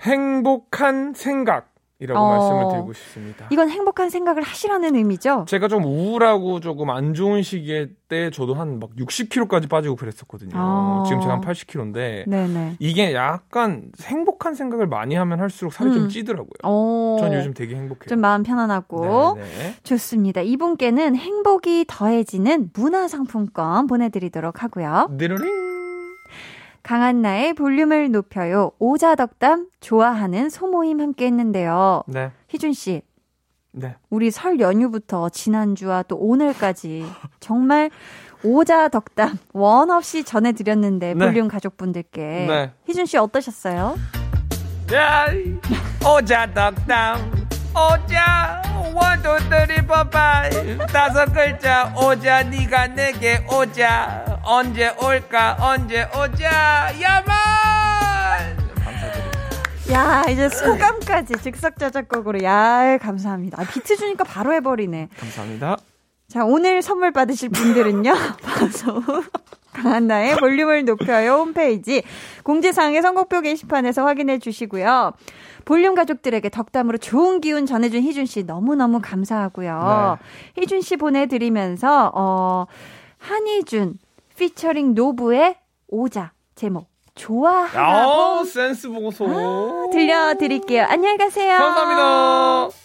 행복한 0.00 1.14
생각 1.14 1.73
이라고 2.00 2.20
어. 2.20 2.28
말씀을 2.28 2.68
드리고 2.72 2.92
싶습니다. 2.92 3.46
이건 3.50 3.70
행복한 3.70 4.10
생각을 4.10 4.42
하시라는 4.42 4.96
의미죠? 4.96 5.44
제가 5.48 5.68
좀 5.68 5.84
우울하고 5.84 6.58
조금 6.60 6.90
안 6.90 7.14
좋은 7.14 7.42
시기에 7.42 7.88
때 8.08 8.30
저도 8.30 8.54
한 8.54 8.74
막 8.80 8.90
60kg까지 8.96 9.68
빠지고 9.70 9.94
그랬었거든요. 9.96 10.52
아. 10.54 11.04
지금 11.06 11.20
제가 11.20 11.34
한 11.34 11.40
80kg인데 11.40 12.28
네네. 12.28 12.76
이게 12.80 13.14
약간 13.14 13.90
행복한 14.02 14.54
생각을 14.54 14.86
많이 14.88 15.14
하면 15.14 15.38
할수록 15.40 15.72
살이 15.72 15.90
음. 15.90 15.94
좀 15.94 16.08
찌더라고요. 16.08 16.70
오, 16.70 17.16
전 17.20 17.32
요즘 17.32 17.54
되게 17.54 17.76
행복해요. 17.76 18.08
좀 18.08 18.20
마음 18.20 18.42
편안하고 18.42 19.36
네네. 19.36 19.74
좋습니다. 19.84 20.40
이분께는 20.40 21.14
행복이 21.16 21.84
더해지는 21.88 22.70
문화상품권 22.74 23.86
보내드리도록 23.86 24.62
하고요. 24.62 25.08
느르링. 25.12 25.73
강한나의 26.84 27.54
볼륨을 27.54 28.12
높여요. 28.12 28.70
오자덕담 28.78 29.68
좋아하는 29.80 30.50
소모임 30.50 31.00
함께 31.00 31.26
했는데요. 31.26 32.04
네. 32.06 32.30
희준 32.48 32.74
씨, 32.74 33.02
네. 33.72 33.96
우리 34.10 34.30
설 34.30 34.60
연휴부터 34.60 35.30
지난주와 35.30 36.04
또 36.04 36.16
오늘까지 36.16 37.04
정말 37.40 37.90
오자 38.44 38.88
덕담 38.90 39.38
원 39.54 39.90
없이 39.90 40.22
전해 40.22 40.52
드렸는데 40.52 41.14
네. 41.14 41.24
볼륨 41.26 41.48
가족분들께 41.48 42.20
네. 42.46 42.72
희준 42.86 43.06
씨 43.06 43.16
어떠셨어요? 43.16 43.96
야, 44.92 45.26
오자 46.06 46.52
덕담 46.52 47.43
오자 47.74 48.62
one 48.94 49.06
two 49.06 49.18
three 49.18 49.38
four 49.48 49.84
five 49.84 50.78
다섯 50.92 51.26
글자 51.32 51.92
오자 51.96 52.44
네가 52.44 52.88
내게 52.88 53.44
오자 53.52 54.40
언제 54.44 54.94
올까 55.02 55.56
언제 55.60 56.08
오자 56.16 56.92
yeah 57.00 57.19
man 57.19 57.34
야 59.92 60.24
이제 60.30 60.48
소감까지 60.48 61.34
즉석 61.42 61.78
자작곡으로 61.78 62.42
야 62.42 62.96
감사합니다. 62.98 63.60
아, 63.60 63.64
비트 63.66 63.96
주니까 63.96 64.24
바로 64.24 64.54
해버리네. 64.54 65.08
감사합니다. 65.18 65.76
자 66.26 66.44
오늘 66.44 66.80
선물 66.80 67.12
받으실 67.12 67.50
분들은요 67.50 68.14
방송 68.42 69.02
강한나의 69.74 70.36
볼륨을 70.36 70.84
높여요 70.84 71.34
홈페이지 71.34 72.02
공지사항의 72.44 73.02
선곡표 73.02 73.42
게시판에서 73.42 74.06
확인해 74.06 74.38
주시고요. 74.38 75.12
볼륨 75.64 75.94
가족들에게 75.94 76.48
덕담으로 76.48 76.98
좋은 76.98 77.40
기운 77.40 77.66
전해준 77.66 78.02
희준 78.02 78.26
씨 78.26 78.44
너무너무 78.44 79.00
감사하고요. 79.02 80.18
희준 80.58 80.80
씨 80.80 80.96
보내드리면서 80.96 82.12
어 82.14 82.66
한희준 83.18 83.98
피처링 84.38 84.94
노브의 84.94 85.56
오자 85.88 86.32
제목 86.54 86.88
좋아하고 87.14 88.40
아, 88.40 88.44
센스 88.44 88.88
보고서. 88.88 89.24
아, 89.28 89.90
들려드릴게요. 89.92 90.84
안녕히 90.84 91.16
가세요. 91.16 91.58
감사합니다. 91.58 92.83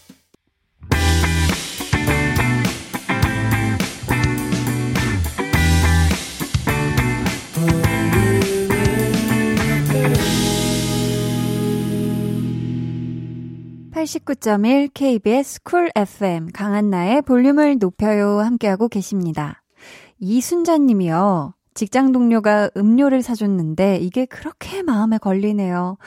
(89.1) 14.03 14.91
KBS 14.93 15.61
쿨 15.63 15.91
FM 15.93 16.51
강한나의 16.53 17.21
볼륨을 17.21 17.77
높여요 17.79 18.39
함께하고 18.39 18.87
계십니다. 18.87 19.61
이순자님이요. 20.19 21.53
직장 21.73 22.13
동료가 22.13 22.69
음료를 22.77 23.21
사줬는데 23.21 23.97
이게 23.97 24.25
그렇게 24.25 24.83
마음에 24.83 25.17
걸리네요. 25.17 25.97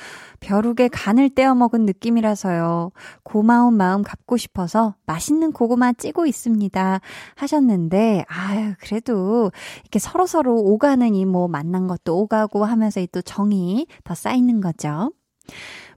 벼룩에 0.40 0.88
간을 0.90 1.30
떼어 1.30 1.54
먹은 1.54 1.84
느낌이라서요. 1.84 2.92
고마운 3.24 3.74
마음 3.74 4.02
갚고 4.02 4.38
싶어서 4.38 4.94
맛있는 5.04 5.52
고구마 5.52 5.92
찌고 5.92 6.24
있습니다. 6.26 7.00
하셨는데, 7.36 8.24
아유, 8.26 8.72
그래도 8.80 9.50
이렇게 9.82 9.98
서로서로 9.98 10.56
오가는 10.56 11.14
이 11.14 11.26
뭐 11.26 11.46
만난 11.48 11.86
것도 11.88 12.18
오가고 12.20 12.64
하면서 12.64 13.00
이 13.00 13.06
또 13.06 13.20
정이 13.20 13.86
더 14.04 14.14
쌓이는 14.14 14.62
거죠. 14.62 15.10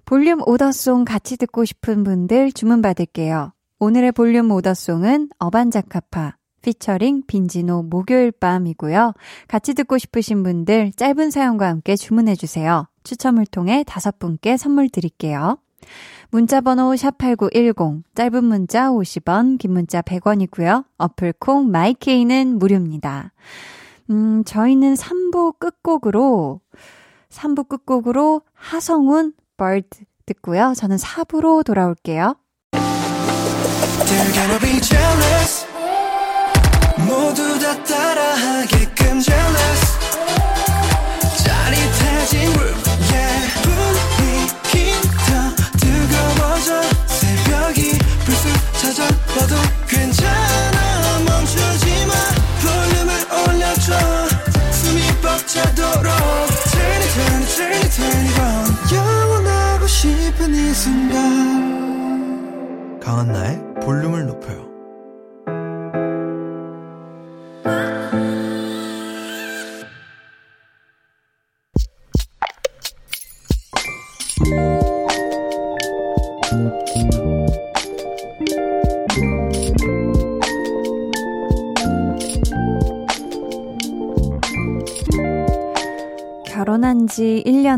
볼륨 0.06 0.40
order 0.46 0.78
song 0.78 1.04
같이 1.04 1.36
듣고 1.36 1.66
싶은 1.66 2.04
분들 2.04 2.52
주문 2.52 2.84
받을게요. 2.84 3.54
오늘의 3.80 4.12
볼륨 4.12 4.52
order 4.52 4.84
song은 4.84 5.30
어반자카파 5.40 6.36
피처링 6.62 7.24
빈지노 7.26 7.84
목요일 7.84 8.32
밤이고요. 8.32 9.14
같이 9.48 9.74
듣고 9.74 9.98
싶으신 9.98 10.44
분들 10.44 10.92
짧은 10.96 11.32
사연과 11.32 11.68
함께 11.68 11.96
주문해 11.96 12.36
주세요. 12.36 12.88
추첨을 13.04 13.48
통해 13.48 13.84
다섯 13.86 14.20
분께 14.20 14.58
선물 14.58 14.90
드릴게요. 14.90 15.58
문자 16.30 16.62
번호 16.62 16.92
샵8910 16.94 18.04
짧은 18.14 18.44
문자 18.44 18.92
50원, 18.92 19.58
긴 19.58 19.74
문자 19.74 20.04
100원이고요. 20.04 20.86
어플 21.00 21.34
콩 21.40 21.72
마이케이는 21.72 22.60
무료입니다. 22.60 23.32
음, 24.12 24.44
저희는 24.44 24.94
3부 24.94 25.58
끝곡으로 25.58 26.62
3부 27.30 27.68
끝곡으로 27.68 28.42
하성운 28.54 29.34
bird 29.58 30.06
듣고요. 30.26 30.74
저는 30.76 30.98
4부로 30.98 31.64
돌아올게요. 31.66 32.36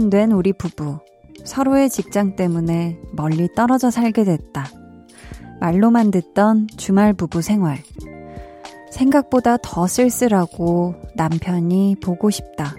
지 0.08 0.10
1년 0.10 0.12
된 0.12 0.32
우리 0.32 0.54
부부. 0.54 1.00
서로의 1.44 1.90
직장 1.90 2.36
때문에 2.36 2.98
멀리 3.14 3.48
떨어져 3.56 3.92
살게 3.92 4.24
됐다. 4.24 4.66
말로만 5.60 6.12
듣던 6.12 6.68
주말 6.78 7.14
부부 7.14 7.42
생활. 7.42 7.78
생각보다 8.90 9.58
더 9.58 9.88
쓸쓸하고 9.88 10.96
남편이 11.16 11.98
보고 12.02 12.30
싶다. 12.30 12.74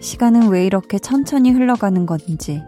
시간은 0.00 0.48
왜 0.48 0.66
이렇게 0.66 0.98
천천히 0.98 1.50
흘러가는 1.50 2.04
건지. 2.06 2.62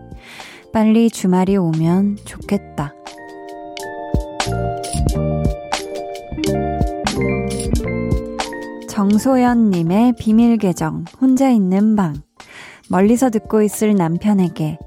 빨리 0.73 1.11
주말이 1.11 1.57
오면 1.57 2.19
좋겠다. 2.25 2.95
정소연님의 8.89 10.15
비밀 10.19 10.57
계정, 10.57 11.05
혼자 11.21 11.51
있는 11.51 11.97
방. 11.97 12.23
멀리서 12.93 13.31
듣고 13.31 13.63
있을 13.63 13.95
남편에게 13.95 14.79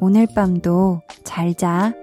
오늘 0.00 0.26
밤도 0.34 1.00
잘 1.22 1.54
자. 1.54 1.94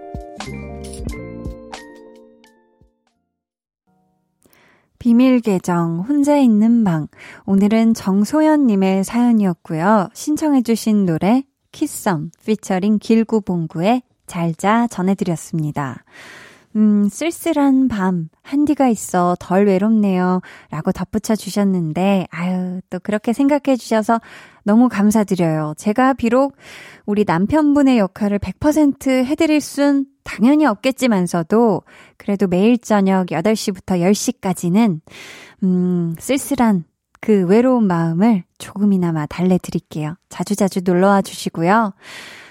비밀 5.00 5.42
계정, 5.42 6.00
혼자 6.08 6.38
있는 6.38 6.86
방. 6.86 7.10
오늘은 7.46 7.94
정소연 7.94 8.68
님의 8.68 9.04
사연이었고요. 9.04 10.08
신청해 10.14 10.62
주신 10.62 11.06
노래, 11.06 11.44
키썸, 11.74 12.32
피처링 12.46 13.00
길구봉구의 13.00 14.04
잘자 14.28 14.88
전해드렸습니다. 14.88 16.06
음, 16.80 17.10
쓸쓸한 17.10 17.90
밤, 17.90 18.30
한디가 18.42 18.88
있어 18.88 19.36
덜 19.38 19.68
외롭네요. 19.68 20.40
라고 20.72 20.94
덧붙여 20.94 21.36
주셨는데, 21.36 22.28
아유, 22.32 22.80
또 22.90 23.00
그렇게 23.00 23.34
생각해 23.34 23.76
주셔서 23.76 24.22
너무 24.64 24.88
감사드려요. 24.88 25.74
제가 25.76 26.14
비록 26.14 26.56
우리 27.06 27.26
남편분의 27.28 27.98
역할을 27.98 28.40
100% 28.40 29.26
해드릴 29.26 29.60
순 29.60 30.06
당연히 30.24 30.66
없겠지만서도, 30.66 31.82
그래도 32.16 32.48
매일 32.48 32.78
저녁 32.78 33.28
8시부터 33.28 34.00
10시까지는, 34.00 35.02
음, 35.64 36.16
쓸쓸한 36.18 36.86
그 37.20 37.46
외로운 37.46 37.88
마음을 37.88 38.46
조금이나마 38.58 39.26
달래드릴게요. 39.26 40.16
자주자주 40.30 40.80
놀러와 40.86 41.24
주시고요. 41.24 41.92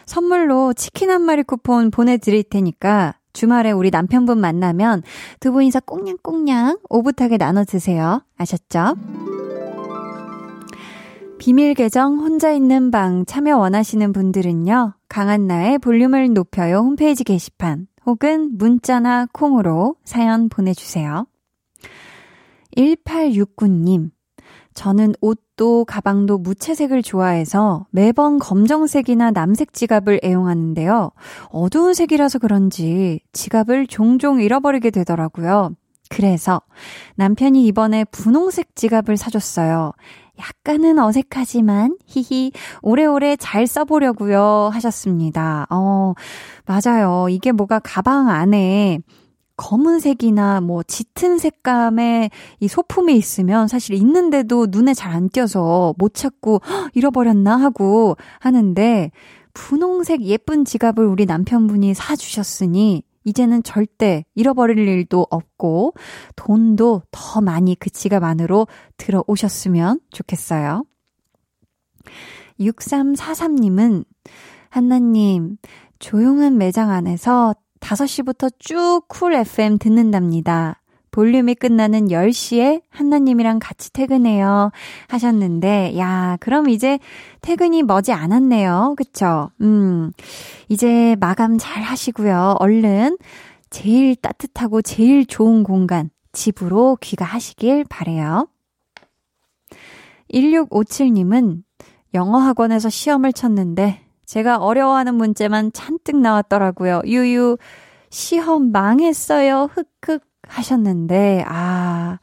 선물로 0.05 0.75
치킨 0.75 1.11
한 1.11 1.23
마리 1.23 1.43
쿠폰 1.43 1.91
보내드릴 1.91 2.43
테니까 2.43 3.15
주말에 3.39 3.71
우리 3.71 3.93
남편분 3.93 4.41
만나면 4.41 5.05
두 5.39 5.53
분이서 5.53 5.79
꽁냥꽁냥 5.87 6.79
오붓하게 6.91 7.39
나눠 7.39 7.63
드세요. 7.63 8.21
아셨죠? 8.37 8.97
비밀 11.39 11.75
계정 11.75 12.19
혼자 12.19 12.51
있는 12.51 12.91
방 12.91 13.25
참여 13.25 13.57
원하시는 13.57 14.13
분들은요. 14.13 14.95
강한나의 15.09 15.79
볼륨을 15.79 16.33
높여요 16.33 16.79
홈페이지 16.79 17.23
게시판 17.23 17.87
혹은 18.07 18.59
문자나 18.59 19.29
콩으로 19.33 19.95
사연 20.03 20.49
보내주세요. 20.49 21.29
1869님 22.77 24.11
저는 24.79 25.15
옷도 25.21 25.85
가방도 25.85 26.39
무채색을 26.39 27.03
좋아해서 27.03 27.87
매번 27.91 28.39
검정색이나 28.39 29.33
남색 29.33 29.73
지갑을 29.73 30.21
애용하는데요. 30.23 31.11
어두운 31.51 31.95
색이라서 31.95 32.39
그런지 32.39 33.19
지갑을 33.33 33.89
종종 33.89 34.41
잃어버리게 34.41 34.91
되더라고요. 34.91 35.71
그래서 36.11 36.63
남편이 37.17 37.67
이번에 37.67 38.05
분홍색 38.05 38.77
지갑을 38.77 39.17
사줬어요. 39.17 39.95
약간은 40.39 41.01
어색하지만, 41.01 41.97
히히, 42.07 42.53
오래오래 42.81 43.35
잘 43.35 43.67
써보려고요. 43.67 44.71
하셨습니다. 44.73 45.67
어, 45.71 46.15
맞아요. 46.67 47.27
이게 47.29 47.51
뭐가 47.51 47.81
가방 47.81 48.29
안에 48.29 49.01
검은색이나 49.59 50.63
뭐 50.63 50.83
짙은 50.83 51.37
색감의 51.37 52.31
이 52.61 52.69
소품이 52.69 53.15
있으면 53.15 53.69
사실 53.69 53.95
있는데도 53.97 54.69
눈에 54.71 54.95
잘 54.95 55.09
안 55.09 55.29
띄어서 55.29 55.95
못 55.99 56.15
찾고 56.15 56.61
잃어버렸나 56.95 57.57
하고 57.57 58.17
하는데 58.41 59.11
분홍색 59.53 60.23
예쁜 60.23 60.65
지갑을 60.65 61.05
우리 61.05 61.27
남편분이 61.27 61.95
사주셨으니 61.95 63.03
이제는 63.25 63.63
절대 63.63 64.25
잃어버릴 64.35 64.79
일도 64.79 65.27
없고 65.29 65.95
돈도 66.37 67.03
더 67.11 67.41
많이 67.41 67.75
그 67.75 67.91
지갑 67.91 68.23
안으로 68.23 68.69
들어오셨으면 68.97 70.01
좋겠어요. 70.11 70.85
6343님은 72.61 74.05
한나님, 74.71 75.57
조용한 75.99 76.59
매장 76.59 76.91
안에서 76.91 77.55
5시부터 77.81 78.53
쭉 78.59 79.07
쿨 79.09 79.35
FM 79.35 79.79
듣는답니다. 79.79 80.81
볼륨이 81.11 81.55
끝나는 81.55 82.09
10시에 82.09 82.83
한나님이랑 82.91 83.59
같이 83.61 83.93
퇴근해요. 83.93 84.71
하셨는데, 85.09 85.97
야, 85.99 86.37
그럼 86.39 86.69
이제 86.69 86.99
퇴근이 87.41 87.83
머지 87.83 88.13
않았네요. 88.13 88.95
그쵸? 88.97 89.51
음, 89.63 90.13
이제 90.69 91.17
마감 91.19 91.57
잘 91.59 91.83
하시고요. 91.83 92.57
얼른 92.59 93.17
제일 93.71 94.17
따뜻하고 94.17 94.83
제일 94.83 95.27
좋은 95.27 95.63
공간, 95.63 96.11
집으로 96.33 96.97
귀가하시길 97.01 97.87
바래요 97.89 98.47
1657님은 100.33 101.63
영어 102.15 102.39
학원에서 102.39 102.91
시험을 102.91 103.33
쳤는데 103.33 104.08
제가 104.29 104.59
어려워하는 104.59 105.15
문제만 105.15 105.73
잔뜩 105.73 106.19
나왔더라고요. 106.19 107.01
유유, 107.07 107.57
시험 108.11 108.71
망했어요. 108.73 109.71
흑흑 109.73 110.23
하셨는데, 110.47 111.45
아, 111.49 112.19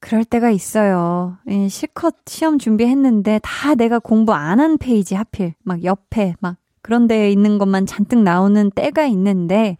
그럴 0.00 0.24
때가 0.24 0.50
있어요. 0.50 1.36
예, 1.50 1.68
실컷 1.68 2.14
시험 2.26 2.58
준비했는데 2.58 3.40
다 3.42 3.74
내가 3.74 3.98
공부 3.98 4.32
안 4.32 4.60
한 4.60 4.78
페이지 4.78 5.14
하필, 5.14 5.52
막 5.62 5.84
옆에, 5.84 6.34
막 6.40 6.56
그런 6.80 7.06
데에 7.06 7.30
있는 7.30 7.58
것만 7.58 7.84
잔뜩 7.84 8.22
나오는 8.22 8.70
때가 8.70 9.04
있는데, 9.06 9.76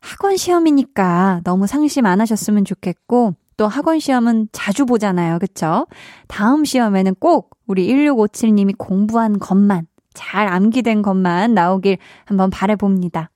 학원 0.00 0.36
시험이니까 0.36 1.42
너무 1.44 1.68
상심 1.68 2.06
안 2.06 2.20
하셨으면 2.20 2.64
좋겠고, 2.64 3.34
또 3.56 3.68
학원 3.68 4.00
시험은 4.00 4.48
자주 4.50 4.84
보잖아요. 4.84 5.38
그쵸? 5.38 5.86
다음 6.26 6.64
시험에는 6.64 7.14
꼭 7.20 7.50
우리 7.68 7.86
1657님이 7.88 8.74
공부한 8.76 9.38
것만 9.38 9.86
잘 10.14 10.48
암기된 10.48 11.02
것만 11.02 11.54
나오길 11.54 11.98
한번 12.24 12.50
바래봅니다. 12.50 13.30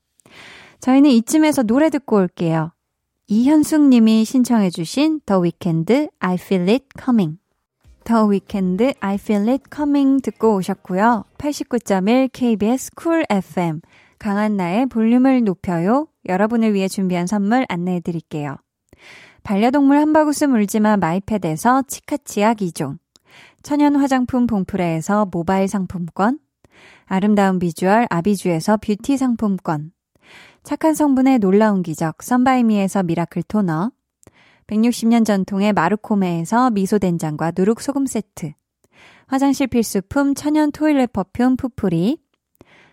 저희는 0.81 1.11
이쯤에서 1.11 1.63
노래 1.63 1.91
듣고 1.91 2.17
올게요. 2.17 2.73
이현숙 3.29 3.89
님이 3.89 4.25
신청해 4.25 4.71
주신 4.71 5.21
The 5.27 5.41
Weeknd 5.41 6.09
I 6.19 6.35
Feel 6.35 6.69
It 6.69 6.87
Coming 7.03 7.39
The 8.05 8.23
Weeknd 8.29 8.95
I 9.01 9.15
Feel 9.15 9.49
It 9.49 9.65
Coming 9.75 10.21
듣고 10.23 10.57
오셨고요. 10.57 11.25
89.1 11.39 12.31
KBS 12.33 12.91
쿨 12.95 13.25
FM 13.31 13.81
강한나의 14.19 14.87
볼륨을 14.87 15.45
높여요. 15.45 16.09
여러분을 16.29 16.75
위해 16.75 16.89
준비한 16.89 17.27
선물 17.27 17.65
안내해 17.69 18.01
드릴게요. 18.01 18.57
반려동물 19.43 19.99
한바구스 19.99 20.45
물지마 20.45 20.97
마이패드에서 20.99 21.83
치카치약 21.89 22.59
2종 22.59 22.99
천연 23.63 23.97
화장품 23.97 24.47
봉프레에서 24.47 25.27
모바일 25.33 25.69
상품권 25.69 26.39
아름다운 27.15 27.59
비주얼 27.59 28.07
아비주에서 28.09 28.79
뷰티 28.79 29.19
상품권. 29.19 29.93
착한 30.63 30.95
성분의 30.95 31.41
놀라운 31.41 31.83
기적 31.83 32.23
썬바이미에서 32.23 33.03
miracle 33.03 33.43
toner. 33.43 33.93
160년 34.67 35.27
전통의 35.27 35.75
마르코메에서 35.75 36.71
미소된장과 36.71 37.53
누룩소금 37.55 38.07
세트. 38.07 38.55
화장실 39.27 39.67
필수품 39.67 40.35
천연 40.35 40.73
toilet 40.73 41.13
perfume 41.13 41.59
푸풀이. 41.59 42.17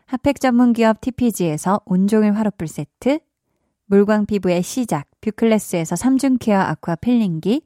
핫팩 0.07 0.41
전문 0.41 0.74
기업 0.74 0.99
TPG에서 0.99 1.80
온종일 1.86 2.34
화롯불 2.34 2.67
세트. 2.67 3.20
물광 3.86 4.26
피부의 4.26 4.63
시작 4.63 5.07
뷰클래스에서 5.22 5.95
3중 5.95 6.39
care 6.41 6.60
aqua 6.60 6.97
peeling기. 6.97 7.62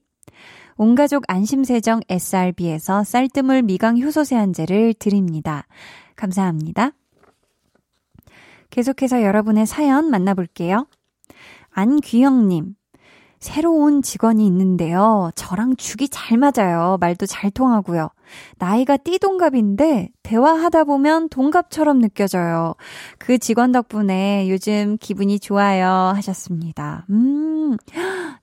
온가족 0.76 1.24
안심세정 1.28 2.02
SRB에서 2.10 3.04
쌀뜨물 3.04 3.64
미강 3.64 4.00
효소 4.00 4.24
세안제를 4.24 4.94
드립니다. 4.96 5.66
감사합니다. 6.16 6.92
계속해서 8.70 9.22
여러분의 9.22 9.66
사연 9.66 10.10
만나볼게요. 10.10 10.88
안귀영님, 11.72 12.76
새로운 13.40 14.02
직원이 14.02 14.46
있는데요. 14.48 15.32
저랑 15.36 15.76
죽이 15.76 16.08
잘 16.10 16.38
맞아요. 16.38 16.98
말도 17.00 17.26
잘 17.26 17.52
통하고요. 17.52 18.10
나이가 18.58 18.98
띠동갑인데 18.98 20.10
대화하다 20.24 20.86
보면 20.86 21.30
동갑처럼 21.30 22.00
느껴져요. 22.00 22.76
그 23.18 23.38
직원 23.38 23.72
덕분에 23.72 24.50
요즘 24.50 24.98
기분이 25.00 25.40
좋아요 25.40 25.88
하셨습니다. 26.16 27.06
음, 27.10 27.78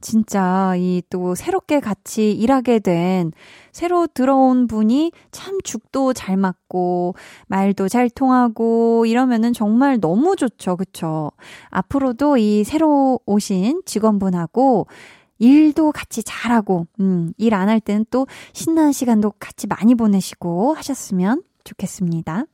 진짜 0.01 0.75
이 0.77 1.03
또 1.11 1.35
새롭게 1.35 1.81
같이 1.81 2.33
일하게 2.33 2.79
된 2.79 3.33
새로 3.73 4.07
들어온 4.07 4.67
분이 4.67 5.13
참 5.33 5.59
죽도 5.63 6.13
잘 6.13 6.37
맞고 6.37 7.15
말도 7.49 7.89
잘 7.89 8.09
통하고 8.11 9.07
이러면은 9.07 9.53
정말 9.53 9.99
너무 10.01 10.37
좋죠. 10.37 10.77
그쵸? 10.77 11.33
앞으로도 11.71 12.37
이 12.37 12.65
새로 12.65 13.19
오신 13.27 13.83
직원분하고 13.87 14.87
일도 15.41 15.93
같이 15.93 16.23
잘하고, 16.23 16.87
음, 17.01 17.33
일 17.39 17.55
안 17.55 17.69
할 17.69 17.81
때는 17.81 18.05
또 18.11 18.27
신나는 18.53 18.93
시간도 18.93 19.33
같이 19.41 19.67
많이 19.67 19.95
보내시고 19.95 20.75
하셨으면 20.75 21.43
좋겠습니다. 21.65 22.45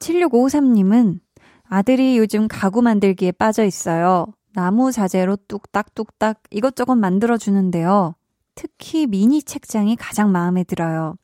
7653님은 0.00 1.20
아들이 1.68 2.18
요즘 2.18 2.48
가구 2.48 2.82
만들기에 2.82 3.32
빠져 3.32 3.64
있어요. 3.64 4.26
나무 4.54 4.92
자재로 4.92 5.36
뚝딱뚝딱 5.48 6.42
이것저것 6.50 6.94
만들어주는데요. 6.96 8.14
특히 8.54 9.06
미니 9.08 9.42
책장이 9.42 9.96
가장 9.96 10.30
마음에 10.30 10.62
들어요. 10.62 11.16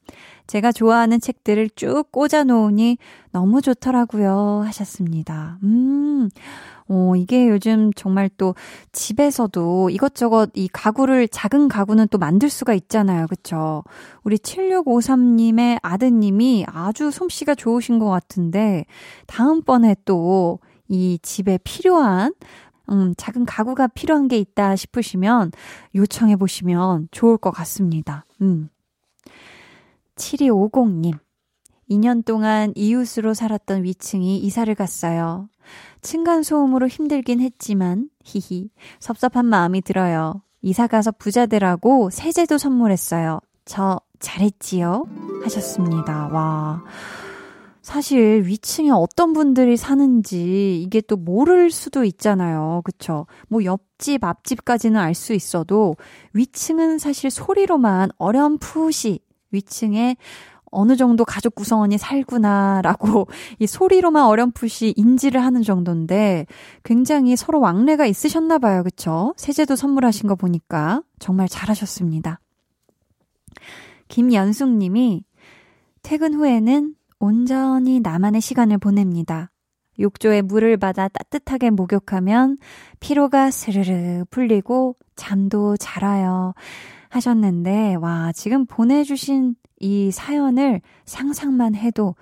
제가 0.49 0.73
좋아하는 0.73 1.21
책들을 1.21 1.71
쭉 1.77 2.11
꽂아 2.11 2.43
놓으니 2.43 2.99
너무 3.31 3.63
좋더라고요. 3.63 4.63
하셨습니다. 4.67 5.59
음, 5.63 6.29
어, 6.91 7.15
이게 7.17 7.49
요즘 7.49 7.93
정말 7.95 8.29
또 8.37 8.55
집에서도 8.93 9.91
이것저것 9.91 10.51
이 10.55 10.69
가구를, 10.69 11.29
작은 11.29 11.69
가구는 11.69 12.09
또 12.11 12.19
만들 12.19 12.51
수가 12.51 12.75
있잖아요. 12.75 13.27
그쵸? 13.29 13.85
우리 14.25 14.37
7653님의 14.37 15.79
아드님이 15.83 16.67
아주 16.69 17.11
솜씨가 17.11 17.55
좋으신 17.55 17.99
것 17.99 18.11
같은데, 18.11 18.85
다음번에 19.27 19.95
또 20.05 20.59
이 20.91 21.19
집에 21.23 21.59
필요한 21.63 22.35
음, 22.91 23.15
작은 23.17 23.47
가구가 23.47 23.87
필요한 23.87 24.27
게 24.27 24.37
있다 24.37 24.75
싶으시면 24.75 25.53
요청해 25.95 26.37
보시면 26.37 27.09
좋을 27.13 27.39
것 27.39 27.53
같습니다. 27.53 28.27
음. 28.43 28.69
7250님. 30.17 31.17
2년 31.89 32.25
동안 32.25 32.73
이웃으로 32.75 33.35
살았던 33.35 33.85
위층이 33.85 34.39
이사를 34.39 34.73
갔어요. 34.75 35.49
층간소음으로 36.03 36.89
힘들긴 36.89 37.41
했지만, 37.41 38.09
히히, 38.25 38.71
섭섭한 38.99 39.47
마음이 39.47 39.83
들어요. 39.83 40.43
이사 40.63 40.87
가서 40.87 41.11
부자들하고 41.13 42.11
세제도 42.11 42.59
선물했어요. 42.59 43.41
저 43.65 44.01
잘했지요? 44.19 45.05
하셨습니다. 45.45 46.29
와. 46.29 46.83
사실 47.83 48.43
위층에 48.45 48.91
어떤 48.91 49.33
분들이 49.33 49.77
사는지 49.77 50.81
이게 50.83 51.01
또 51.01 51.17
모를 51.17 51.71
수도 51.71 52.05
있잖아요. 52.05 52.83
그쵸? 52.85 53.27
뭐 53.49 53.65
옆집, 53.65 54.23
앞집까지는 54.23 55.01
알 55.01 55.15
수 55.15 55.33
있어도 55.33 55.97
위층은 56.35 56.99
사실 56.99 57.31
소리로만 57.31 58.11
어렴풋이 58.19 59.21
위층에 59.51 60.17
어느 60.71 60.97
정도 60.97 61.25
가족 61.25 61.55
구성원이 61.55 61.99
살구나라고 61.99 63.27
이 63.59 63.67
소리로만 63.67 64.25
어렴풋이 64.25 64.95
인지를 64.97 65.43
하는 65.43 65.63
정도인데 65.63 66.47
굉장히 66.85 67.37
서로 67.37 67.61
왕래가 67.61 68.07
있으셨나 68.07 68.59
봐요. 68.59 68.83
그쵸? 68.83 69.35
세제도 69.37 69.77
선물하신 69.77 70.29
거 70.29 70.35
보니까 70.35 71.03
정말 71.19 71.49
잘하셨습니다. 71.49 72.41
김연숙 74.09 74.69
님이 74.71 75.25
퇴근 76.03 76.35
후에는 76.35 76.95
온전히 77.19 78.01
나만의 78.01 78.41
시간을 78.41 78.79
보냅니다. 78.79 79.51
욕조에 79.99 80.43
물을 80.43 80.77
받아 80.79 81.09
따뜻하게 81.09 81.71
목욕하면 81.71 82.57
피로가 83.01 83.51
스르르 83.51 84.25
풀리고 84.31 84.97
잠도 85.15 85.77
잘 85.77 86.05
와요. 86.05 86.55
하셨는데, 87.11 87.97
와, 87.97 88.33
지금 88.33 88.65
보내주신 88.67 89.57
이 89.81 90.11
사연을 90.11 90.81
상상만 91.07 91.75
해도 91.75 92.15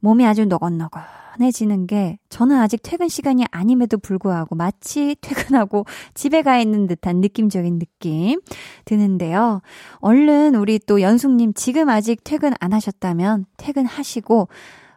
몸이 0.00 0.26
아주 0.26 0.44
너건너건해지는 0.44 1.86
게 1.86 2.18
저는 2.28 2.56
아직 2.56 2.80
퇴근 2.82 3.08
시간이 3.08 3.44
아님에도 3.50 3.98
불구하고 3.98 4.54
마치 4.54 5.16
퇴근하고 5.22 5.86
집에 6.14 6.42
가 6.42 6.58
있는 6.58 6.86
듯한 6.86 7.20
느낌적인 7.20 7.78
느낌 7.78 8.40
드는데요. 8.84 9.60
얼른 9.98 10.54
우리 10.56 10.78
또 10.78 11.00
연숙님 11.00 11.54
지금 11.54 11.88
아직 11.88 12.22
퇴근 12.24 12.52
안 12.60 12.72
하셨다면 12.72 13.46
퇴근하시고 13.56 14.48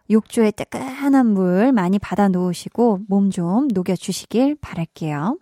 욕조에 0.10 0.51
뜨끈한 0.51 1.28
물 1.28 1.72
많이 1.74 1.99
받아 1.99 2.28
놓으시고 2.30 3.01
몸 3.08 3.30
좀 3.30 3.68
녹여주시길 3.74 4.55
바랄게요. 4.62 5.38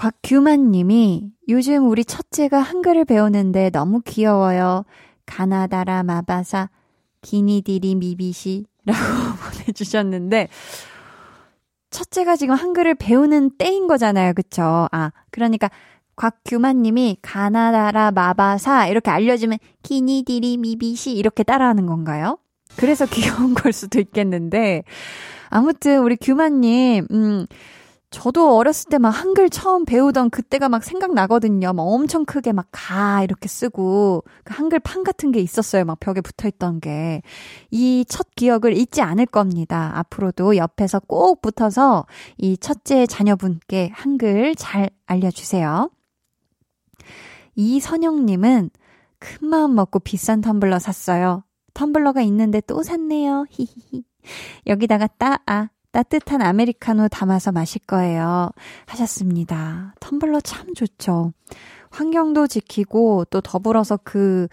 곽규만 0.00 0.70
님이 0.70 1.30
요즘 1.50 1.90
우리 1.90 2.06
첫째가 2.06 2.58
한글을 2.58 3.04
배우는데 3.04 3.68
너무 3.68 4.00
귀여워요. 4.00 4.86
가나다라 5.26 6.02
마바사 6.04 6.70
기니디리 7.20 7.96
미비시라고 7.96 8.64
보내주셨는데 9.60 10.48
첫째가 11.90 12.36
지금 12.36 12.54
한글을 12.54 12.94
배우는 12.94 13.58
때인 13.58 13.88
거잖아요. 13.88 14.32
그쵸? 14.32 14.88
아, 14.90 15.12
그러니까 15.30 15.68
곽규만 16.16 16.80
님이 16.80 17.18
가나다라 17.20 18.10
마바사 18.10 18.86
이렇게 18.86 19.10
알려주면 19.10 19.58
기니디리 19.82 20.56
미비시 20.56 21.12
이렇게 21.12 21.42
따라하는 21.42 21.84
건가요? 21.84 22.38
그래서 22.76 23.04
귀여운 23.12 23.52
걸 23.52 23.74
수도 23.74 24.00
있겠는데 24.00 24.82
아무튼 25.50 26.00
우리 26.00 26.16
규만 26.16 26.62
님 26.62 27.06
음 27.10 27.46
저도 28.10 28.56
어렸을 28.56 28.88
때 28.90 28.98
막 28.98 29.10
한글 29.10 29.48
처음 29.50 29.84
배우던 29.84 30.30
그때가 30.30 30.68
막 30.68 30.82
생각나거든요. 30.84 31.72
막 31.72 31.82
엄청 31.84 32.24
크게 32.24 32.52
막 32.52 32.66
가 32.72 33.22
이렇게 33.22 33.48
쓰고 33.48 34.24
그 34.44 34.52
한글 34.54 34.80
판 34.80 35.04
같은 35.04 35.30
게 35.32 35.40
있었어요. 35.40 35.84
막 35.84 35.98
벽에 36.00 36.20
붙어 36.20 36.48
있던 36.48 36.80
게. 36.80 37.22
이 37.70 38.04
첫 38.08 38.28
기억을 38.34 38.76
잊지 38.76 39.00
않을 39.02 39.26
겁니다. 39.26 39.92
앞으로도 39.94 40.56
옆에서 40.56 41.00
꼭 41.00 41.40
붙어서 41.42 42.06
이 42.38 42.56
첫째 42.58 43.06
자녀분께 43.06 43.90
한글 43.94 44.54
잘 44.56 44.90
알려주세요. 45.06 45.90
이선영님은 47.54 48.70
큰 49.18 49.48
마음 49.48 49.74
먹고 49.74 50.00
비싼 50.00 50.40
텀블러 50.40 50.78
샀어요. 50.80 51.44
텀블러가 51.74 52.24
있는데 52.26 52.60
또 52.62 52.82
샀네요. 52.82 53.46
히히히. 53.50 54.04
여기다가 54.66 55.06
따아 55.06 55.70
따뜻한 55.92 56.40
아메리카노 56.42 57.08
담아서 57.08 57.52
마실 57.52 57.80
거예요. 57.86 58.50
하셨습니다. 58.86 59.94
텀블러 60.00 60.40
참 60.44 60.72
좋죠. 60.74 61.32
환경도 61.90 62.46
지키고 62.46 63.24
또 63.30 63.40
더불어서 63.40 63.98
그 64.02 64.48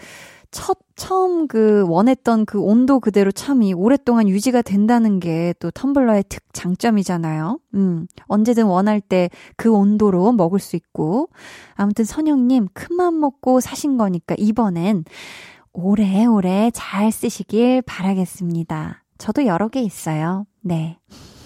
첫, 0.49 0.77
처음 0.95 1.47
그 1.49 1.85
원했던 1.89 2.45
그 2.45 2.57
온도 2.59 3.01
그대로 3.01 3.31
참이 3.33 3.73
오랫동안 3.73 4.29
유지가 4.29 4.61
된다는 4.61 5.19
게 5.19 5.53
또 5.59 5.69
텀블러의 5.71 6.23
특 6.29 6.41
장점이잖아요. 6.53 7.59
음, 7.75 8.07
언제든 8.27 8.65
원할 8.65 9.01
때 9.01 9.29
그 9.57 9.69
온도로 9.71 10.31
먹을 10.31 10.59
수 10.59 10.75
있고. 10.77 11.29
아무튼 11.75 12.05
선영님, 12.05 12.69
큰맘 12.73 13.19
먹고 13.19 13.59
사신 13.59 13.97
거니까 13.97 14.35
이번엔 14.37 15.03
오래오래 15.73 16.71
잘 16.73 17.11
쓰시길 17.11 17.83
바라겠습니다. 17.83 19.03
저도 19.17 19.45
여러 19.45 19.67
개 19.67 19.81
있어요. 19.81 20.45
네. 20.67 20.97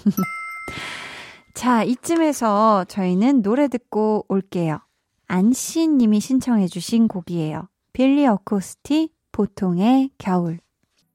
자, 1.53 1.83
이쯤에서 1.83 2.85
저희는 2.85 3.43
노래 3.43 3.67
듣고 3.67 4.25
올게요. 4.27 4.79
안씨 5.27 5.87
님이 5.87 6.19
신청해 6.19 6.67
주신 6.67 7.07
곡이에요. 7.07 7.69
빌리 7.93 8.25
어코스티, 8.25 9.11
보통의 9.31 10.09
겨울. 10.17 10.57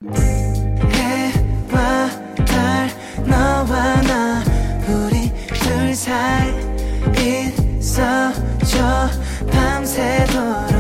해와 0.05 2.09
달 2.47 2.89
너와 3.27 4.01
나 4.03 4.45
우리 4.89 5.33
둘 5.49 5.93
사이 5.93 6.53
있어줘 7.79 9.09
밤새도록 9.51 10.77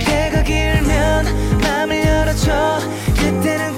해가 0.00 0.42
길면 0.42 1.24
맘을 1.62 2.04
열어줘 2.04 2.80
그때는 3.16 3.77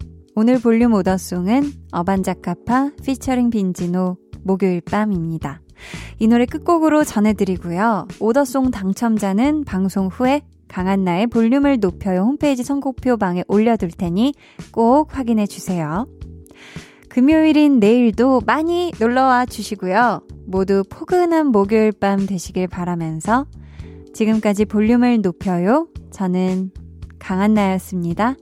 오늘 0.33 0.59
볼륨 0.59 0.93
order 0.93 1.26
song은 1.26 1.73
어반자카파 1.91 2.91
피처링 3.03 3.49
빈지노 3.49 4.15
목요일 4.43 4.79
밤입니다. 4.79 5.61
이 6.19 6.27
노래 6.27 6.45
끝곡으로 6.45 7.03
전해드리고요. 7.03 8.07
Order 8.19 8.48
song 8.48 8.71
당첨자는 8.71 9.65
방송 9.65 10.07
후에 10.07 10.41
강한나의 10.69 11.27
볼륨을 11.27 11.79
높여요 11.81 12.21
홈페이지 12.21 12.63
선곡표 12.63 13.17
방에 13.17 13.43
올려둘 13.49 13.91
테니 13.91 14.33
꼭 14.71 15.17
확인해 15.17 15.45
주세요. 15.47 16.07
금요일인 17.09 17.79
내일도 17.79 18.41
많이 18.45 18.93
놀러와 19.01 19.45
주시고요. 19.45 20.21
모두 20.45 20.83
포근한 20.89 21.47
목요일 21.47 21.91
밤 21.91 22.25
되시길 22.25 22.69
바라면서 22.69 23.47
지금까지 24.13 24.63
볼륨을 24.63 25.19
높여요. 25.21 25.89
저는 26.11 26.71
강한나였습니다. 27.19 28.37